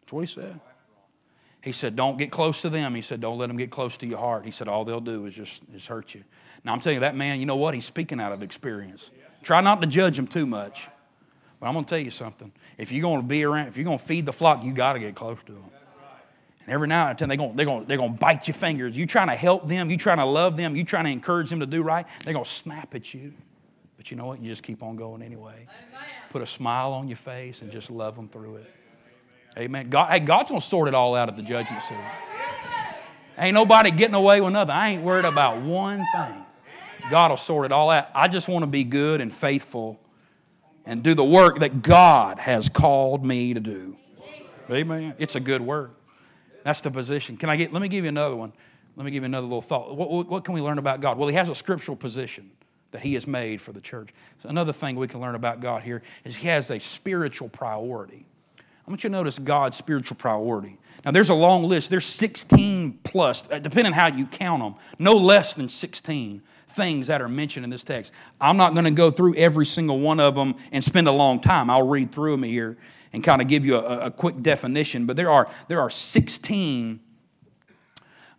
That's 0.00 0.12
what 0.12 0.20
he 0.20 0.26
said. 0.26 0.60
He 1.62 1.72
said, 1.72 1.96
Don't 1.96 2.18
get 2.18 2.30
close 2.30 2.60
to 2.62 2.68
them. 2.68 2.94
He 2.94 3.00
said, 3.00 3.22
Don't 3.22 3.38
let 3.38 3.46
them 3.46 3.56
get 3.56 3.70
close 3.70 3.96
to 3.98 4.06
your 4.06 4.18
heart. 4.18 4.44
He 4.44 4.50
said, 4.50 4.68
All 4.68 4.84
they'll 4.84 5.00
do 5.00 5.24
is 5.24 5.34
just, 5.34 5.62
just 5.72 5.86
hurt 5.86 6.14
you. 6.14 6.24
Now, 6.62 6.74
I'm 6.74 6.80
telling 6.80 6.96
you, 6.96 7.00
that 7.00 7.16
man, 7.16 7.40
you 7.40 7.46
know 7.46 7.56
what? 7.56 7.72
He's 7.72 7.86
speaking 7.86 8.20
out 8.20 8.32
of 8.32 8.42
experience. 8.42 9.10
Try 9.46 9.60
not 9.60 9.80
to 9.80 9.86
judge 9.86 10.16
them 10.16 10.26
too 10.26 10.44
much. 10.44 10.88
But 11.60 11.68
I'm 11.68 11.74
going 11.74 11.84
to 11.84 11.88
tell 11.88 12.00
you 12.00 12.10
something. 12.10 12.50
If 12.76 12.90
you're 12.90 13.02
going 13.02 13.20
to 13.20 13.26
be 13.28 13.44
around, 13.44 13.68
if 13.68 13.76
you're 13.76 13.84
going 13.84 13.96
to 13.96 14.04
feed 14.04 14.26
the 14.26 14.32
flock, 14.32 14.64
you 14.64 14.72
got 14.72 14.94
to 14.94 14.98
get 14.98 15.14
close 15.14 15.38
to 15.46 15.52
them. 15.52 15.62
And 16.64 16.74
every 16.74 16.88
now 16.88 17.10
and 17.10 17.16
then 17.16 17.28
they're 17.28 17.38
going, 17.38 17.54
they're, 17.54 17.64
going, 17.64 17.84
they're 17.84 17.96
going 17.96 18.14
to 18.14 18.18
bite 18.18 18.48
your 18.48 18.56
fingers. 18.56 18.98
You 18.98 19.06
trying 19.06 19.28
to 19.28 19.36
help 19.36 19.68
them, 19.68 19.88
you 19.88 19.98
trying 19.98 20.16
to 20.16 20.24
love 20.24 20.56
them, 20.56 20.74
you 20.74 20.82
trying 20.82 21.04
to 21.04 21.10
encourage 21.10 21.48
them 21.48 21.60
to 21.60 21.66
do 21.66 21.84
right, 21.84 22.08
they're 22.24 22.32
going 22.32 22.44
to 22.44 22.50
snap 22.50 22.92
at 22.96 23.14
you. 23.14 23.34
But 23.96 24.10
you 24.10 24.16
know 24.16 24.26
what? 24.26 24.42
You 24.42 24.48
just 24.48 24.64
keep 24.64 24.82
on 24.82 24.96
going 24.96 25.22
anyway. 25.22 25.68
Put 26.30 26.42
a 26.42 26.46
smile 26.46 26.92
on 26.92 27.06
your 27.06 27.16
face 27.16 27.62
and 27.62 27.70
just 27.70 27.88
love 27.88 28.16
them 28.16 28.28
through 28.28 28.56
it. 28.56 28.74
Amen. 29.56 29.90
God, 29.90 30.10
hey, 30.10 30.18
God's 30.18 30.48
going 30.48 30.60
to 30.60 30.66
sort 30.66 30.88
it 30.88 30.94
all 30.96 31.14
out 31.14 31.28
at 31.28 31.36
the 31.36 31.42
judgment 31.42 31.84
seat. 31.84 31.96
Ain't 33.38 33.54
nobody 33.54 33.92
getting 33.92 34.16
away 34.16 34.40
with 34.40 34.52
nothing. 34.52 34.74
I 34.74 34.90
ain't 34.90 35.04
worried 35.04 35.24
about 35.24 35.62
one 35.62 36.04
thing. 36.12 36.45
God 37.10 37.30
will 37.30 37.36
sort 37.36 37.66
it 37.66 37.72
all 37.72 37.90
out. 37.90 38.08
I 38.14 38.28
just 38.28 38.48
want 38.48 38.62
to 38.62 38.66
be 38.66 38.84
good 38.84 39.20
and 39.20 39.32
faithful 39.32 40.00
and 40.84 41.02
do 41.02 41.14
the 41.14 41.24
work 41.24 41.60
that 41.60 41.82
God 41.82 42.38
has 42.38 42.68
called 42.68 43.24
me 43.24 43.54
to 43.54 43.60
do. 43.60 43.96
Amen. 44.70 45.14
It's 45.18 45.36
a 45.36 45.40
good 45.40 45.60
word. 45.60 45.90
That's 46.64 46.80
the 46.80 46.90
position. 46.90 47.36
Can 47.36 47.48
I 47.48 47.56
get, 47.56 47.72
let 47.72 47.80
me 47.80 47.88
give 47.88 48.04
you 48.04 48.08
another 48.08 48.34
one. 48.34 48.52
Let 48.96 49.04
me 49.04 49.10
give 49.10 49.22
you 49.22 49.26
another 49.26 49.46
little 49.46 49.60
thought. 49.60 49.96
What, 49.96 50.28
what 50.28 50.44
can 50.44 50.54
we 50.54 50.60
learn 50.60 50.78
about 50.78 51.00
God? 51.00 51.18
Well, 51.18 51.28
He 51.28 51.36
has 51.36 51.48
a 51.48 51.54
scriptural 51.54 51.96
position 51.96 52.50
that 52.92 53.02
He 53.02 53.14
has 53.14 53.26
made 53.26 53.60
for 53.60 53.72
the 53.72 53.80
church. 53.80 54.10
So 54.42 54.48
another 54.48 54.72
thing 54.72 54.96
we 54.96 55.06
can 55.06 55.20
learn 55.20 55.34
about 55.34 55.60
God 55.60 55.82
here 55.82 56.02
is 56.24 56.36
He 56.36 56.48
has 56.48 56.70
a 56.70 56.80
spiritual 56.80 57.48
priority. 57.48 58.26
I 58.86 58.90
want 58.90 59.02
you 59.02 59.10
to 59.10 59.12
notice 59.12 59.38
God's 59.38 59.76
spiritual 59.76 60.16
priority. 60.16 60.78
Now, 61.04 61.10
there's 61.10 61.30
a 61.30 61.34
long 61.34 61.64
list. 61.64 61.90
There's 61.90 62.06
16 62.06 63.00
plus, 63.02 63.50
uh, 63.50 63.58
depending 63.58 63.92
on 63.92 63.92
how 63.92 64.06
you 64.06 64.26
count 64.26 64.62
them, 64.62 64.76
no 64.98 65.14
less 65.14 65.54
than 65.54 65.68
16 65.68 66.40
things 66.68 67.08
that 67.08 67.20
are 67.20 67.28
mentioned 67.28 67.64
in 67.64 67.70
this 67.70 67.82
text. 67.82 68.12
I'm 68.40 68.56
not 68.56 68.74
going 68.74 68.84
to 68.84 68.92
go 68.92 69.10
through 69.10 69.34
every 69.34 69.66
single 69.66 69.98
one 69.98 70.20
of 70.20 70.36
them 70.36 70.54
and 70.70 70.84
spend 70.84 71.08
a 71.08 71.12
long 71.12 71.40
time. 71.40 71.68
I'll 71.68 71.86
read 71.86 72.12
through 72.12 72.32
them 72.32 72.44
here 72.44 72.76
and 73.12 73.24
kind 73.24 73.42
of 73.42 73.48
give 73.48 73.66
you 73.66 73.76
a, 73.76 74.06
a 74.06 74.10
quick 74.10 74.40
definition. 74.40 75.04
But 75.06 75.16
there 75.16 75.30
are, 75.30 75.48
there 75.66 75.80
are 75.80 75.90
16 75.90 77.00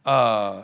uh, 0.05 0.63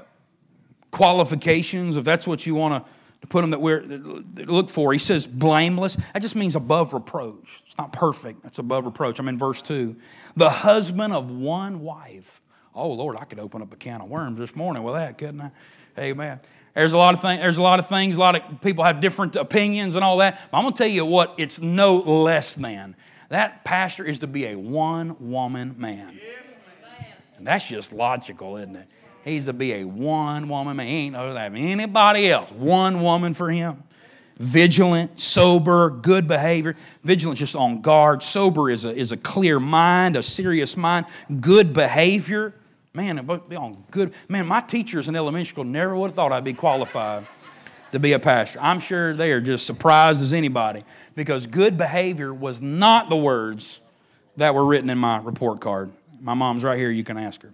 qualifications, 0.92 1.98
if 1.98 2.06
that's 2.06 2.26
what 2.26 2.46
you 2.46 2.56
want 2.56 2.86
to 2.86 2.92
to 3.24 3.28
put 3.28 3.40
them 3.40 3.52
that 3.52 3.62
we're 3.62 3.82
look 3.82 4.70
for. 4.70 4.92
He 4.92 5.00
says 5.00 5.26
blameless. 5.26 5.96
That 6.14 6.22
just 6.22 6.36
means 6.36 6.58
above 6.58 6.94
reproach. 6.94 7.64
It's 7.66 7.78
not 7.78 7.94
perfect. 7.94 8.44
That's 8.44 8.60
above 8.60 8.86
reproach. 8.86 9.18
I'm 9.18 9.30
in 9.30 9.38
verse 9.38 9.62
two. 9.62 9.96
The 10.36 10.50
husband 10.50 11.14
of 11.14 11.32
one 11.32 11.80
wife. 11.80 12.42
Oh 12.76 12.92
Lord, 12.92 13.16
I 13.18 13.24
could 13.24 13.40
open 13.40 13.62
up 13.62 13.72
a 13.72 13.78
can 13.78 14.02
of 14.02 14.10
worms 14.10 14.40
this 14.40 14.58
morning 14.58 14.84
with 14.84 14.96
that, 14.96 15.18
couldn't 15.18 15.40
I? 15.40 15.52
Amen. 15.98 16.42
There's 16.74 16.92
a 16.92 16.98
lot 16.98 17.14
of 17.14 17.22
things. 17.22 17.40
There's 17.40 17.56
a 17.56 17.62
lot 17.62 17.80
of 17.80 17.88
things. 17.88 18.18
A 18.18 18.20
lot 18.20 18.36
of 18.36 18.60
people 18.60 18.84
have 18.84 19.00
different 19.00 19.38
opinions 19.38 19.96
and 19.96 20.04
all 20.04 20.18
that. 20.18 20.42
But 20.52 20.58
I'm 20.58 20.64
going 20.66 20.74
to 20.74 20.78
tell 20.78 20.92
you 20.92 21.06
what. 21.06 21.36
It's 21.38 21.62
no 21.62 21.96
less 21.96 22.56
than 22.56 22.94
that 23.30 23.64
pastor 23.64 24.04
is 24.04 24.20
to 24.20 24.28
be 24.28 24.48
a 24.48 24.56
one 24.58 25.16
woman 25.32 25.76
man. 25.78 26.20
And 27.38 27.48
that's 27.48 27.70
just 27.70 27.94
logical, 27.94 28.58
isn't 28.58 28.76
it? 28.76 28.90
He's 29.24 29.46
to 29.46 29.54
be 29.54 29.74
a 29.74 29.84
one 29.86 30.50
woman 30.50 30.78
man. 30.78 30.88
He 30.88 30.94
ain't 30.94 31.16
to 31.16 31.22
have 31.22 31.56
anybody 31.56 32.30
else. 32.30 32.52
One 32.52 33.02
woman 33.02 33.34
for 33.34 33.50
him. 33.50 33.84
Vigilant, 34.38 35.20
sober, 35.20 35.90
good 35.90 36.28
behavior. 36.28 36.76
Vigilant 37.04 37.40
just 37.40 37.56
on 37.56 37.82
guard. 37.82 38.24
Sober 38.24 38.70
is 38.70 38.84
a, 38.84 38.90
is 38.90 39.12
a 39.12 39.18
clear 39.18 39.60
mind, 39.60 40.18
a 40.18 40.24
serious 40.24 40.76
mind. 40.76 41.06
Good 41.40 41.74
behavior. 41.74 42.54
Man, 42.94 43.26
be 43.48 43.56
on 43.56 43.86
good. 43.92 44.14
Man, 44.28 44.46
my 44.46 44.60
teachers 44.60 45.08
in 45.08 45.16
elementary 45.16 45.46
school 45.46 45.64
never 45.64 45.96
would 45.96 46.08
have 46.08 46.16
thought 46.16 46.32
I'd 46.32 46.44
be 46.44 46.54
qualified 46.54 47.26
to 47.92 48.00
be 48.00 48.14
a 48.14 48.20
pastor. 48.20 48.60
I'm 48.60 48.80
sure 48.80 49.14
they 49.14 49.32
are 49.32 49.42
just 49.42 49.66
surprised 49.66 50.22
as 50.22 50.34
anybody 50.34 50.84
because 51.16 51.48
good 51.48 51.78
behavior 51.78 52.34
was 52.34 52.62
not 52.62 53.10
the 53.10 53.16
words 53.16 53.80
that 54.38 54.54
were 54.54 54.66
written 54.66 54.90
in 54.90 54.98
my 54.98 55.18
report 55.18 55.62
card. 55.62 55.92
My 56.20 56.34
mom's 56.34 56.64
right 56.64 56.78
here, 56.78 56.92
you 56.92 57.04
can 57.04 57.18
ask 57.18 57.44
her. 57.44 57.54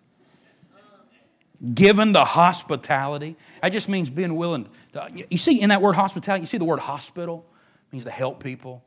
Given 1.73 2.13
to 2.13 2.23
hospitality, 2.23 3.35
that 3.61 3.69
just 3.69 3.89
means 3.89 4.09
being 4.09 4.35
willing. 4.35 4.69
To, 4.93 5.09
you 5.29 5.37
see, 5.37 5.59
in 5.59 5.69
that 5.69 5.81
word 5.81 5.95
hospitality, 5.95 6.43
you 6.43 6.47
see 6.47 6.57
the 6.57 6.65
word 6.65 6.79
hospital 6.79 7.45
it 7.89 7.93
means 7.93 8.03
to 8.05 8.11
help 8.11 8.43
people. 8.43 8.83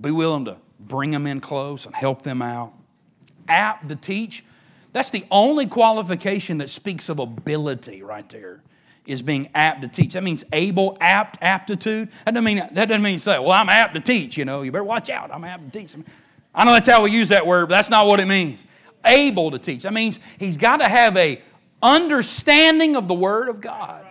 Be 0.00 0.10
willing 0.10 0.44
to 0.44 0.56
bring 0.78 1.10
them 1.10 1.26
in 1.26 1.40
close 1.40 1.86
and 1.86 1.94
help 1.94 2.22
them 2.22 2.42
out. 2.42 2.72
Apt 3.48 3.88
to 3.88 3.96
teach, 3.96 4.44
that's 4.92 5.10
the 5.10 5.24
only 5.30 5.66
qualification 5.66 6.58
that 6.58 6.68
speaks 6.68 7.08
of 7.08 7.18
ability 7.18 8.02
right 8.02 8.28
there 8.28 8.62
is 9.06 9.22
being 9.22 9.48
apt 9.54 9.82
to 9.82 9.88
teach. 9.88 10.12
That 10.12 10.22
means 10.22 10.44
able, 10.52 10.96
apt, 11.00 11.38
aptitude. 11.40 12.10
That 12.24 12.34
doesn't 12.34 12.44
mean 12.44 12.58
that 12.58 12.74
doesn't 12.74 13.02
mean 13.02 13.18
say, 13.18 13.38
well, 13.38 13.52
I'm 13.52 13.68
apt 13.68 13.94
to 13.94 14.00
teach, 14.00 14.36
you 14.36 14.44
know, 14.44 14.62
you 14.62 14.70
better 14.70 14.84
watch 14.84 15.10
out. 15.10 15.32
I'm 15.32 15.44
apt 15.44 15.72
to 15.72 15.78
teach. 15.78 15.94
I 16.54 16.64
know 16.64 16.72
that's 16.72 16.86
how 16.86 17.02
we 17.02 17.10
use 17.10 17.30
that 17.30 17.46
word, 17.46 17.68
but 17.68 17.76
that's 17.76 17.90
not 17.90 18.06
what 18.06 18.20
it 18.20 18.26
means. 18.26 18.60
Able 19.04 19.50
to 19.50 19.58
teach. 19.58 19.84
That 19.84 19.94
means 19.94 20.20
he's 20.38 20.56
got 20.56 20.78
to 20.78 20.88
have 20.88 21.16
a 21.16 21.40
understanding 21.82 22.96
of 22.96 23.08
the 23.08 23.14
Word 23.14 23.48
of 23.48 23.60
God. 23.60 24.04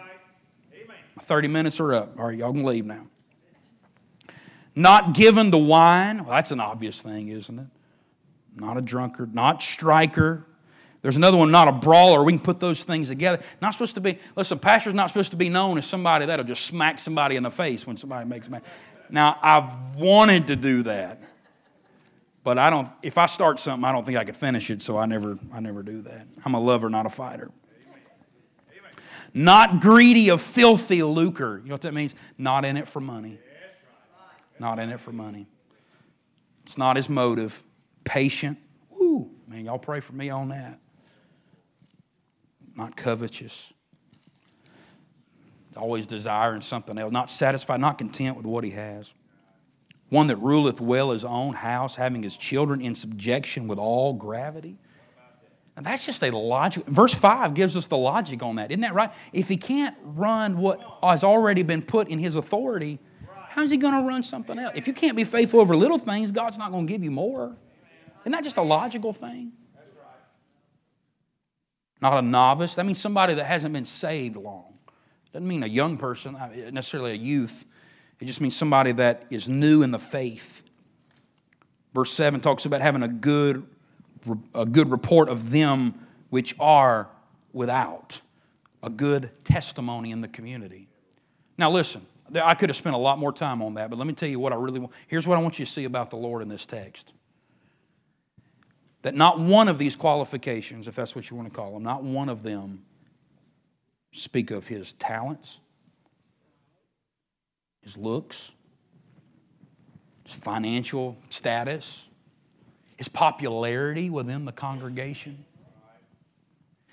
My 1.15 1.23
30 1.23 1.47
minutes 1.47 1.79
are 1.79 1.93
up. 1.93 2.19
All 2.19 2.27
right, 2.27 2.38
y'all 2.38 2.51
can 2.51 2.63
leave 2.63 2.86
now. 2.86 3.08
Not 4.75 5.13
given 5.13 5.51
to 5.51 5.58
wine. 5.58 6.23
Well, 6.23 6.32
that's 6.32 6.51
an 6.51 6.60
obvious 6.60 7.01
thing, 7.01 7.29
isn't 7.29 7.60
it? 7.60 7.67
Not 8.55 8.77
a 8.77 8.82
drunkard, 8.82 9.36
not 9.36 9.62
striker, 9.62 10.45
there's 11.01 11.15
another 11.15 11.38
one, 11.38 11.49
not 11.49 11.67
a 11.67 11.71
brawler. 11.71 12.23
We 12.23 12.34
can 12.34 12.41
put 12.41 12.60
those 12.60 12.84
things 12.84 13.08
together. 13.08 13.41
Not 13.62 13.73
supposed 13.73 13.95
to 13.95 14.01
be, 14.01 14.19
listen, 14.36 14.60
pastor's 14.60 14.93
not 14.93 15.08
supposed 15.08 15.32
to 15.32 15.38
be 15.38 15.47
known 15.47 15.77
as 15.77 15.86
somebody 15.86 16.25
that'll 16.25 16.45
just 16.45 16.65
smack 16.65 16.99
somebody 16.99 17.38
in 17.38 17.43
the 17.43 17.51
face 17.51 17.88
when 17.88 17.95
somebody 17.95 18.27
makes 18.27 18.47
a 18.47 18.51
mistake. 18.51 18.69
Now, 19.10 19.38
I've 19.41 19.95
wanted 19.95 20.47
to 20.47 20.55
do 20.55 20.84
that. 20.84 21.21
But 22.49 22.57
I 22.57 22.71
don't, 22.71 22.89
if 23.03 23.19
I 23.19 23.27
start 23.27 23.59
something, 23.59 23.85
I 23.85 23.91
don't 23.91 24.03
think 24.03 24.17
I 24.17 24.23
could 24.23 24.35
finish 24.35 24.71
it, 24.71 24.81
so 24.81 24.97
I 24.97 25.05
never, 25.05 25.38
I 25.53 25.59
never 25.59 25.83
do 25.83 26.01
that. 26.01 26.25
I'm 26.43 26.55
a 26.55 26.59
lover, 26.59 26.89
not 26.89 27.05
a 27.05 27.09
fighter. 27.09 27.51
Not 29.35 29.81
greedy 29.81 30.29
of 30.31 30.41
filthy 30.41 31.03
lucre. 31.03 31.59
You 31.62 31.69
know 31.69 31.75
what 31.75 31.81
that 31.81 31.93
means? 31.93 32.15
Not 32.39 32.65
in 32.65 32.75
it 32.75 32.88
for 32.88 33.01
money. 33.01 33.38
Not 34.57 34.79
in 34.79 34.89
it 34.89 34.99
for 34.99 35.12
money. 35.12 35.45
It's 36.63 36.75
not 36.75 36.95
his 36.95 37.07
motive. 37.07 37.63
Patient. 38.03 38.57
Woo, 38.89 39.29
man, 39.47 39.65
y'all 39.65 39.77
pray 39.77 39.99
for 39.99 40.13
me 40.13 40.31
on 40.31 40.49
that 40.49 40.79
not 42.75 42.97
covetous, 42.97 43.73
always 45.77 46.07
desiring 46.07 46.62
something 46.62 46.97
else, 46.97 47.12
not 47.12 47.29
satisfied, 47.29 47.79
not 47.79 47.99
content 47.99 48.38
with 48.38 48.47
what 48.47 48.63
he 48.63 48.71
has. 48.71 49.13
One 50.09 50.27
that 50.27 50.37
ruleth 50.37 50.81
well 50.81 51.11
his 51.11 51.23
own 51.23 51.53
house, 51.53 51.95
having 51.95 52.23
his 52.23 52.35
children 52.35 52.81
in 52.81 52.95
subjection 52.95 53.67
with 53.67 53.79
all 53.79 54.13
gravity. 54.13 54.77
And 55.77 55.85
that's 55.85 56.05
just 56.05 56.21
a 56.23 56.35
logic. 56.35 56.85
Verse 56.87 57.13
5 57.13 57.53
gives 57.53 57.77
us 57.77 57.87
the 57.87 57.97
logic 57.97 58.43
on 58.43 58.55
that. 58.55 58.71
Isn't 58.71 58.81
that 58.81 58.93
right? 58.93 59.11
If 59.31 59.47
he 59.47 59.55
can't 59.55 59.95
run 60.03 60.57
what 60.57 60.81
has 61.01 61.23
already 61.23 61.63
been 61.63 61.81
put 61.81 62.09
in 62.09 62.19
his 62.19 62.35
authority, 62.35 62.99
how's 63.49 63.71
he 63.71 63.77
going 63.77 63.93
to 63.93 64.05
run 64.05 64.23
something 64.23 64.59
else? 64.59 64.73
If 64.75 64.87
you 64.87 64.93
can't 64.93 65.15
be 65.15 65.23
faithful 65.23 65.61
over 65.61 65.75
little 65.75 65.97
things, 65.97 66.31
God's 66.31 66.57
not 66.57 66.71
going 66.71 66.85
to 66.85 66.91
give 66.91 67.03
you 67.03 67.11
more. 67.11 67.55
Isn't 68.21 68.33
that 68.33 68.43
just 68.43 68.57
a 68.57 68.61
logical 68.61 69.13
thing? 69.13 69.53
Not 72.01 72.13
a 72.13 72.21
novice. 72.21 72.75
That 72.75 72.85
means 72.85 72.99
somebody 72.99 73.35
that 73.35 73.45
hasn't 73.45 73.73
been 73.73 73.85
saved 73.85 74.35
long. 74.35 74.73
Doesn't 75.31 75.47
mean 75.47 75.63
a 75.63 75.67
young 75.67 75.97
person, 75.97 76.37
necessarily 76.71 77.11
a 77.11 77.15
youth. 77.15 77.65
It 78.19 78.25
just 78.25 78.41
means 78.41 78.55
somebody 78.55 78.91
that 78.93 79.25
is 79.29 79.47
new 79.47 79.82
in 79.82 79.91
the 79.91 79.99
faith. 79.99 80.63
Verse 81.93 82.12
7 82.12 82.41
talks 82.41 82.65
about 82.65 82.82
having 82.82 83.03
a 83.03 83.08
good, 83.08 83.65
a 84.53 84.65
good 84.65 84.91
report 84.91 85.29
of 85.29 85.51
them 85.51 86.08
which 86.29 86.55
are 86.60 87.10
without, 87.53 88.21
a 88.84 88.89
good 88.89 89.32
testimony 89.43 90.12
in 90.12 90.21
the 90.21 90.27
community. 90.27 90.88
Now, 91.58 91.71
listen, 91.71 92.05
I 92.36 92.53
could 92.53 92.69
have 92.69 92.75
spent 92.75 92.95
a 92.95 92.99
lot 92.99 93.17
more 93.17 93.34
time 93.34 93.62
on 93.62 93.73
that, 93.75 93.89
but 93.89 93.97
let 93.97 94.08
me 94.08 94.13
tell 94.13 94.29
you 94.29 94.39
what 94.39 94.53
I 94.53 94.55
really 94.55 94.79
want. 94.79 94.93
Here's 95.08 95.27
what 95.27 95.38
I 95.38 95.41
want 95.41 95.58
you 95.58 95.65
to 95.65 95.71
see 95.71 95.86
about 95.86 96.10
the 96.10 96.17
Lord 96.17 96.41
in 96.41 96.47
this 96.47 96.65
text 96.65 97.13
that 99.01 99.15
not 99.15 99.39
one 99.39 99.69
of 99.69 99.77
these 99.77 99.95
qualifications, 99.95 100.88
if 100.88 100.95
that's 100.95 101.15
what 101.15 101.29
you 101.29 101.38
want 101.38 101.47
to 101.47 101.55
call 101.55 101.73
them, 101.73 101.84
not 101.84 102.03
one 102.03 102.27
of 102.27 102.43
them 102.43 102.84
speak 104.12 104.51
of 104.51 104.67
his 104.67 104.91
talents, 104.93 105.60
his 107.89 107.97
looks, 107.97 108.52
his 110.23 110.39
financial 110.39 111.17
status, 111.30 112.08
his 112.97 113.10
popularity 113.10 114.12
within 114.12 114.45
the 114.45 114.52
congregation, 114.52 115.43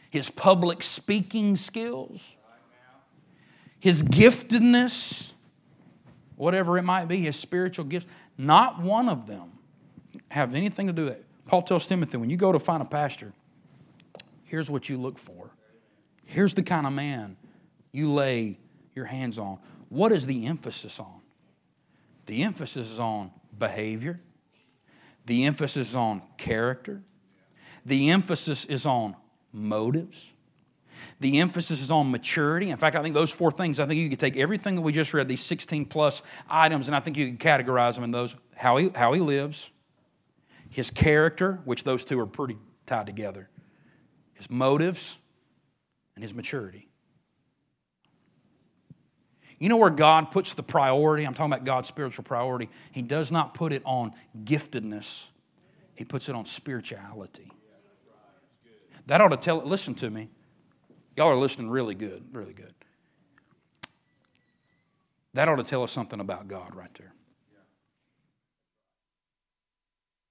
his 0.08 0.30
public 0.30 0.82
speaking 0.82 1.54
skills, 1.54 2.34
his 3.78 4.02
giftedness, 4.02 5.34
whatever 6.36 6.78
it 6.78 6.82
might 6.82 7.08
be, 7.08 7.20
his 7.20 7.36
spiritual 7.36 7.84
gifts. 7.84 8.06
Not 8.38 8.80
one 8.80 9.10
of 9.10 9.26
them 9.26 9.52
have 10.30 10.54
anything 10.54 10.86
to 10.86 10.94
do 10.94 11.04
with 11.04 11.14
it. 11.14 11.26
Paul 11.44 11.60
tells 11.60 11.86
Timothy, 11.86 12.16
when 12.16 12.30
you 12.30 12.38
go 12.38 12.52
to 12.52 12.58
find 12.58 12.80
a 12.80 12.86
pastor, 12.86 13.34
here's 14.44 14.70
what 14.70 14.88
you 14.88 14.96
look 14.96 15.18
for. 15.18 15.50
Here's 16.24 16.54
the 16.54 16.62
kind 16.62 16.86
of 16.86 16.94
man 16.94 17.36
you 17.92 18.10
lay 18.10 18.58
your 18.94 19.04
hands 19.04 19.38
on. 19.38 19.58
What 19.88 20.12
is 20.12 20.26
the 20.26 20.46
emphasis 20.46 20.98
on? 21.00 21.20
The 22.26 22.42
emphasis 22.42 22.90
is 22.90 22.98
on 22.98 23.30
behavior, 23.56 24.20
the 25.26 25.44
emphasis 25.44 25.90
is 25.90 25.94
on 25.94 26.22
character, 26.36 27.02
the 27.84 28.10
emphasis 28.10 28.64
is 28.64 28.84
on 28.84 29.16
motives. 29.52 30.32
The 31.20 31.40
emphasis 31.40 31.82
is 31.82 31.90
on 31.90 32.10
maturity. 32.10 32.70
In 32.70 32.76
fact, 32.76 32.96
I 32.96 33.02
think 33.02 33.14
those 33.14 33.30
four 33.30 33.50
things, 33.50 33.80
I 33.80 33.86
think 33.86 34.00
you 34.00 34.08
could 34.08 34.18
take 34.18 34.36
everything 34.36 34.76
that 34.76 34.80
we 34.80 34.92
just 34.92 35.12
read, 35.14 35.28
these 35.28 35.42
16 35.42 35.86
plus 35.86 36.22
items, 36.48 36.88
and 36.88 36.96
I 36.96 37.00
think 37.00 37.16
you 37.16 37.30
could 37.30 37.40
categorize 37.40 37.94
them 37.94 38.04
in 38.04 38.10
those 38.10 38.34
how 38.54 38.76
he, 38.78 38.90
how 38.94 39.12
he 39.12 39.20
lives, 39.20 39.70
his 40.70 40.90
character, 40.90 41.60
which 41.64 41.84
those 41.84 42.04
two 42.04 42.18
are 42.18 42.26
pretty 42.26 42.58
tied 42.86 43.06
together, 43.06 43.48
his 44.34 44.50
motives, 44.50 45.18
and 46.14 46.24
his 46.24 46.34
maturity. 46.34 46.88
You 49.58 49.68
know 49.68 49.76
where 49.76 49.90
God 49.90 50.30
puts 50.30 50.54
the 50.54 50.62
priority? 50.62 51.24
I'm 51.24 51.32
talking 51.34 51.52
about 51.52 51.64
God's 51.64 51.88
spiritual 51.88 52.24
priority. 52.24 52.68
He 52.92 53.02
does 53.02 53.32
not 53.32 53.54
put 53.54 53.72
it 53.72 53.82
on 53.84 54.12
giftedness, 54.44 55.28
He 55.94 56.04
puts 56.04 56.28
it 56.28 56.34
on 56.34 56.44
spirituality. 56.44 57.50
That 59.06 59.20
ought 59.20 59.28
to 59.28 59.36
tell, 59.36 59.60
it. 59.60 59.66
listen 59.66 59.94
to 59.96 60.10
me. 60.10 60.28
Y'all 61.16 61.28
are 61.28 61.36
listening 61.36 61.70
really 61.70 61.94
good, 61.94 62.24
really 62.32 62.52
good. 62.52 62.74
That 65.32 65.48
ought 65.48 65.56
to 65.56 65.64
tell 65.64 65.82
us 65.82 65.92
something 65.92 66.18
about 66.18 66.48
God 66.48 66.74
right 66.74 66.92
there. 66.94 67.12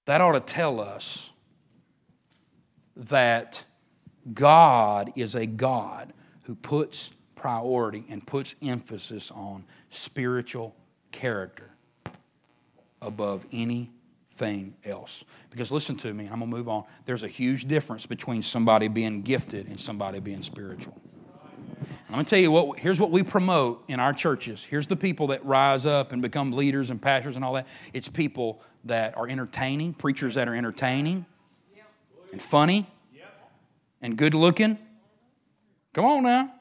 That 0.06 0.22
ought 0.22 0.34
to 0.34 0.40
tell 0.40 0.80
us 0.80 1.32
that 2.96 3.66
God 4.34 5.12
is 5.16 5.36
a 5.36 5.46
God 5.46 6.14
who 6.46 6.56
puts 6.56 7.12
priority 7.36 8.06
and 8.10 8.26
puts 8.26 8.56
emphasis 8.62 9.32
on 9.32 9.66
spiritual 9.90 10.76
character 11.12 11.72
above 13.02 13.46
anything 13.52 14.76
else. 14.84 15.24
Because 15.50 15.72
listen 15.72 15.96
to 15.98 16.14
me, 16.14 16.26
I'm 16.26 16.40
going 16.40 16.52
to 16.52 16.58
move 16.58 16.70
on. 16.70 16.84
There's 17.06 17.24
a 17.24 17.28
huge 17.28 17.66
difference 17.68 18.06
between 18.06 18.42
somebody 18.42 18.88
being 18.88 19.22
gifted 19.22 19.68
and 19.68 19.80
somebody 19.80 20.20
being 20.20 20.44
spiritual. 20.44 21.00
I'm 22.08 22.14
going 22.14 22.26
to 22.26 22.30
tell 22.30 22.40
you 22.40 22.52
what, 22.52 22.80
here's 22.80 23.00
what 23.00 23.12
we 23.12 23.24
promote 23.24 23.84
in 23.88 24.00
our 24.00 24.14
churches. 24.14 24.64
Here's 24.64 24.88
the 24.88 24.96
people 24.96 25.28
that 25.28 25.44
rise 25.46 25.86
up 25.86 26.14
and 26.14 26.22
become 26.22 26.52
leaders 26.52 26.90
and 26.90 27.02
pastors 27.02 27.36
and 27.36 27.44
all 27.44 27.54
that. 27.54 27.68
It's 27.94 28.08
people 28.10 28.62
that 28.86 29.18
are 29.18 29.28
entertaining, 29.28 29.94
preachers 29.94 30.36
that 30.36 30.48
are 30.48 30.56
entertaining 30.56 31.26
and 32.32 32.42
funny 32.42 32.88
and 34.02 34.18
good 34.18 34.34
looking. 34.34 34.78
Come 35.94 36.06
on 36.06 36.24
now. 36.24 36.54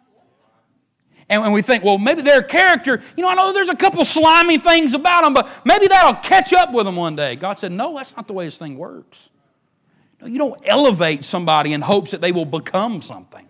And 1.28 1.40
when 1.42 1.52
we 1.52 1.62
think, 1.62 1.82
well, 1.82 1.96
maybe 1.98 2.22
their 2.22 2.42
character, 2.42 3.00
you 3.16 3.22
know, 3.22 3.30
I 3.30 3.34
know 3.34 3.52
there's 3.52 3.70
a 3.70 3.76
couple 3.76 4.04
slimy 4.04 4.58
things 4.58 4.92
about 4.92 5.24
them, 5.24 5.32
but 5.32 5.48
maybe 5.64 5.86
that'll 5.86 6.20
catch 6.20 6.52
up 6.52 6.72
with 6.72 6.84
them 6.84 6.96
one 6.96 7.16
day. 7.16 7.34
God 7.36 7.58
said, 7.58 7.72
no, 7.72 7.96
that's 7.96 8.16
not 8.16 8.26
the 8.26 8.34
way 8.34 8.44
this 8.44 8.58
thing 8.58 8.76
works. 8.76 9.30
No, 10.20 10.26
you 10.26 10.38
don't 10.38 10.60
elevate 10.64 11.24
somebody 11.24 11.72
in 11.72 11.80
hopes 11.80 12.10
that 12.10 12.20
they 12.20 12.32
will 12.32 12.44
become 12.44 13.00
something. 13.00 13.46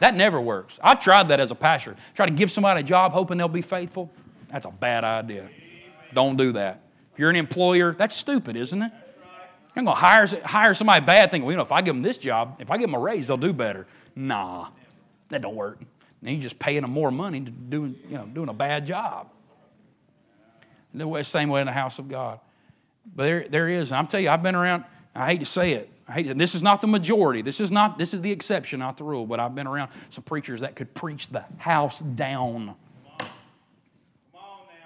That 0.00 0.14
never 0.16 0.40
works. 0.40 0.80
I've 0.82 1.00
tried 1.00 1.28
that 1.28 1.38
as 1.38 1.50
a 1.52 1.54
pastor. 1.54 1.96
Try 2.14 2.26
to 2.26 2.32
give 2.32 2.50
somebody 2.50 2.80
a 2.80 2.82
job 2.84 3.12
hoping 3.12 3.38
they'll 3.38 3.48
be 3.48 3.62
faithful. 3.62 4.10
That's 4.48 4.66
a 4.66 4.70
bad 4.70 5.04
idea. 5.04 5.48
Don't 6.12 6.36
do 6.36 6.52
that. 6.52 6.82
If 7.12 7.18
you're 7.18 7.30
an 7.30 7.36
employer, 7.36 7.92
that's 7.92 8.16
stupid, 8.16 8.56
isn't 8.56 8.82
it? 8.82 8.92
You're 9.74 9.84
going 9.84 9.96
to 9.96 10.00
hire, 10.00 10.26
hire 10.44 10.74
somebody 10.74 11.04
bad 11.04 11.30
thinking, 11.30 11.46
well, 11.46 11.52
you 11.52 11.56
know, 11.56 11.62
if 11.62 11.72
I 11.72 11.82
give 11.82 11.94
them 11.94 12.02
this 12.02 12.18
job, 12.18 12.56
if 12.60 12.70
I 12.70 12.76
give 12.76 12.88
them 12.88 12.94
a 12.94 12.98
raise, 12.98 13.28
they'll 13.28 13.36
do 13.36 13.52
better. 13.52 13.86
Nah, 14.14 14.68
that 15.28 15.40
don't 15.40 15.54
work. 15.54 15.78
And 16.22 16.30
you're 16.30 16.42
just 16.42 16.58
paying 16.58 16.82
them 16.82 16.92
more 16.92 17.10
money 17.10 17.40
to 17.40 17.50
doing, 17.50 17.96
you 18.08 18.16
know, 18.16 18.26
doing 18.26 18.48
a 18.48 18.54
bad 18.54 18.86
job. 18.86 19.28
The 20.94 21.22
same 21.22 21.48
way 21.48 21.60
in 21.60 21.66
the 21.66 21.72
house 21.72 21.98
of 21.98 22.08
God. 22.08 22.38
But 23.14 23.24
there, 23.24 23.48
there 23.48 23.68
is. 23.68 23.90
And 23.90 23.98
I'm 23.98 24.06
telling 24.06 24.24
you, 24.24 24.30
I've 24.30 24.42
been 24.42 24.54
around, 24.54 24.84
I 25.14 25.26
hate 25.26 25.40
to 25.40 25.46
say 25.46 25.72
it. 25.72 25.90
I 26.06 26.12
hate, 26.12 26.38
this 26.38 26.54
is 26.54 26.62
not 26.62 26.80
the 26.80 26.86
majority. 26.86 27.42
This 27.42 27.60
is 27.60 27.72
not 27.72 27.98
this 27.98 28.12
is 28.12 28.20
the 28.20 28.30
exception, 28.30 28.80
not 28.80 28.96
the 28.96 29.04
rule. 29.04 29.26
But 29.26 29.40
I've 29.40 29.54
been 29.54 29.66
around 29.66 29.90
some 30.10 30.24
preachers 30.24 30.60
that 30.60 30.76
could 30.76 30.94
preach 30.94 31.28
the 31.28 31.44
house 31.58 32.00
down. 32.00 32.74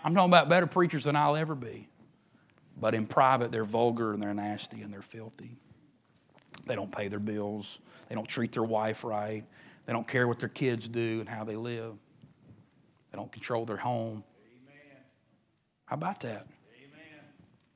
I'm 0.04 0.14
talking 0.14 0.30
about 0.30 0.48
better 0.48 0.66
preachers 0.68 1.04
than 1.04 1.16
I'll 1.16 1.36
ever 1.36 1.56
be. 1.56 1.88
But 2.80 2.94
in 2.94 3.06
private, 3.06 3.50
they're 3.50 3.64
vulgar 3.64 4.12
and 4.12 4.22
they're 4.22 4.34
nasty 4.34 4.82
and 4.82 4.92
they're 4.92 5.02
filthy. 5.02 5.56
They 6.66 6.76
don't 6.76 6.92
pay 6.92 7.08
their 7.08 7.18
bills. 7.18 7.80
They 8.08 8.14
don't 8.14 8.28
treat 8.28 8.52
their 8.52 8.62
wife 8.62 9.02
right. 9.02 9.44
They 9.86 9.92
don't 9.92 10.06
care 10.06 10.26
what 10.26 10.40
their 10.40 10.48
kids 10.48 10.88
do 10.88 11.20
and 11.20 11.28
how 11.28 11.44
they 11.44 11.56
live. 11.56 11.94
They 13.10 13.16
don't 13.16 13.30
control 13.30 13.64
their 13.64 13.76
home. 13.76 14.24
Amen. 14.64 15.02
How 15.86 15.94
about 15.94 16.20
that? 16.20 16.46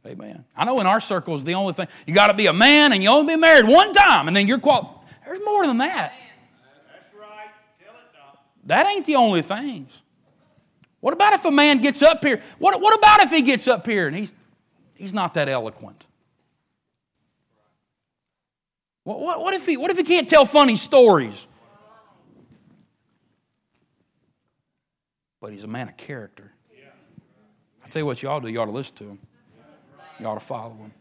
Amen. 0.04 0.18
Amen. 0.20 0.44
I 0.56 0.64
know 0.64 0.80
in 0.80 0.86
our 0.86 1.00
circles, 1.00 1.44
the 1.44 1.54
only 1.54 1.72
thing, 1.72 1.86
you 2.06 2.14
got 2.14 2.26
to 2.26 2.34
be 2.34 2.46
a 2.46 2.52
man 2.52 2.92
and 2.92 3.02
you 3.02 3.08
only 3.08 3.34
be 3.34 3.40
married 3.40 3.66
one 3.66 3.92
time 3.92 4.26
and 4.26 4.36
then 4.36 4.48
you're 4.48 4.58
qualified. 4.58 4.96
There's 5.24 5.44
more 5.44 5.66
than 5.66 5.78
that. 5.78 6.12
That's 6.92 7.14
right. 7.14 7.48
Tell 7.82 7.94
it, 7.94 8.12
Doc. 8.12 8.44
That 8.64 8.86
ain't 8.88 9.06
the 9.06 9.14
only 9.14 9.42
things. 9.42 10.02
What 10.98 11.14
about 11.14 11.32
if 11.34 11.44
a 11.44 11.50
man 11.50 11.80
gets 11.80 12.02
up 12.02 12.24
here? 12.24 12.42
What, 12.58 12.80
what 12.80 12.98
about 12.98 13.20
if 13.20 13.30
he 13.30 13.40
gets 13.42 13.68
up 13.68 13.86
here 13.86 14.08
and 14.08 14.16
he's, 14.16 14.32
he's 14.96 15.14
not 15.14 15.34
that 15.34 15.48
eloquent? 15.48 16.04
What, 19.04 19.20
what, 19.20 19.40
what, 19.40 19.54
if 19.54 19.64
he, 19.64 19.76
what 19.76 19.90
if 19.90 19.96
he 19.96 20.02
can't 20.02 20.28
tell 20.28 20.44
funny 20.44 20.76
stories? 20.76 21.46
But 25.40 25.52
he's 25.52 25.64
a 25.64 25.68
man 25.68 25.88
of 25.88 25.96
character. 25.96 26.52
I 27.84 27.88
tell 27.88 28.00
you 28.00 28.06
what, 28.06 28.22
you 28.22 28.28
ought 28.28 28.40
to 28.40 28.46
do. 28.46 28.52
You 28.52 28.60
ought 28.60 28.66
to 28.66 28.70
listen 28.70 28.94
to 28.96 29.04
him. 29.04 29.18
You 30.20 30.26
ought 30.26 30.34
to 30.34 30.40
follow 30.40 30.74
him. 30.74 30.92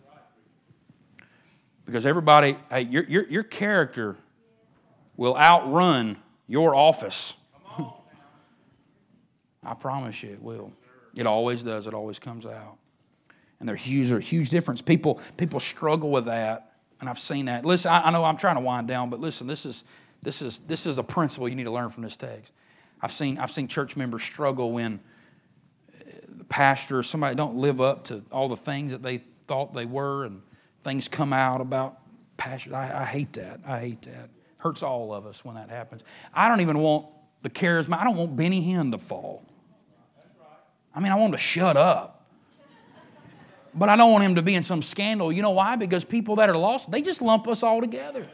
Because 1.85 2.05
everybody, 2.05 2.57
hey, 2.69 2.81
your, 2.81 3.03
your, 3.03 3.27
your 3.27 3.43
character 3.43 4.15
will 5.17 5.35
outrun 5.35 6.17
your 6.47 6.73
office. 6.73 7.35
I 9.63 9.73
promise 9.73 10.23
you 10.23 10.31
it 10.31 10.41
will. 10.41 10.71
It 11.15 11.27
always 11.27 11.63
does. 11.63 11.85
It 11.87 11.93
always 11.93 12.19
comes 12.19 12.45
out. 12.45 12.77
And 13.59 13.67
there's 13.67 13.81
huge, 13.81 14.09
there's 14.09 14.27
huge 14.27 14.49
difference. 14.49 14.81
People, 14.81 15.19
people 15.35 15.59
struggle 15.59 16.11
with 16.11 16.25
that, 16.25 16.73
and 17.01 17.09
I've 17.09 17.19
seen 17.19 17.45
that. 17.45 17.65
Listen, 17.65 17.91
I, 17.91 18.07
I 18.07 18.11
know 18.11 18.23
I'm 18.23 18.37
trying 18.37 18.55
to 18.55 18.61
wind 18.61 18.87
down, 18.87 19.09
but 19.09 19.19
listen, 19.19 19.47
this 19.47 19.65
is, 19.65 19.83
this, 20.21 20.41
is, 20.41 20.61
this 20.61 20.85
is 20.85 20.97
a 20.97 21.03
principle 21.03 21.49
you 21.49 21.55
need 21.55 21.65
to 21.65 21.71
learn 21.71 21.89
from 21.89 22.03
this 22.03 22.15
text. 22.15 22.53
I've 23.01 23.11
seen, 23.11 23.37
I've 23.37 23.51
seen 23.51 23.67
church 23.67 23.95
members 23.95 24.23
struggle 24.23 24.71
when 24.71 24.99
uh, 25.93 26.03
the 26.27 26.43
pastor 26.43 26.99
or 26.99 27.03
somebody 27.03 27.35
don't 27.35 27.55
live 27.55 27.79
up 27.79 28.05
to 28.05 28.23
all 28.31 28.49
the 28.49 28.57
things 28.57 28.91
that 28.91 29.01
they 29.01 29.23
thought 29.47 29.73
they 29.73 29.85
were 29.85 30.25
and 30.25 30.41
things 30.81 31.07
come 31.07 31.33
out 31.33 31.61
about 31.61 31.97
pastor. 32.37 32.75
I, 32.75 33.01
I 33.01 33.05
hate 33.05 33.33
that. 33.33 33.61
I 33.65 33.79
hate 33.79 34.01
that. 34.03 34.29
Hurts 34.59 34.83
all 34.83 35.13
of 35.13 35.25
us 35.25 35.45
when 35.45 35.55
that 35.55 35.69
happens. 35.69 36.03
I 36.33 36.49
don't 36.49 36.61
even 36.61 36.79
want 36.79 37.07
the 37.41 37.49
charisma. 37.49 37.97
I 37.97 38.03
don't 38.03 38.17
want 38.17 38.35
Benny 38.35 38.61
Hinn 38.61 38.91
to 38.91 38.97
fall. 38.97 39.45
I 40.93 40.99
mean, 40.99 41.11
I 41.11 41.15
want 41.15 41.27
him 41.27 41.31
to 41.33 41.37
shut 41.37 41.77
up. 41.77 42.15
But 43.73 43.87
I 43.87 43.95
don't 43.95 44.11
want 44.11 44.23
him 44.23 44.35
to 44.35 44.41
be 44.41 44.55
in 44.55 44.63
some 44.63 44.81
scandal. 44.81 45.31
You 45.31 45.41
know 45.41 45.51
why? 45.51 45.75
Because 45.75 46.03
people 46.03 46.37
that 46.37 46.49
are 46.49 46.57
lost, 46.57 46.89
they 46.91 47.01
just 47.01 47.21
lump 47.21 47.47
us 47.47 47.63
all 47.63 47.79
together. 47.79 48.27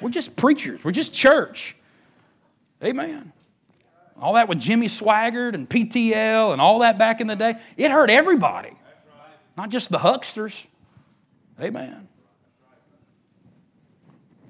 We're 0.00 0.10
just 0.10 0.36
preachers. 0.36 0.84
We're 0.84 0.92
just 0.92 1.12
church. 1.12 1.76
Amen. 2.82 3.32
All 4.20 4.34
that 4.34 4.48
with 4.48 4.58
Jimmy 4.58 4.86
Swaggart 4.86 5.54
and 5.54 5.68
PTL 5.68 6.52
and 6.52 6.60
all 6.60 6.78
that 6.80 6.98
back 6.98 7.20
in 7.20 7.26
the 7.26 7.36
day, 7.36 7.56
it 7.76 7.90
hurt 7.90 8.08
everybody, 8.08 8.72
not 9.56 9.70
just 9.70 9.90
the 9.90 9.98
hucksters. 9.98 10.66
Amen. 11.60 12.08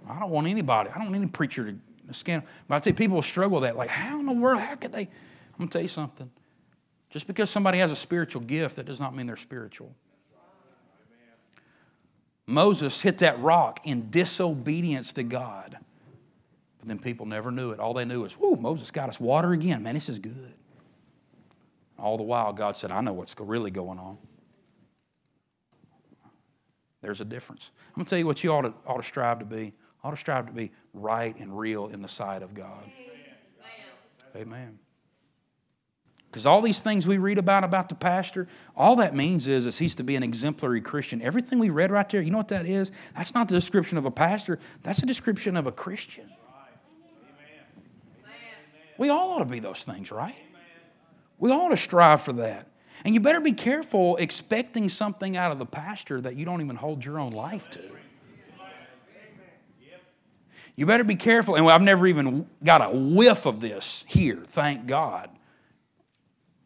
I 0.09 0.21
don't 0.21 0.31
want 0.31 0.47
anybody, 0.47 0.91
I 0.91 0.95
don't 0.95 1.07
want 1.07 1.17
any 1.17 1.27
preacher 1.27 1.75
to 2.07 2.14
scandal. 2.14 2.49
But 2.69 2.77
I 2.77 2.79
tell 2.79 2.93
you, 2.93 2.97
people 2.97 3.21
struggle 3.23 3.61
with 3.61 3.64
that. 3.64 3.77
Like, 3.77 3.89
how 3.89 4.21
in 4.21 4.27
the 4.27 4.33
world, 4.33 4.61
how 4.61 4.77
could 4.77 4.93
they? 4.93 5.01
I'm 5.01 5.59
going 5.59 5.69
to 5.69 5.73
tell 5.73 5.83
you 5.83 5.89
something. 5.89 6.31
Just 7.11 7.27
because 7.27 7.51
somebody 7.51 7.79
has 7.79 7.91
a 7.91 7.97
spiritual 7.97 8.43
gift, 8.43 8.77
that 8.77 8.87
does 8.87 9.01
not 9.01 9.17
mean 9.17 9.27
they're 9.27 9.37
spiritual. 9.37 9.95
Moses 12.47 13.01
hit 13.01 13.19
that 13.19 13.41
rock 13.41 13.81
in 13.85 14.11
disobedience 14.11 15.12
to 15.14 15.25
God. 15.25 15.79
But 16.87 16.91
then 16.91 16.99
people 17.01 17.26
never 17.26 17.51
knew 17.51 17.72
it. 17.72 17.80
All 17.80 17.95
they 17.95 18.05
knew 18.05 18.24
is, 18.24 18.39
whoo, 18.39 18.55
Moses 18.55 18.93
got 18.93 19.09
us 19.09 19.18
water 19.18 19.51
again. 19.53 19.82
Man, 19.82 19.95
this 19.95 20.09
is 20.09 20.20
good. 20.20 20.55
All 21.99 22.16
the 22.16 22.22
while, 22.22 22.53
God 22.53 22.76
said, 22.76 22.93
I 22.93 23.01
know 23.01 23.12
what's 23.12 23.34
really 23.41 23.72
going 23.72 23.99
on. 23.99 24.18
There's 27.03 27.20
a 27.20 27.24
difference. 27.24 27.72
I'm 27.89 27.95
going 27.95 28.05
to 28.05 28.11
tell 28.11 28.18
you 28.20 28.26
what 28.26 28.45
you 28.45 28.53
ought 28.53 28.62
to, 28.62 28.74
ought 28.87 28.99
to 28.99 29.03
strive 29.03 29.41
to 29.41 29.45
be. 29.45 29.72
Ought 30.05 30.12
to 30.12 30.16
strive 30.16 30.47
to 30.47 30.53
be 30.53 30.70
right 30.95 31.37
and 31.41 31.59
real 31.59 31.89
in 31.89 32.03
the 32.03 32.09
sight 32.09 32.43
of 32.43 32.55
God. 32.55 32.89
Amen. 34.37 34.78
Because 36.30 36.47
all 36.47 36.62
these 36.62 36.80
things 36.80 37.09
we 37.09 37.18
read 37.18 37.39
about 37.39 37.64
about 37.64 37.89
the 37.89 37.97
pastor, 37.97 38.47
all 38.76 38.95
that 38.97 39.12
means 39.12 39.49
is, 39.49 39.66
is 39.66 39.78
he's 39.78 39.97
to 39.97 40.05
be 40.05 40.14
an 40.14 40.22
exemplary 40.22 40.80
Christian. 40.80 41.20
Everything 41.20 41.59
we 41.59 41.70
read 41.70 41.91
right 41.91 42.09
there, 42.09 42.20
you 42.20 42.30
know 42.30 42.39
what 42.39 42.49
that 42.49 42.66
is? 42.66 42.93
That's 43.16 43.34
not 43.34 43.49
the 43.49 43.55
description 43.55 43.99
of 43.99 44.05
a 44.05 44.11
pastor. 44.12 44.61
That's 44.82 45.03
a 45.03 45.07
description 45.07 45.57
of 45.57 45.66
a 45.66 45.72
Christian. 45.72 46.30
We 48.99 49.09
all 49.09 49.32
ought 49.32 49.38
to 49.40 49.44
be 49.44 49.61
those 49.61 49.84
things, 49.84 50.11
right? 50.11 50.34
We 51.38 51.51
all 51.51 51.66
ought 51.66 51.68
to 51.70 51.76
strive 51.76 52.22
for 52.22 52.32
that. 52.34 52.68
And 53.05 53.14
you 53.14 53.20
better 53.20 53.40
be 53.40 53.53
careful 53.53 54.16
expecting 54.16 54.88
something 54.88 55.36
out 55.36 55.53
of 55.53 55.59
the 55.59 55.66
pastor 55.66 56.20
that 56.22 56.34
you 56.34 56.44
don't 56.44 56.62
even 56.62 56.76
hold 56.76 57.05
your 57.05 57.18
own 57.18 57.32
life 57.32 57.68
to. 57.70 57.80
You 60.76 60.84
better 60.84 61.05
be 61.05 61.16
careful. 61.16 61.57
And 61.57 61.68
I've 61.70 61.82
never 61.82 62.07
even 62.07 62.47
got 62.62 62.82
a 62.82 62.90
whiff 62.90 63.47
of 63.47 63.61
this 63.61 64.05
here, 64.09 64.42
thank 64.47 64.86
God. 64.86 65.30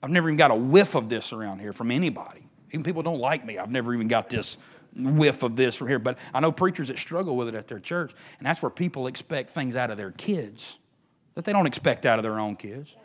I've 0.03 0.11
never 0.11 0.29
even 0.29 0.37
got 0.37 0.51
a 0.51 0.57
whiff 0.57 0.95
of 0.95 1.09
this 1.09 1.33
around 1.33 1.61
here 1.61 1.73
from 1.73 1.91
anybody. 1.91 2.49
Even 2.71 2.85
people 2.85 3.03
don't 3.03 3.19
like 3.19 3.45
me. 3.45 3.59
I've 3.59 3.71
never 3.71 3.93
even 3.93 4.09
got 4.09 4.31
this 4.31 4.57
whiff 4.97 5.43
of 5.43 5.57
this 5.57 5.77
from 5.77 5.89
here. 5.89 5.99
But 5.99 6.19
I 6.33 6.41
know 6.41 6.53
preachers 6.53 6.89
that 6.89 6.99
struggle 6.99 7.37
with 7.37 7.49
it 7.49 7.55
at 7.55 7.69
their 7.69 7.79
church, 7.79 8.13
and 8.39 8.47
that's 8.47 8.63
where 8.63 8.71
people 8.71 9.07
expect 9.07 9.51
things 9.51 9.77
out 9.77 9.91
of 9.91 9.97
their 9.97 10.13
kids 10.13 10.79
that 11.35 11.45
they 11.45 11.53
don't 11.53 11.67
expect 11.67 12.07
out 12.07 12.19
of 12.19 12.23
their 12.23 12.39
own 12.39 12.57
kids. 12.57 12.97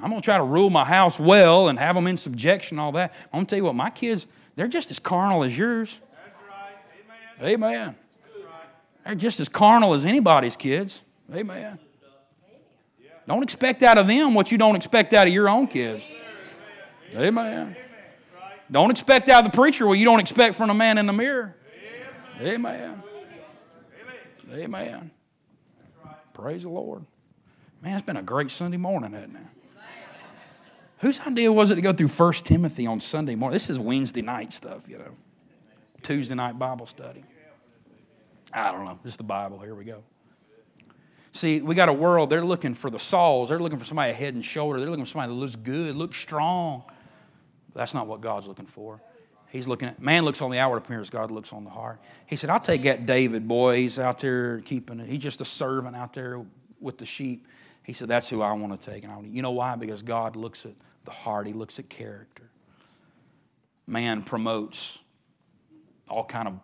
I'm 0.00 0.10
going 0.10 0.20
to 0.20 0.24
try 0.24 0.36
to 0.36 0.44
rule 0.44 0.70
my 0.70 0.84
house 0.84 1.18
well 1.18 1.68
and 1.68 1.78
have 1.78 1.96
them 1.96 2.06
in 2.06 2.16
subjection 2.16 2.76
and 2.78 2.84
all 2.84 2.92
that. 2.92 3.12
I'm 3.26 3.38
going 3.38 3.46
to 3.46 3.50
tell 3.50 3.56
you 3.56 3.64
what, 3.64 3.74
my 3.74 3.90
kids, 3.90 4.26
they're 4.54 4.68
just 4.68 4.90
as 4.90 4.98
carnal 4.98 5.42
as 5.42 5.58
yours. 5.58 6.00
Right. 7.40 7.50
Amen. 7.50 7.54
Amen. 7.54 7.96
Right. 8.36 8.52
They're 9.04 9.14
just 9.16 9.40
as 9.40 9.48
carnal 9.48 9.94
as 9.94 10.04
anybody's 10.04 10.56
kids. 10.56 11.02
Amen. 11.34 11.78
Don't 13.26 13.42
expect 13.42 13.82
out 13.82 13.98
of 13.98 14.06
them 14.06 14.32
what 14.32 14.50
you 14.50 14.56
don't 14.56 14.74
expect 14.74 15.12
out 15.12 15.26
of 15.26 15.34
your 15.34 15.48
own 15.48 15.66
kids. 15.66 16.06
Amen. 17.14 17.76
Don't 18.70 18.90
expect 18.90 19.28
out 19.28 19.44
of 19.44 19.52
the 19.52 19.56
preacher 19.56 19.86
what 19.86 19.98
you 19.98 20.04
don't 20.04 20.20
expect 20.20 20.54
from 20.54 20.70
a 20.70 20.74
man 20.74 20.96
in 20.96 21.06
the 21.06 21.12
mirror. 21.12 21.54
Amen. 22.40 23.02
Amen. 24.50 25.10
Praise 26.38 26.62
the 26.62 26.68
Lord. 26.68 27.04
Man, 27.82 27.96
it's 27.96 28.06
been 28.06 28.16
a 28.16 28.22
great 28.22 28.52
Sunday 28.52 28.76
morning, 28.76 29.12
hasn't 29.12 29.34
it? 29.34 29.42
Whose 30.98 31.18
idea 31.20 31.52
was 31.52 31.72
it 31.72 31.74
to 31.76 31.80
go 31.80 31.92
through 31.92 32.08
1 32.08 32.32
Timothy 32.44 32.86
on 32.86 33.00
Sunday 33.00 33.34
morning? 33.34 33.54
This 33.54 33.70
is 33.70 33.78
Wednesday 33.78 34.22
night 34.22 34.52
stuff, 34.52 34.88
you 34.88 34.98
know. 34.98 35.16
Tuesday 36.02 36.36
night 36.36 36.56
Bible 36.56 36.86
study. 36.86 37.24
I 38.52 38.70
don't 38.70 38.84
know. 38.84 38.98
Just 39.04 39.18
the 39.18 39.24
Bible. 39.24 39.58
Here 39.58 39.74
we 39.74 39.84
go. 39.84 40.04
See, 41.32 41.60
we 41.60 41.74
got 41.74 41.88
a 41.88 41.92
world, 41.92 42.30
they're 42.30 42.44
looking 42.44 42.74
for 42.74 42.88
the 42.88 42.98
Sauls. 42.98 43.48
They're 43.48 43.58
looking 43.58 43.78
for 43.78 43.84
somebody 43.84 44.12
head 44.12 44.34
and 44.34 44.44
shoulder. 44.44 44.78
They're 44.78 44.90
looking 44.90 45.04
for 45.04 45.10
somebody 45.10 45.32
that 45.32 45.38
looks 45.38 45.56
good, 45.56 45.96
looks 45.96 46.18
strong. 46.18 46.84
That's 47.74 47.94
not 47.94 48.06
what 48.06 48.20
God's 48.20 48.46
looking 48.46 48.66
for. 48.66 49.00
He's 49.50 49.66
looking 49.66 49.88
at, 49.88 50.00
man 50.00 50.24
looks 50.24 50.42
on 50.42 50.50
the 50.50 50.58
outward 50.58 50.78
appearance, 50.78 51.10
God 51.10 51.30
looks 51.30 51.52
on 51.52 51.64
the 51.64 51.70
heart. 51.70 52.00
He 52.26 52.36
said, 52.36 52.50
I'll 52.50 52.60
take 52.60 52.82
that 52.82 53.06
David 53.06 53.48
boy. 53.48 53.76
He's 53.76 53.98
out 53.98 54.18
there 54.18 54.60
keeping 54.60 55.00
it. 55.00 55.08
He's 55.08 55.20
just 55.20 55.40
a 55.40 55.44
servant 55.44 55.96
out 55.96 56.12
there 56.12 56.44
with 56.80 56.98
the 56.98 57.06
sheep. 57.06 57.46
He 57.82 57.94
said, 57.94 58.08
That's 58.08 58.28
who 58.28 58.42
I 58.42 58.52
want 58.52 58.78
to 58.78 58.90
take. 58.90 59.04
And 59.04 59.12
I 59.12 59.16
want 59.16 59.28
you 59.28 59.40
know 59.40 59.52
why? 59.52 59.76
Because 59.76 60.02
God 60.02 60.36
looks 60.36 60.66
at 60.66 60.74
the 61.04 61.10
heart, 61.10 61.46
He 61.46 61.54
looks 61.54 61.78
at 61.78 61.88
character. 61.88 62.50
Man 63.86 64.22
promotes 64.22 65.00
all 66.10 66.24
kind 66.24 66.48
of 66.48 66.60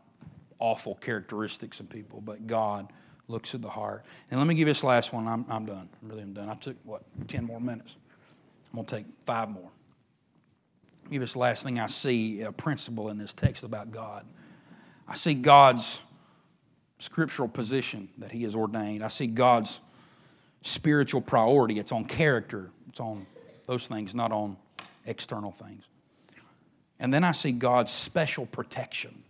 awful 0.58 0.94
characteristics 0.94 1.80
in 1.80 1.86
people, 1.86 2.20
but 2.20 2.46
God 2.46 2.92
looks 3.28 3.54
at 3.54 3.62
the 3.62 3.70
heart. 3.70 4.04
And 4.30 4.38
let 4.38 4.46
me 4.46 4.54
give 4.54 4.68
you 4.68 4.74
this 4.74 4.84
last 4.84 5.12
one. 5.12 5.26
I'm, 5.26 5.46
I'm 5.48 5.64
done. 5.64 5.88
I 5.92 6.06
really 6.06 6.22
am 6.22 6.34
done. 6.34 6.48
I 6.48 6.54
took, 6.54 6.76
what, 6.84 7.02
10 7.28 7.44
more 7.44 7.60
minutes? 7.60 7.96
I'm 8.70 8.76
going 8.76 8.86
to 8.86 8.96
take 8.96 9.06
five 9.24 9.48
more. 9.48 9.70
Give 11.10 11.20
this 11.20 11.36
last 11.36 11.62
thing 11.62 11.78
I 11.78 11.86
see 11.86 12.42
a 12.42 12.52
principle 12.52 13.08
in 13.08 13.18
this 13.18 13.34
text 13.34 13.62
about 13.62 13.90
God. 13.90 14.24
I 15.06 15.14
see 15.14 15.34
God's 15.34 16.00
scriptural 16.98 17.48
position 17.48 18.08
that 18.18 18.32
He 18.32 18.44
has 18.44 18.56
ordained. 18.56 19.04
I 19.04 19.08
see 19.08 19.26
God's 19.26 19.80
spiritual 20.62 21.20
priority. 21.20 21.78
It's 21.78 21.92
on 21.92 22.04
character, 22.04 22.70
it's 22.88 23.00
on 23.00 23.26
those 23.66 23.86
things, 23.86 24.14
not 24.14 24.32
on 24.32 24.56
external 25.06 25.52
things. 25.52 25.84
And 26.98 27.12
then 27.12 27.24
I 27.24 27.32
see 27.32 27.52
God's 27.52 27.92
special 27.92 28.46
protection. 28.46 29.22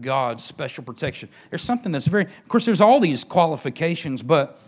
God's 0.00 0.44
special 0.44 0.84
protection. 0.84 1.28
There's 1.50 1.62
something 1.62 1.90
that's 1.92 2.06
very, 2.06 2.24
of 2.24 2.48
course, 2.48 2.66
there's 2.66 2.80
all 2.80 3.00
these 3.00 3.24
qualifications, 3.24 4.22
but 4.22 4.60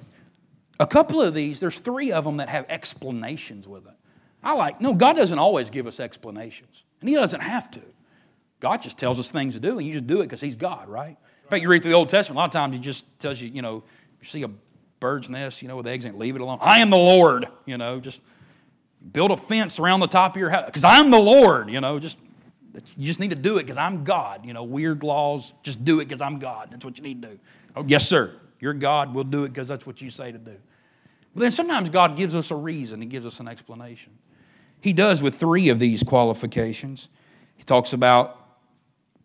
a 0.81 0.87
couple 0.87 1.21
of 1.21 1.35
these, 1.35 1.61
there's 1.61 1.79
three 1.79 2.11
of 2.11 2.25
them 2.25 2.39
that 2.39 2.49
have 2.49 2.65
explanations 2.69 3.69
with 3.69 3.87
it. 3.87 3.95
I 4.43 4.55
like, 4.55 4.81
no, 4.81 4.95
God 4.95 5.17
doesn't 5.17 5.39
always 5.39 5.71
give 5.71 5.87
us 5.87 6.01
explanations, 6.01 6.85
and 7.01 7.09
He 7.09 7.15
doesn't 7.15 7.41
have 7.41 7.71
to. 7.73 7.81
God 8.61 8.83
just 8.83 8.99
tells 8.99 9.19
us 9.19 9.31
things 9.31 9.55
to 9.55 9.61
do, 9.61 9.79
and 9.79 9.87
you 9.87 9.93
just 9.93 10.07
do 10.07 10.21
it 10.21 10.25
because 10.25 10.41
He's 10.41 10.57
God, 10.57 10.89
right? 10.89 11.17
In 11.45 11.51
fact, 11.51 11.63
you 11.63 11.69
read 11.69 11.83
through 11.83 11.93
the 11.93 11.97
Old 11.97 12.09
Testament, 12.09 12.37
a 12.37 12.41
lot 12.41 12.47
of 12.47 12.53
times 12.53 12.75
He 12.75 12.81
just 12.81 13.05
tells 13.19 13.41
you, 13.41 13.49
you 13.49 13.63
know, 13.63 13.83
you 14.21 14.27
see 14.27 14.43
a 14.43 14.51
bird's 15.01 15.31
nest, 15.31 15.63
you 15.63 15.69
know, 15.69 15.77
with 15.77 15.87
eggs 15.87 16.05
it, 16.05 16.17
leave 16.17 16.37
it 16.37 16.41
alone. 16.41 16.59
I 16.61 16.79
am 16.79 16.91
the 16.91 16.99
Lord, 16.99 17.49
you 17.67 17.79
know, 17.79 18.01
just 18.01 18.23
build 19.13 19.31
a 19.31 19.37
fence 19.37 19.79
around 19.79 20.01
the 20.01 20.07
top 20.07 20.37
of 20.37 20.41
your 20.41 20.51
house 20.51 20.67
because 20.67 20.85
I'm 20.85 21.11
the 21.11 21.19
Lord, 21.19 21.71
you 21.71 21.81
know, 21.81 21.99
just 21.99 22.19
you 22.97 23.07
just 23.07 23.21
need 23.21 23.31
to 23.31 23.37
do 23.37 23.59
it 23.59 23.65
because 23.65 23.77
I'm 23.77 24.05
God. 24.05 24.47
You 24.47 24.53
know, 24.53 24.63
weird 24.63 25.03
laws, 25.03 25.53
just 25.63 25.85
do 25.85 26.01
it 26.01 26.07
because 26.07 26.21
I'm 26.21 26.39
God. 26.39 26.69
That's 26.71 26.85
what 26.85 26.99
you 26.99 27.05
need 27.05 27.23
to 27.23 27.29
do. 27.29 27.39
Oh, 27.77 27.85
yes, 27.87 28.09
sir. 28.09 28.35
You're 28.61 28.75
God. 28.75 29.15
We'll 29.15 29.25
do 29.25 29.45
it 29.45 29.49
because 29.49 29.69
that's 29.69 29.87
what 29.87 30.01
you 30.01 30.11
say 30.11 30.33
to 30.33 30.39
do. 30.39 30.57
But 31.35 31.43
then 31.43 31.51
sometimes 31.51 31.91
God 31.91 32.17
gives 32.17 32.35
us 32.35 32.51
a 32.51 32.57
reason, 32.57 33.01
He 33.01 33.07
gives 33.07 33.27
us 33.27 33.41
an 33.41 33.49
explanation. 33.49 34.13
He 34.81 34.93
does 34.93 35.23
with 35.23 35.35
three 35.35 35.69
of 35.69 35.79
these 35.79 36.03
qualifications. 36.03 37.09
He 37.57 37.63
talks 37.63 37.93
about 37.93 38.37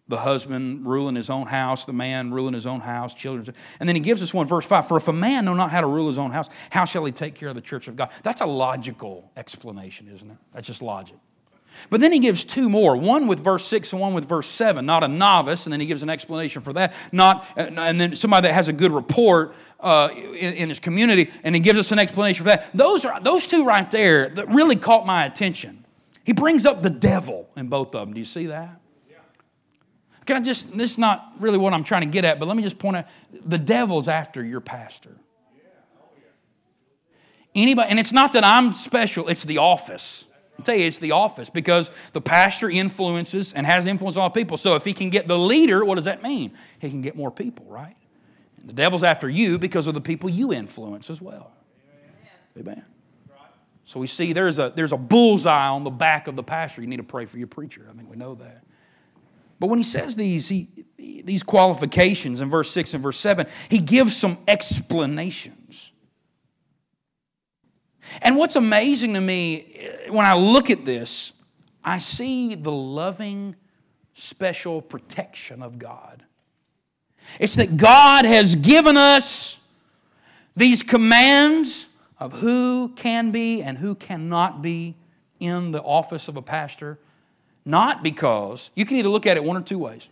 the 0.08 0.18
husband 0.18 0.86
ruling 0.86 1.16
his 1.16 1.30
own 1.30 1.48
house, 1.48 1.86
the 1.86 1.94
man 1.94 2.32
ruling 2.32 2.54
his 2.54 2.68
own 2.68 2.82
house, 2.82 3.14
children. 3.14 3.56
And 3.80 3.90
then 3.90 3.96
he 3.96 4.02
gives 4.02 4.22
us 4.22 4.34
one, 4.34 4.48
verse 4.48 4.66
5 4.66 4.88
For 4.88 4.98
if 4.98 5.08
a 5.08 5.14
man 5.14 5.46
know 5.46 5.54
not 5.54 5.72
how 5.72 5.82
to 5.82 5.88
rule 5.88 6.08
his 6.08 6.18
own 6.18 6.32
house, 6.32 6.50
how 6.70 6.86
shall 6.86 7.06
he 7.06 7.12
take 7.12 7.34
care 7.36 7.50
of 7.50 7.56
the 7.56 7.62
church 7.62 7.88
of 7.88 7.96
God? 7.96 8.12
That's 8.22 8.42
a 8.42 8.46
logical 8.46 9.32
explanation, 9.36 10.08
isn't 10.14 10.30
it? 10.30 10.38
That's 10.54 10.68
just 10.68 10.82
logic. 10.82 11.18
But 11.90 12.02
then 12.02 12.12
he 12.12 12.20
gives 12.20 12.44
two 12.44 12.70
more, 12.70 12.96
one 12.96 13.28
with 13.28 13.40
verse 13.40 13.66
6 13.66 13.94
and 13.94 14.02
one 14.02 14.14
with 14.14 14.28
verse 14.28 14.48
7. 14.48 14.86
Not 14.86 15.04
a 15.04 15.08
novice, 15.08 15.66
and 15.66 15.74
then 15.74 15.80
he 15.80 15.86
gives 15.86 16.04
an 16.04 16.10
explanation 16.10 16.62
for 16.62 16.74
that. 16.74 16.94
Not, 17.12 17.46
and 17.56 18.00
then 18.00 18.16
somebody 18.16 18.48
that 18.48 18.54
has 18.54 18.68
a 18.68 18.74
good 18.74 18.92
report 18.92 19.56
uh, 19.80 20.10
in, 20.14 20.54
in, 20.54 20.70
his 20.70 20.80
community, 20.80 21.32
and 21.44 21.54
he 21.56 21.62
gives 21.62 21.80
us 21.80 21.92
an 21.92 22.00
explanation 22.00 22.44
for 22.44 22.50
that. 22.50 22.72
Those, 22.74 23.06
are, 23.06 23.20
those 23.20 23.48
two 23.48 23.66
right 23.66 23.90
there 23.92 24.30
that 24.30 24.50
really 24.50 24.76
caught 24.76 25.06
my 25.06 25.26
attention. 25.26 25.86
He 26.24 26.34
brings 26.34 26.66
up 26.66 26.82
the 26.82 26.90
devil 26.90 27.50
in 27.56 27.68
both 27.68 27.94
of 27.94 28.08
them. 28.08 28.14
Do 28.14 28.20
you 28.20 28.26
see 28.26 28.48
that? 28.48 28.82
Can 30.26 30.38
I 30.38 30.40
just, 30.40 30.76
this 30.76 30.92
is 30.92 30.98
not 30.98 31.34
really 31.40 31.58
what 31.58 31.74
I'm 31.74 31.84
trying 31.84 32.02
to 32.02 32.08
get 32.08 32.26
at, 32.26 32.40
but 32.40 32.48
let 32.48 32.58
me 32.58 32.64
just 32.64 32.80
point 32.80 32.98
out 32.98 33.06
the 33.32 33.60
devil's 33.60 34.08
after 34.08 34.44
your 34.44 34.60
pastor. 34.60 35.16
Anybody, 37.54 37.90
and 37.90 38.00
it's 38.00 38.12
not 38.12 38.34
that 38.34 38.44
I'm 38.44 38.74
special, 38.74 39.30
it's 39.30 39.46
the 39.46 39.60
office. 39.60 40.26
I 40.58 40.62
tell 40.62 40.76
you, 40.76 40.86
it's 40.86 41.00
the 41.00 41.12
office 41.12 41.50
because 41.50 41.92
the 42.14 42.22
pastor 42.22 42.70
influences 42.70 43.54
and 43.54 43.66
has 43.66 43.88
influence 43.88 44.18
on 44.18 44.32
people. 44.32 44.58
So 44.58 44.76
if 44.76 44.86
he 44.86 44.94
can 44.94 45.10
get 45.10 45.28
the 45.28 45.38
leader, 45.38 45.84
what 45.84 45.96
does 45.96 46.06
that 46.06 46.24
mean? 46.24 46.54
He 46.80 46.90
can 46.90 47.02
get 47.02 47.16
more 47.16 47.32
people, 47.32 47.66
right? 47.66 47.96
The 48.64 48.74
devil's 48.74 49.04
after 49.04 49.30
you 49.30 49.60
because 49.60 49.88
of 49.88 49.94
the 49.94 50.02
people 50.02 50.30
you 50.30 50.54
influence 50.54 51.10
as 51.10 51.22
well. 51.22 51.52
Amen. 52.58 52.74
Amen. 52.78 52.86
So 53.86 54.00
we 54.00 54.08
see 54.08 54.34
there's 54.34 54.58
a, 54.58 54.74
there's 54.76 54.92
a 54.92 54.98
bullseye 54.98 55.68
on 55.68 55.84
the 55.84 55.92
back 55.92 56.28
of 56.28 56.36
the 56.36 56.44
pastor. 56.44 56.82
You 56.82 56.88
need 56.88 56.98
to 56.98 57.04
pray 57.04 57.26
for 57.26 57.38
your 57.38 57.48
preacher. 57.48 57.88
I 57.90 57.94
think 57.94 58.10
we 58.10 58.18
know 58.18 58.34
that. 58.36 58.64
But 59.60 59.68
when 59.68 59.78
he 59.78 59.84
says 59.84 60.16
these, 60.16 60.50
he, 60.50 60.68
these 60.98 61.44
qualifications 61.44 62.42
in 62.42 62.50
verse 62.50 62.72
6 62.72 62.96
and 62.96 63.04
verse 63.04 63.20
7, 63.20 63.48
he 63.70 63.80
gives 63.80 64.18
some 64.18 64.40
explanations. 64.48 65.92
And 68.22 68.36
what's 68.38 68.56
amazing 68.56 69.14
to 69.14 69.22
me 69.22 69.74
eh, 69.76 70.10
when 70.10 70.26
I 70.26 70.36
look 70.36 70.70
at 70.70 70.86
this, 70.86 71.34
I 71.84 72.00
see 72.00 72.56
the 72.56 72.72
loving, 72.72 73.56
special 74.14 74.82
protection 74.82 75.62
of 75.62 75.78
God. 75.78 76.24
It's 77.40 77.56
that 77.56 77.78
God 77.78 78.26
has 78.26 78.56
given 78.56 78.98
us 78.98 79.60
these 80.56 80.84
commands 80.84 81.90
of 82.18 82.34
who 82.34 82.90
can 82.96 83.32
be 83.32 83.62
and 83.62 83.78
who 83.78 83.96
cannot 83.96 84.62
be 84.62 84.96
in 85.40 85.72
the 85.72 85.82
office 85.82 86.28
of 86.28 86.38
a 86.38 86.42
pastor, 86.42 86.98
not 87.66 88.04
because 88.04 88.72
you 88.76 88.86
can 88.86 88.98
either 88.98 89.10
look 89.10 89.28
at 89.28 89.38
it 89.38 89.44
one 89.44 89.58
or 89.58 89.62
two 89.62 89.80
ways. 89.80 90.10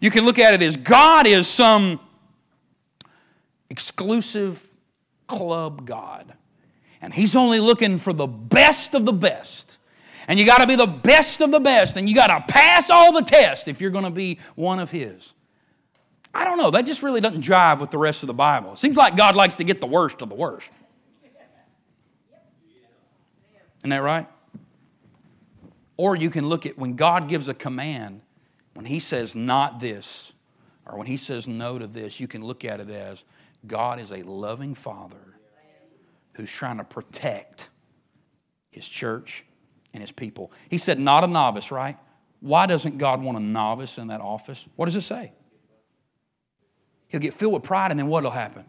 You 0.00 0.10
can 0.10 0.24
look 0.24 0.38
at 0.38 0.54
it 0.54 0.62
as 0.62 0.76
God 0.76 1.26
is 1.26 1.46
some 1.46 2.00
exclusive 3.68 4.66
club 5.26 5.86
God 5.86 6.34
and 7.00 7.12
He's 7.14 7.36
only 7.36 7.60
looking 7.60 7.98
for 7.98 8.12
the 8.12 8.26
best 8.26 8.94
of 8.94 9.04
the 9.04 9.12
best. 9.12 9.78
And 10.28 10.38
you 10.38 10.46
got 10.46 10.58
to 10.58 10.66
be 10.66 10.76
the 10.76 10.86
best 10.86 11.40
of 11.40 11.50
the 11.50 11.60
best, 11.60 11.96
and 11.96 12.08
you 12.08 12.14
got 12.14 12.28
to 12.28 12.52
pass 12.52 12.90
all 12.90 13.12
the 13.12 13.22
tests 13.22 13.66
if 13.66 13.80
you're 13.80 13.90
going 13.90 14.04
to 14.04 14.10
be 14.10 14.38
one 14.54 14.78
of 14.78 14.90
His. 14.90 15.32
I 16.32 16.44
don't 16.44 16.58
know, 16.58 16.70
that 16.70 16.86
just 16.86 17.02
really 17.02 17.20
doesn't 17.20 17.42
jive 17.42 17.80
with 17.80 17.90
the 17.90 17.98
rest 17.98 18.22
of 18.22 18.28
the 18.28 18.34
Bible. 18.34 18.74
It 18.74 18.78
seems 18.78 18.96
like 18.96 19.16
God 19.16 19.34
likes 19.34 19.56
to 19.56 19.64
get 19.64 19.80
the 19.80 19.86
worst 19.86 20.22
of 20.22 20.28
the 20.28 20.36
worst. 20.36 20.68
Isn't 23.80 23.90
that 23.90 24.02
right? 24.02 24.28
Or 25.96 26.14
you 26.14 26.30
can 26.30 26.48
look 26.48 26.66
at 26.66 26.78
when 26.78 26.94
God 26.96 27.28
gives 27.28 27.48
a 27.48 27.54
command, 27.54 28.20
when 28.74 28.86
He 28.86 29.00
says 29.00 29.34
not 29.34 29.80
this, 29.80 30.32
or 30.86 30.96
when 30.98 31.06
He 31.06 31.16
says 31.16 31.48
no 31.48 31.78
to 31.78 31.86
this, 31.86 32.20
you 32.20 32.28
can 32.28 32.44
look 32.44 32.64
at 32.64 32.78
it 32.78 32.90
as 32.90 33.24
God 33.66 33.98
is 33.98 34.12
a 34.12 34.22
loving 34.22 34.74
Father 34.74 35.29
who's 36.34 36.50
trying 36.50 36.78
to 36.78 36.84
protect 36.84 37.68
his 38.70 38.88
church 38.88 39.44
and 39.92 40.02
his 40.02 40.12
people. 40.12 40.52
He 40.68 40.78
said, 40.78 40.98
not 40.98 41.24
a 41.24 41.26
novice, 41.26 41.70
right? 41.70 41.96
Why 42.40 42.66
doesn't 42.66 42.98
God 42.98 43.22
want 43.22 43.36
a 43.36 43.40
novice 43.40 43.98
in 43.98 44.08
that 44.08 44.20
office? 44.20 44.66
What 44.76 44.86
does 44.86 44.96
it 44.96 45.02
say? 45.02 45.32
He'll 47.08 47.20
get 47.20 47.34
filled 47.34 47.52
with 47.52 47.64
pride, 47.64 47.90
and 47.90 47.98
then 47.98 48.06
what'll 48.06 48.30
happen? 48.30 48.64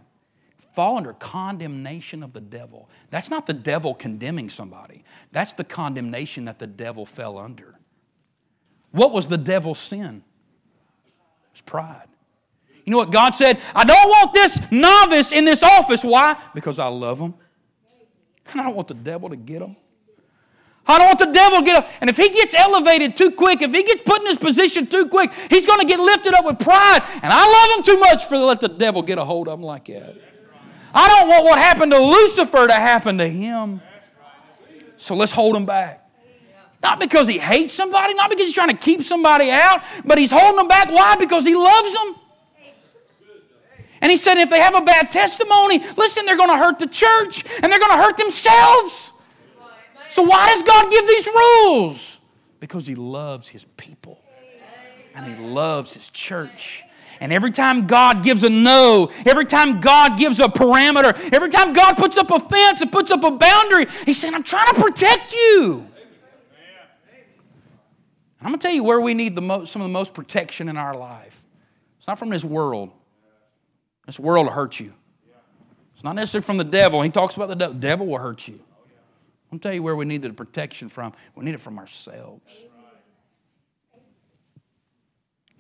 Fall 0.74 0.98
under 0.98 1.14
condemnation 1.14 2.24
of 2.24 2.34
the 2.34 2.42
devil. 2.42 2.90
That's 3.10 3.30
not 3.30 3.46
the 3.46 3.54
devil 3.54 3.94
condemning 3.94 4.50
somebody, 4.50 5.04
that's 5.32 5.54
the 5.54 5.64
condemnation 5.64 6.46
that 6.46 6.60
the 6.60 6.68
devil 6.68 7.06
fell 7.06 7.38
under. 7.38 7.80
What 8.92 9.12
was 9.12 9.28
the 9.28 9.38
devil's 9.38 9.80
sin? 9.80 10.24
It 11.06 11.14
was 11.54 11.62
pride. 11.62 12.08
You 12.84 12.92
know 12.92 12.98
what 12.98 13.12
God 13.12 13.36
said? 13.36 13.62
I 13.76 13.86
don't 13.86 14.10
want 14.10 14.34
this 14.34 14.72
novice 14.72 15.32
in 15.32 15.46
this 15.46 15.64
office. 15.64 16.04
Why? 16.04 16.36
Because 16.54 16.80
I 16.80 16.88
love 16.88 17.20
him 17.20 17.36
and 18.52 18.62
I 18.62 18.66
don't 18.66 18.76
want 18.76 18.88
the 18.88 18.94
devil 18.94 19.30
to 19.30 19.36
get 19.36 19.62
him. 19.62 19.76
I 20.88 20.98
don't 20.98 21.08
want 21.08 21.20
the 21.20 21.26
devil 21.28 21.60
to 21.60 21.66
get 21.66 21.84
him. 21.84 21.92
And 22.02 22.10
if 22.10 22.18
he 22.18 22.30
gets 22.30 22.54
elevated 22.54 23.16
too 23.16 23.32
quick, 23.32 23.62
if 23.62 23.72
he 23.72 23.84
gets 23.84 24.02
put 24.04 24.22
in 24.22 24.28
his 24.28 24.38
position 24.38 24.88
too 24.88 25.08
quick, 25.08 25.32
he's 25.50 25.66
going 25.66 25.80
to 25.80 25.86
get 25.86 26.00
lifted 26.00 26.34
up 26.34 26.44
with 26.44 26.60
pride. 26.60 27.02
And 27.22 27.32
I 27.32 27.46
love 27.46 27.78
him 27.78 27.84
too 27.84 28.00
much 28.00 28.26
for 28.26 28.36
to 28.36 28.46
let 28.46 28.60
the 28.60 28.70
devil 28.70 29.02
get 29.02 29.18
a 29.18 29.24
hold 29.24 29.48
of 29.48 29.60
him 29.60 29.64
like 29.64 29.86
that. 29.86 30.16
I 30.94 31.08
don't 31.08 31.30
want 31.30 31.46
what 31.46 31.60
happened 31.60 31.92
to 31.92 32.00
Lucifer 32.00 32.68
to 32.68 32.74
happen 32.74 33.18
to 33.20 33.28
him. 33.28 33.82
So 34.98 35.16
let's 35.16 35.32
hold 35.32 35.56
him 35.56 35.66
back. 35.66 36.10
Not 36.84 37.00
because 37.00 37.28
he 37.28 37.38
hates 37.38 37.74
somebody, 37.74 38.16
not 38.16 38.30
because 38.30 38.46
he's 38.46 38.56
trying 38.56 38.70
to 38.70 38.78
keep 38.78 39.04
somebody 39.04 39.52
out, 39.52 39.84
but 40.04 40.18
he's 40.18 40.32
holding 40.32 40.58
them 40.58 40.68
back. 40.68 40.90
Why? 40.90 41.16
Because 41.16 41.46
he 41.46 41.56
loves 41.56 41.94
them. 41.94 42.16
And 44.02 44.10
he 44.10 44.18
said, 44.18 44.38
if 44.38 44.50
they 44.50 44.60
have 44.60 44.76
a 44.76 44.82
bad 44.82 45.12
testimony, 45.12 45.80
listen, 45.96 46.26
they're 46.26 46.38
going 46.38 46.50
to 46.50 46.58
hurt 46.58 46.80
the 46.80 46.88
church 46.88 47.46
and 47.62 47.72
they're 47.72 47.80
going 47.80 47.92
to 47.92 48.04
hurt 48.04 48.18
themselves. 48.18 49.14
So, 50.10 50.24
why 50.24 50.48
does 50.48 50.64
God 50.64 50.92
give 50.92 51.08
these 51.08 51.28
rules? 51.28 52.20
Because 52.60 52.86
he 52.86 52.96
loves 52.96 53.48
his 53.48 53.66
people 53.78 54.20
and 55.14 55.26
he 55.26 55.36
loves 55.44 55.94
his 55.94 56.10
church. 56.10 56.84
And 57.20 57.32
every 57.32 57.52
time 57.52 57.86
God 57.86 58.24
gives 58.24 58.44
a 58.44 58.50
no, 58.50 59.12
every 59.28 59.46
time 59.46 59.80
God 59.80 60.18
gives 60.18 60.40
a 60.40 60.48
parameter, 60.48 61.14
every 61.32 61.50
time 61.50 61.72
God 61.72 61.94
puts 61.96 62.18
up 62.18 62.32
a 62.32 62.40
fence 62.40 62.82
and 62.82 62.92
puts 62.92 63.12
up 63.12 63.24
a 63.24 63.30
boundary, 63.30 63.86
He's 64.06 64.20
saying, 64.20 64.34
I'm 64.34 64.44
trying 64.44 64.74
to 64.74 64.82
protect 64.82 65.32
you. 65.32 65.88
And 68.40 68.48
I'm 68.48 68.48
going 68.48 68.60
to 68.60 68.68
tell 68.68 68.74
you 68.74 68.84
where 68.84 69.00
we 69.00 69.14
need 69.14 69.36
the 69.36 69.66
some 69.66 69.84
of 69.84 69.88
the 69.88 69.94
most 69.94 70.16
protection 70.16 70.68
in 70.68 70.78
our 70.78 70.98
life. 70.98 71.44
It's 72.00 72.08
not 72.08 72.18
from 72.18 72.30
this 72.30 72.44
world. 72.44 72.90
This 74.06 74.20
world 74.20 74.48
will 74.48 74.54
hurt 74.54 74.80
you. 74.80 74.94
It's 75.94 76.04
not 76.04 76.16
necessarily 76.16 76.44
from 76.44 76.58
the 76.58 76.64
devil. 76.64 77.02
He 77.02 77.10
talks 77.10 77.36
about 77.36 77.50
the 77.50 77.56
devil. 77.56 77.76
Devil 77.76 78.08
will 78.08 78.18
hurt 78.18 78.48
you. 78.48 78.60
I'm 79.52 79.60
tell 79.60 79.74
you 79.74 79.84
where 79.84 79.96
we 79.96 80.06
need 80.06 80.22
the 80.22 80.32
protection 80.32 80.90
from. 80.90 81.14
We 81.36 81.46
need 81.46 81.54
it 81.54 81.60
from 81.60 81.78
ourselves. 81.78 82.58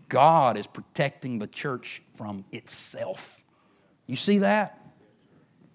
God 0.08 0.58
is 0.58 0.68
protecting 0.68 1.39
the 1.39 1.48
church 1.48 2.02
from 2.14 2.44
itself. 2.52 3.44
You 4.08 4.16
see 4.16 4.39
that? 4.39 4.81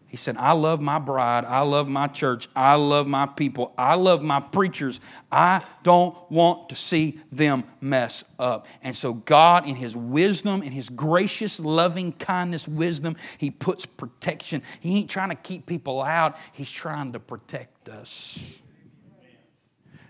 He 0.09 0.17
said, 0.17 0.37
I 0.37 0.53
love 0.53 0.81
my 0.81 1.01
bride. 1.01 1.45
I 1.45 1.61
love 1.61 1.89
my 1.89 2.07
church. 2.07 2.49
I 2.55 2.75
love 2.77 3.09
my 3.09 3.27
people. 3.27 3.75
I 3.77 3.97
love 3.97 4.23
my 4.23 4.39
preachers. 4.39 5.01
I 5.33 5.65
don't 5.83 6.17
want 6.31 6.69
to 6.69 6.77
see 6.77 7.19
them 7.33 7.65
mess 7.81 8.23
up. 8.39 8.67
And 8.83 8.95
so, 8.95 9.15
God, 9.15 9.67
in 9.67 9.75
His 9.75 9.97
wisdom, 9.97 10.63
in 10.63 10.71
His 10.71 10.89
gracious, 10.89 11.59
loving 11.59 12.13
kindness, 12.13 12.69
wisdom, 12.69 13.17
He 13.39 13.51
puts 13.51 13.85
protection. 13.85 14.63
He 14.79 14.99
ain't 14.99 15.11
trying 15.11 15.31
to 15.31 15.35
keep 15.35 15.67
people 15.67 16.01
out, 16.01 16.37
He's 16.53 16.71
trying 16.71 17.13
to 17.13 17.21
protect 17.21 17.89
us. 17.89 18.63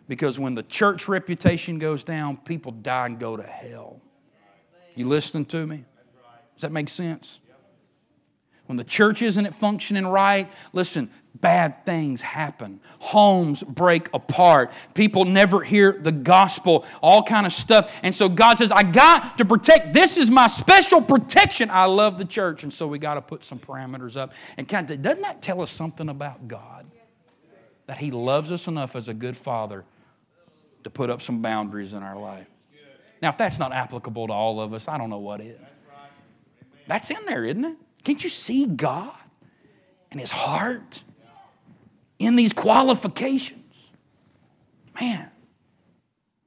Because 0.08 0.38
when 0.38 0.54
the 0.54 0.62
church 0.62 1.08
reputation 1.08 1.78
goes 1.78 2.04
down, 2.04 2.36
people 2.36 2.70
die 2.70 3.06
and 3.06 3.18
go 3.18 3.36
to 3.36 3.42
hell. 3.42 4.00
You 4.94 5.08
listening 5.08 5.46
to 5.46 5.66
me? 5.66 5.84
Does 6.54 6.62
that 6.62 6.72
make 6.72 6.88
sense? 6.88 7.40
When 8.66 8.76
the 8.76 8.84
church 8.84 9.22
isn't 9.22 9.54
functioning 9.54 10.06
right, 10.06 10.50
listen, 10.72 11.10
bad 11.40 11.86
things 11.86 12.22
happen. 12.22 12.80
Homes 12.98 13.62
break 13.62 14.08
apart. 14.12 14.72
People 14.94 15.24
never 15.24 15.62
hear 15.62 15.92
the 15.92 16.12
gospel, 16.12 16.84
all 17.00 17.22
kind 17.22 17.46
of 17.46 17.52
stuff. 17.52 18.00
And 18.02 18.14
so 18.14 18.28
God 18.28 18.58
says, 18.58 18.72
I 18.72 18.82
got 18.82 19.38
to 19.38 19.44
protect. 19.44 19.92
This 19.92 20.18
is 20.18 20.30
my 20.30 20.48
special 20.48 21.00
protection. 21.00 21.70
I 21.70 21.84
love 21.84 22.18
the 22.18 22.24
church. 22.24 22.64
And 22.64 22.72
so 22.72 22.88
we 22.88 22.98
got 22.98 23.14
to 23.14 23.22
put 23.22 23.44
some 23.44 23.58
parameters 23.58 24.16
up. 24.16 24.32
And 24.56 24.66
kind 24.66 24.90
of, 24.90 25.00
doesn't 25.00 25.22
that 25.22 25.42
tell 25.42 25.60
us 25.60 25.70
something 25.70 26.08
about 26.08 26.48
God? 26.48 26.86
That 27.86 27.98
He 27.98 28.10
loves 28.10 28.50
us 28.50 28.66
enough 28.66 28.96
as 28.96 29.08
a 29.08 29.14
good 29.14 29.36
father 29.36 29.84
to 30.82 30.90
put 30.90 31.08
up 31.08 31.22
some 31.22 31.40
boundaries 31.40 31.94
in 31.94 32.02
our 32.02 32.18
life. 32.18 32.48
Now, 33.22 33.28
if 33.30 33.38
that's 33.38 33.58
not 33.58 33.72
applicable 33.72 34.26
to 34.26 34.32
all 34.32 34.60
of 34.60 34.74
us, 34.74 34.88
I 34.88 34.98
don't 34.98 35.10
know 35.10 35.18
what 35.18 35.40
is. 35.40 35.58
That's 36.86 37.10
in 37.10 37.24
there, 37.26 37.44
isn't 37.44 37.64
it? 37.64 37.76
Can't 38.06 38.22
you 38.22 38.30
see 38.30 38.66
God 38.66 39.10
and 40.12 40.20
His 40.20 40.30
heart 40.30 41.02
in 42.20 42.36
these 42.36 42.52
qualifications? 42.52 43.74
Man, 45.00 45.28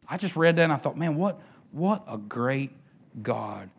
I 0.07 0.15
just 0.15 0.37
read 0.37 0.55
that 0.55 0.63
and 0.63 0.71
I 0.71 0.77
thought, 0.77 0.95
man, 0.95 1.15
what, 1.15 1.41
what 1.71 2.05
a 2.07 2.17
great 2.17 2.71
God 3.21 3.69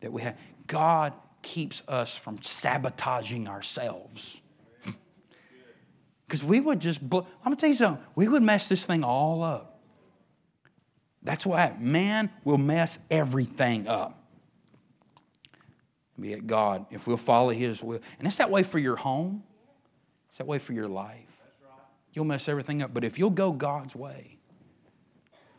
that 0.00 0.12
we 0.12 0.22
have. 0.22 0.36
God 0.66 1.12
keeps 1.40 1.80
us 1.86 2.12
from 2.12 2.42
sabotaging 2.42 3.46
ourselves. 3.46 4.40
Because 6.26 6.42
we 6.42 6.58
would 6.58 6.80
just, 6.80 7.00
I'm 7.00 7.08
going 7.08 7.24
to 7.50 7.56
tell 7.56 7.68
you 7.68 7.76
something, 7.76 8.04
we 8.16 8.26
would 8.26 8.42
mess 8.42 8.68
this 8.68 8.84
thing 8.84 9.04
all 9.04 9.44
up. 9.44 9.78
That's 11.22 11.46
why 11.46 11.76
man 11.78 12.30
will 12.42 12.58
mess 12.58 12.98
everything 13.12 13.86
up. 13.86 14.17
Be 16.20 16.32
it 16.32 16.46
God, 16.46 16.86
if 16.90 17.06
we'll 17.06 17.16
follow 17.16 17.50
His 17.50 17.82
will. 17.82 18.00
And 18.18 18.26
it's 18.26 18.38
that 18.38 18.50
way 18.50 18.62
for 18.62 18.78
your 18.78 18.96
home, 18.96 19.42
it's 20.28 20.38
that 20.38 20.46
way 20.46 20.58
for 20.58 20.72
your 20.72 20.88
life. 20.88 21.42
You'll 22.12 22.24
mess 22.24 22.48
everything 22.48 22.82
up. 22.82 22.92
But 22.92 23.04
if 23.04 23.18
you'll 23.18 23.30
go 23.30 23.52
God's 23.52 23.94
way, 23.94 24.38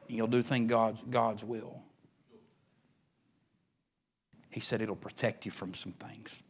you'll 0.08 0.28
do 0.28 0.42
things 0.42 0.70
God's, 0.70 1.00
God's 1.10 1.44
will, 1.44 1.82
He 4.50 4.60
said 4.60 4.82
it'll 4.82 4.96
protect 4.96 5.46
you 5.46 5.52
from 5.52 5.74
some 5.74 5.94
things. 5.94 6.42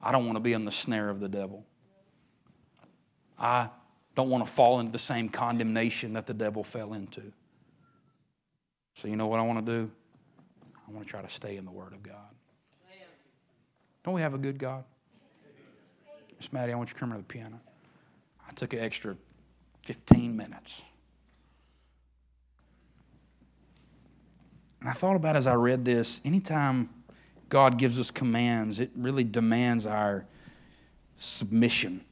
I 0.00 0.12
don't 0.12 0.24
want 0.24 0.36
to 0.36 0.40
be 0.40 0.52
in 0.52 0.64
the 0.64 0.72
snare 0.72 1.10
of 1.10 1.20
the 1.20 1.28
devil. 1.28 1.66
I 3.38 3.68
don't 4.14 4.30
want 4.30 4.46
to 4.46 4.50
fall 4.50 4.80
into 4.80 4.92
the 4.92 4.98
same 4.98 5.28
condemnation 5.28 6.14
that 6.14 6.26
the 6.26 6.34
devil 6.34 6.64
fell 6.64 6.92
into. 6.92 7.32
So, 8.94 9.06
you 9.06 9.16
know 9.16 9.26
what 9.26 9.38
I 9.38 9.42
want 9.42 9.64
to 9.64 9.72
do? 9.72 9.90
I 10.86 10.90
want 10.90 11.06
to 11.06 11.10
try 11.10 11.22
to 11.22 11.28
stay 11.28 11.56
in 11.56 11.64
the 11.64 11.70
Word 11.70 11.92
of 11.92 12.02
God. 12.02 12.37
Don't 14.04 14.14
we 14.14 14.20
have 14.20 14.34
a 14.34 14.38
good 14.38 14.58
God? 14.58 14.84
Miss 16.38 16.52
Maddie, 16.52 16.72
I 16.72 16.76
want 16.76 16.90
you 16.90 16.94
to 16.94 17.00
come 17.00 17.10
to 17.10 17.18
the 17.18 17.24
piano. 17.24 17.60
I 18.48 18.52
took 18.52 18.72
an 18.72 18.78
extra 18.78 19.16
15 19.84 20.36
minutes. 20.36 20.82
And 24.80 24.88
I 24.88 24.92
thought 24.92 25.16
about 25.16 25.36
as 25.36 25.46
I 25.46 25.54
read 25.54 25.84
this, 25.84 26.20
anytime 26.24 26.88
God 27.48 27.78
gives 27.78 27.98
us 27.98 28.10
commands, 28.10 28.80
it 28.80 28.90
really 28.94 29.24
demands 29.24 29.86
our 29.86 30.26
submission. 31.16 32.04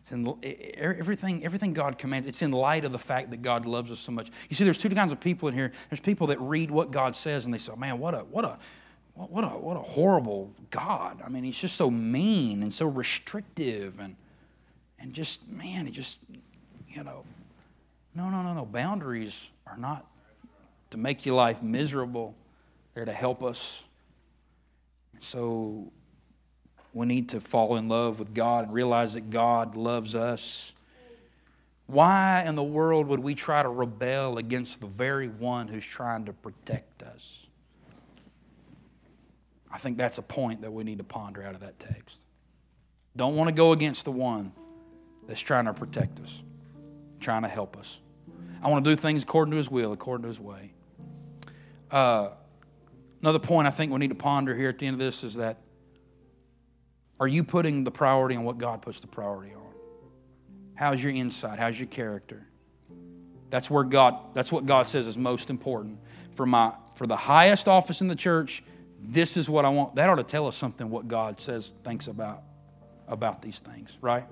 It's 0.00 0.12
in, 0.12 0.34
everything, 0.78 1.44
everything 1.44 1.74
God 1.74 1.98
commands, 1.98 2.26
it's 2.26 2.40
in 2.40 2.50
light 2.50 2.86
of 2.86 2.92
the 2.92 2.98
fact 2.98 3.30
that 3.30 3.42
God 3.42 3.66
loves 3.66 3.90
us 3.90 4.00
so 4.00 4.12
much. 4.12 4.30
You 4.48 4.56
see, 4.56 4.64
there's 4.64 4.78
two 4.78 4.88
kinds 4.88 5.12
of 5.12 5.20
people 5.20 5.48
in 5.48 5.54
here. 5.54 5.72
There's 5.90 6.00
people 6.00 6.28
that 6.28 6.40
read 6.40 6.70
what 6.70 6.90
God 6.90 7.14
says 7.14 7.44
and 7.44 7.52
they 7.52 7.58
say, 7.58 7.74
man, 7.76 7.98
what 7.98 8.14
a, 8.14 8.20
what 8.20 8.44
a, 8.44 8.58
what 9.26 9.42
a, 9.42 9.48
what 9.48 9.76
a 9.76 9.80
horrible 9.80 10.52
God. 10.70 11.20
I 11.24 11.28
mean, 11.28 11.42
he's 11.42 11.58
just 11.58 11.76
so 11.76 11.90
mean 11.90 12.62
and 12.62 12.72
so 12.72 12.86
restrictive 12.86 13.98
and, 13.98 14.14
and 15.00 15.12
just, 15.12 15.48
man, 15.48 15.86
he 15.86 15.92
just, 15.92 16.20
you 16.88 17.02
know, 17.02 17.24
no, 18.14 18.30
no, 18.30 18.42
no, 18.42 18.54
no. 18.54 18.64
Boundaries 18.64 19.50
are 19.66 19.76
not 19.76 20.06
to 20.90 20.98
make 20.98 21.26
your 21.26 21.34
life 21.34 21.62
miserable, 21.62 22.34
they're 22.94 23.04
to 23.04 23.12
help 23.12 23.42
us. 23.42 23.84
So 25.20 25.90
we 26.94 27.06
need 27.06 27.30
to 27.30 27.40
fall 27.40 27.76
in 27.76 27.88
love 27.88 28.18
with 28.20 28.32
God 28.32 28.66
and 28.66 28.72
realize 28.72 29.14
that 29.14 29.30
God 29.30 29.74
loves 29.74 30.14
us. 30.14 30.72
Why 31.86 32.44
in 32.46 32.54
the 32.54 32.62
world 32.62 33.08
would 33.08 33.20
we 33.20 33.34
try 33.34 33.62
to 33.62 33.68
rebel 33.68 34.38
against 34.38 34.80
the 34.80 34.86
very 34.86 35.28
one 35.28 35.68
who's 35.68 35.84
trying 35.84 36.26
to 36.26 36.32
protect 36.32 37.02
us? 37.02 37.47
I 39.78 39.80
think 39.80 39.96
that's 39.96 40.18
a 40.18 40.22
point 40.22 40.62
that 40.62 40.72
we 40.72 40.82
need 40.82 40.98
to 40.98 41.04
ponder 41.04 41.40
out 41.40 41.54
of 41.54 41.60
that 41.60 41.78
text. 41.78 42.18
Don't 43.14 43.36
want 43.36 43.46
to 43.46 43.52
go 43.52 43.70
against 43.70 44.06
the 44.06 44.10
one 44.10 44.50
that's 45.28 45.40
trying 45.40 45.66
to 45.66 45.72
protect 45.72 46.18
us, 46.18 46.42
trying 47.20 47.42
to 47.42 47.48
help 47.48 47.76
us. 47.76 48.00
I 48.60 48.70
want 48.70 48.84
to 48.84 48.90
do 48.90 48.96
things 48.96 49.22
according 49.22 49.52
to 49.52 49.56
his 49.56 49.70
will, 49.70 49.92
according 49.92 50.22
to 50.22 50.28
his 50.30 50.40
way. 50.40 50.72
Uh, 51.92 52.30
another 53.22 53.38
point 53.38 53.68
I 53.68 53.70
think 53.70 53.92
we 53.92 53.98
need 53.98 54.08
to 54.08 54.16
ponder 54.16 54.52
here 54.52 54.68
at 54.68 54.78
the 54.80 54.86
end 54.88 54.94
of 54.94 54.98
this 54.98 55.22
is 55.22 55.36
that 55.36 55.58
are 57.20 57.28
you 57.28 57.44
putting 57.44 57.84
the 57.84 57.92
priority 57.92 58.34
on 58.34 58.42
what 58.42 58.58
God 58.58 58.82
puts 58.82 58.98
the 58.98 59.06
priority 59.06 59.54
on? 59.54 59.62
How's 60.74 61.00
your 61.00 61.12
insight? 61.12 61.60
How's 61.60 61.78
your 61.78 61.86
character? 61.86 62.48
That's 63.48 63.70
where 63.70 63.84
God, 63.84 64.34
that's 64.34 64.50
what 64.50 64.66
God 64.66 64.88
says 64.88 65.06
is 65.06 65.16
most 65.16 65.50
important. 65.50 66.00
For 66.34 66.46
my 66.46 66.72
for 66.96 67.06
the 67.06 67.16
highest 67.16 67.68
office 67.68 68.00
in 68.00 68.08
the 68.08 68.16
church, 68.16 68.64
this 68.98 69.36
is 69.36 69.48
what 69.48 69.64
I 69.64 69.68
want. 69.68 69.94
That 69.94 70.08
ought 70.08 70.16
to 70.16 70.24
tell 70.24 70.46
us 70.46 70.56
something 70.56 70.90
what 70.90 71.08
God 71.08 71.40
says, 71.40 71.72
thinks 71.84 72.08
about 72.08 72.42
about 73.08 73.40
these 73.42 73.58
things, 73.58 73.96
right? 74.00 74.26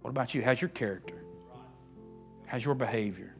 What 0.00 0.10
about 0.10 0.34
you? 0.34 0.42
How's 0.42 0.62
your 0.62 0.68
character? 0.68 1.20
How's 2.46 2.64
your 2.64 2.76
behavior? 2.76 3.34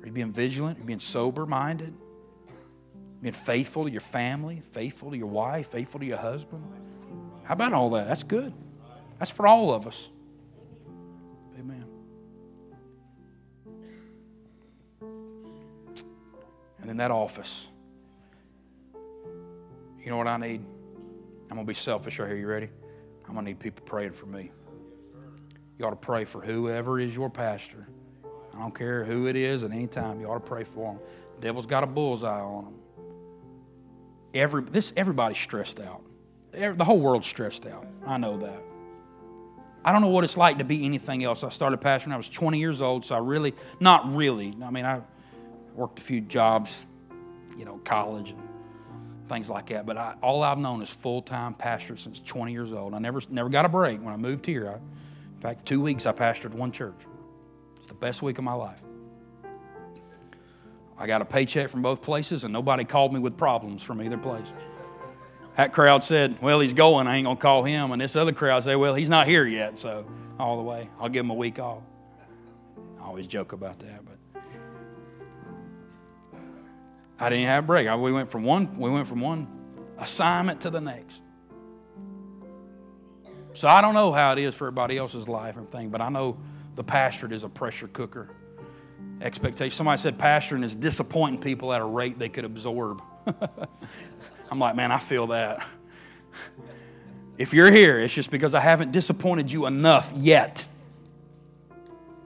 Are 0.00 0.06
you 0.06 0.12
being 0.12 0.32
vigilant? 0.32 0.78
Are 0.78 0.80
you 0.80 0.86
being 0.86 0.98
sober 0.98 1.44
minded? 1.44 1.94
Being 3.20 3.34
faithful 3.34 3.84
to 3.84 3.90
your 3.90 4.00
family, 4.00 4.62
faithful 4.72 5.10
to 5.10 5.16
your 5.16 5.26
wife, 5.26 5.68
faithful 5.68 6.00
to 6.00 6.06
your 6.06 6.18
husband. 6.18 6.64
How 7.44 7.52
about 7.54 7.74
all 7.74 7.90
that? 7.90 8.08
That's 8.08 8.22
good. 8.22 8.52
That's 9.18 9.30
for 9.30 9.46
all 9.46 9.72
of 9.72 9.86
us. 9.86 10.08
Amen. 11.58 11.84
And 16.80 16.88
then 16.88 16.96
that 16.96 17.10
office. 17.10 17.68
You 20.04 20.10
know 20.10 20.18
what 20.18 20.28
I 20.28 20.36
need? 20.36 20.60
I'm 20.60 21.56
going 21.56 21.66
to 21.66 21.70
be 21.70 21.74
selfish 21.74 22.18
right 22.18 22.28
here. 22.28 22.36
You 22.36 22.46
ready? 22.46 22.68
I'm 23.26 23.32
going 23.32 23.46
to 23.46 23.50
need 23.50 23.58
people 23.58 23.84
praying 23.86 24.12
for 24.12 24.26
me. 24.26 24.52
You 25.78 25.86
ought 25.86 25.90
to 25.90 25.96
pray 25.96 26.26
for 26.26 26.42
whoever 26.42 27.00
is 27.00 27.16
your 27.16 27.30
pastor. 27.30 27.88
I 28.54 28.58
don't 28.58 28.74
care 28.74 29.04
who 29.04 29.26
it 29.26 29.34
is 29.34 29.64
at 29.64 29.72
any 29.72 29.86
time. 29.86 30.20
You 30.20 30.26
ought 30.30 30.34
to 30.34 30.40
pray 30.40 30.64
for 30.64 30.92
them. 30.92 31.00
The 31.36 31.46
devil's 31.46 31.66
got 31.66 31.82
a 31.82 31.86
bullseye 31.86 32.40
on 32.40 32.64
them. 32.64 32.74
Every, 34.34 34.62
this, 34.62 34.92
everybody's 34.96 35.38
stressed 35.38 35.80
out. 35.80 36.02
The 36.52 36.84
whole 36.84 37.00
world's 37.00 37.26
stressed 37.26 37.66
out. 37.66 37.86
I 38.06 38.18
know 38.18 38.36
that. 38.36 38.62
I 39.84 39.92
don't 39.92 40.02
know 40.02 40.08
what 40.08 40.24
it's 40.24 40.36
like 40.36 40.58
to 40.58 40.64
be 40.64 40.84
anything 40.84 41.24
else. 41.24 41.42
I 41.42 41.48
started 41.48 41.80
pastoring 41.80 42.06
when 42.06 42.14
I 42.14 42.18
was 42.18 42.28
20 42.28 42.58
years 42.58 42.80
old, 42.82 43.04
so 43.04 43.14
I 43.14 43.18
really, 43.18 43.54
not 43.80 44.14
really. 44.14 44.54
I 44.62 44.70
mean, 44.70 44.84
I 44.84 45.00
worked 45.74 45.98
a 45.98 46.02
few 46.02 46.20
jobs 46.20 46.86
you 47.56 47.64
know, 47.64 47.78
college 47.84 48.30
and 48.30 48.43
things 49.26 49.50
like 49.50 49.66
that. 49.66 49.86
But 49.86 49.96
I, 49.96 50.14
all 50.22 50.42
I've 50.42 50.58
known 50.58 50.82
is 50.82 50.90
full 50.90 51.22
time 51.22 51.54
pastor 51.54 51.96
since 51.96 52.20
20 52.20 52.52
years 52.52 52.72
old. 52.72 52.94
I 52.94 52.98
never, 52.98 53.20
never 53.30 53.48
got 53.48 53.64
a 53.64 53.68
break 53.68 54.00
when 54.00 54.12
I 54.12 54.16
moved 54.16 54.46
here. 54.46 54.68
I, 54.68 54.74
in 54.74 55.40
fact, 55.40 55.66
two 55.66 55.80
weeks 55.80 56.06
I 56.06 56.12
pastored 56.12 56.52
one 56.52 56.72
church. 56.72 57.06
It's 57.76 57.88
the 57.88 57.94
best 57.94 58.22
week 58.22 58.38
of 58.38 58.44
my 58.44 58.54
life. 58.54 58.80
I 60.96 61.06
got 61.06 61.22
a 61.22 61.24
paycheck 61.24 61.68
from 61.70 61.82
both 61.82 62.02
places, 62.02 62.44
and 62.44 62.52
nobody 62.52 62.84
called 62.84 63.12
me 63.12 63.18
with 63.18 63.36
problems 63.36 63.82
from 63.82 64.00
either 64.00 64.16
place. 64.16 64.52
That 65.56 65.72
crowd 65.72 66.02
said, 66.04 66.40
Well, 66.40 66.60
he's 66.60 66.72
going. 66.74 67.06
I 67.06 67.16
ain't 67.16 67.24
going 67.24 67.36
to 67.36 67.42
call 67.42 67.62
him. 67.62 67.92
And 67.92 68.00
this 68.00 68.16
other 68.16 68.32
crowd 68.32 68.64
said, 68.64 68.76
Well, 68.76 68.94
he's 68.94 69.10
not 69.10 69.26
here 69.26 69.46
yet. 69.46 69.78
So, 69.78 70.06
all 70.38 70.56
the 70.56 70.62
way, 70.62 70.88
I'll 71.00 71.08
give 71.08 71.24
him 71.24 71.30
a 71.30 71.34
week 71.34 71.58
off. 71.58 71.82
I 73.00 73.04
always 73.04 73.26
joke 73.26 73.52
about 73.52 73.78
that, 73.80 74.04
but 74.04 74.13
I 77.18 77.28
didn't 77.28 77.46
have 77.46 77.64
a 77.64 77.66
break. 77.66 77.88
I, 77.88 77.96
we 77.96 78.12
went 78.12 78.30
from 78.30 78.44
one. 78.44 78.76
We 78.78 78.90
went 78.90 79.06
from 79.06 79.20
one 79.20 79.48
assignment 79.98 80.62
to 80.62 80.70
the 80.70 80.80
next. 80.80 81.22
So 83.52 83.68
I 83.68 83.80
don't 83.80 83.94
know 83.94 84.10
how 84.10 84.32
it 84.32 84.38
is 84.38 84.54
for 84.54 84.66
everybody 84.66 84.98
else's 84.98 85.28
life 85.28 85.56
and 85.56 85.68
thing, 85.68 85.90
but 85.90 86.00
I 86.00 86.08
know 86.08 86.38
the 86.74 86.82
pastorate 86.82 87.32
is 87.32 87.44
a 87.44 87.48
pressure 87.48 87.86
cooker. 87.86 88.28
Expectation. 89.20 89.70
Somebody 89.70 90.00
said 90.00 90.18
pastoring 90.18 90.64
is 90.64 90.74
disappointing 90.74 91.40
people 91.40 91.72
at 91.72 91.80
a 91.80 91.84
rate 91.84 92.18
they 92.18 92.28
could 92.28 92.44
absorb. 92.44 93.00
I'm 94.50 94.58
like, 94.58 94.74
man, 94.74 94.90
I 94.90 94.98
feel 94.98 95.28
that. 95.28 95.64
If 97.38 97.54
you're 97.54 97.70
here, 97.70 98.00
it's 98.00 98.14
just 98.14 98.30
because 98.30 98.54
I 98.54 98.60
haven't 98.60 98.92
disappointed 98.92 99.50
you 99.50 99.66
enough 99.66 100.12
yet. 100.14 100.66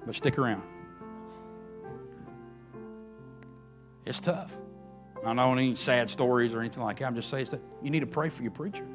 But 0.06 0.14
stick 0.14 0.38
around. 0.38 0.62
It's 4.06 4.20
tough. 4.20 4.56
I 5.24 5.34
don't 5.34 5.56
need 5.56 5.78
sad 5.78 6.10
stories 6.10 6.54
or 6.54 6.60
anything 6.60 6.82
like 6.82 6.98
that. 6.98 7.06
I'm 7.06 7.14
just 7.14 7.28
saying 7.28 7.46
that 7.46 7.60
you 7.82 7.90
need 7.90 8.00
to 8.00 8.06
pray 8.06 8.28
for 8.28 8.42
your 8.42 8.52
preacher. 8.52 8.86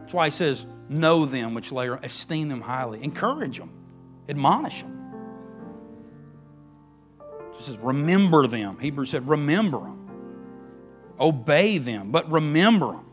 That's 0.00 0.12
why 0.12 0.26
he 0.26 0.30
says, 0.30 0.64
know 0.88 1.26
them 1.26 1.54
which 1.54 1.70
lay, 1.70 1.88
esteem 1.88 2.48
them 2.48 2.60
highly, 2.60 3.02
encourage 3.02 3.58
them, 3.58 3.70
admonish 4.28 4.82
them. 4.82 4.94
He 7.56 7.62
says, 7.64 7.76
remember 7.78 8.46
them. 8.46 8.78
Hebrews 8.78 9.10
said, 9.10 9.28
remember 9.28 9.80
them. 9.80 10.08
Obey 11.20 11.78
them, 11.78 12.12
but 12.12 12.30
remember 12.30 12.92
them. 12.92 13.04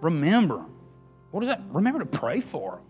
Remember 0.00 0.56
them. 0.56 0.72
What 1.30 1.40
does 1.40 1.48
that? 1.48 1.62
Remember 1.70 2.00
to 2.00 2.06
pray 2.06 2.40
for 2.40 2.72
them. 2.72 2.80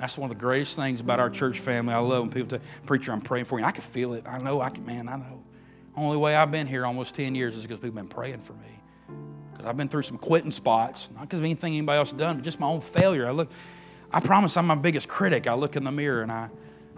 That's 0.00 0.18
one 0.18 0.30
of 0.30 0.36
the 0.36 0.40
greatest 0.40 0.76
things 0.76 1.00
about 1.00 1.20
our 1.20 1.30
church 1.30 1.60
family. 1.60 1.94
I 1.94 1.98
love 1.98 2.22
when 2.22 2.30
people 2.30 2.58
say, 2.58 2.64
Preacher, 2.84 3.12
I'm 3.12 3.20
praying 3.20 3.44
for 3.44 3.58
you. 3.58 3.64
I 3.64 3.70
can 3.70 3.82
feel 3.82 4.14
it. 4.14 4.24
I 4.26 4.38
know, 4.38 4.60
I 4.60 4.70
can, 4.70 4.84
man, 4.84 5.08
I 5.08 5.16
know. 5.16 5.42
Only 5.96 6.16
way 6.16 6.34
I've 6.34 6.50
been 6.50 6.66
here 6.66 6.84
almost 6.84 7.14
10 7.14 7.34
years 7.34 7.54
is 7.56 7.62
because 7.62 7.78
people 7.78 7.98
have 7.98 8.08
been 8.08 8.14
praying 8.14 8.40
for 8.40 8.54
me. 8.54 8.80
Because 9.52 9.66
I've 9.66 9.76
been 9.76 9.88
through 9.88 10.02
some 10.02 10.18
quitting 10.18 10.50
spots, 10.50 11.10
not 11.12 11.22
because 11.22 11.38
of 11.38 11.44
anything 11.44 11.74
anybody 11.74 11.98
else 11.98 12.12
done, 12.12 12.36
but 12.36 12.44
just 12.44 12.58
my 12.58 12.66
own 12.66 12.80
failure. 12.80 13.28
I 13.28 13.30
look, 13.30 13.50
I 14.12 14.20
promise 14.20 14.56
I'm 14.56 14.66
my 14.66 14.74
biggest 14.74 15.08
critic. 15.08 15.46
I 15.46 15.54
look 15.54 15.76
in 15.76 15.84
the 15.84 15.92
mirror 15.92 16.22
and 16.22 16.32
I, 16.32 16.48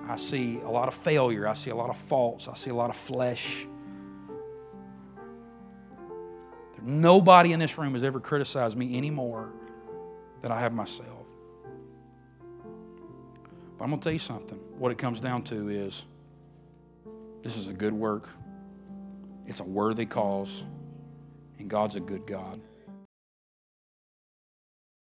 I 0.09 0.16
see 0.16 0.61
a 0.61 0.70
lot 0.70 0.88
of 0.88 0.94
failure. 0.94 1.47
I 1.47 1.53
see 1.53 1.70
a 1.70 1.76
lot 1.76 1.90
of 1.90 1.99
faults. 1.99 2.49
I 2.49 2.55
see 2.55 2.70
a 2.70 2.74
lot 2.74 2.88
of 2.88 2.97
flesh. 2.97 3.66
Nobody 6.82 7.53
in 7.53 7.59
this 7.59 7.78
room 7.78 7.94
has 7.94 8.05
ever 8.05 8.20
criticized 8.20 8.76
me 8.76 8.97
any 8.97 9.11
more 9.11 9.53
than 10.40 10.53
I 10.53 10.61
have 10.61 10.72
myself. 10.72 11.15
But 13.77 13.85
I'm 13.85 13.91
going 13.91 14.01
to 14.01 14.05
tell 14.05 14.12
you 14.12 14.18
something. 14.18 14.59
What 14.79 14.93
it 14.93 14.99
comes 14.99 15.20
down 15.20 15.43
to 15.45 15.68
is 15.68 16.07
this 17.43 17.57
is 17.57 17.68
a 17.68 17.72
good 17.72 17.93
work, 17.93 18.29
it's 19.47 19.61
a 19.61 19.64
worthy 19.64 20.07
cause, 20.07 20.64
and 21.59 21.68
God's 21.68 21.97
a 21.97 22.01
good 22.01 22.27
God. 22.27 22.61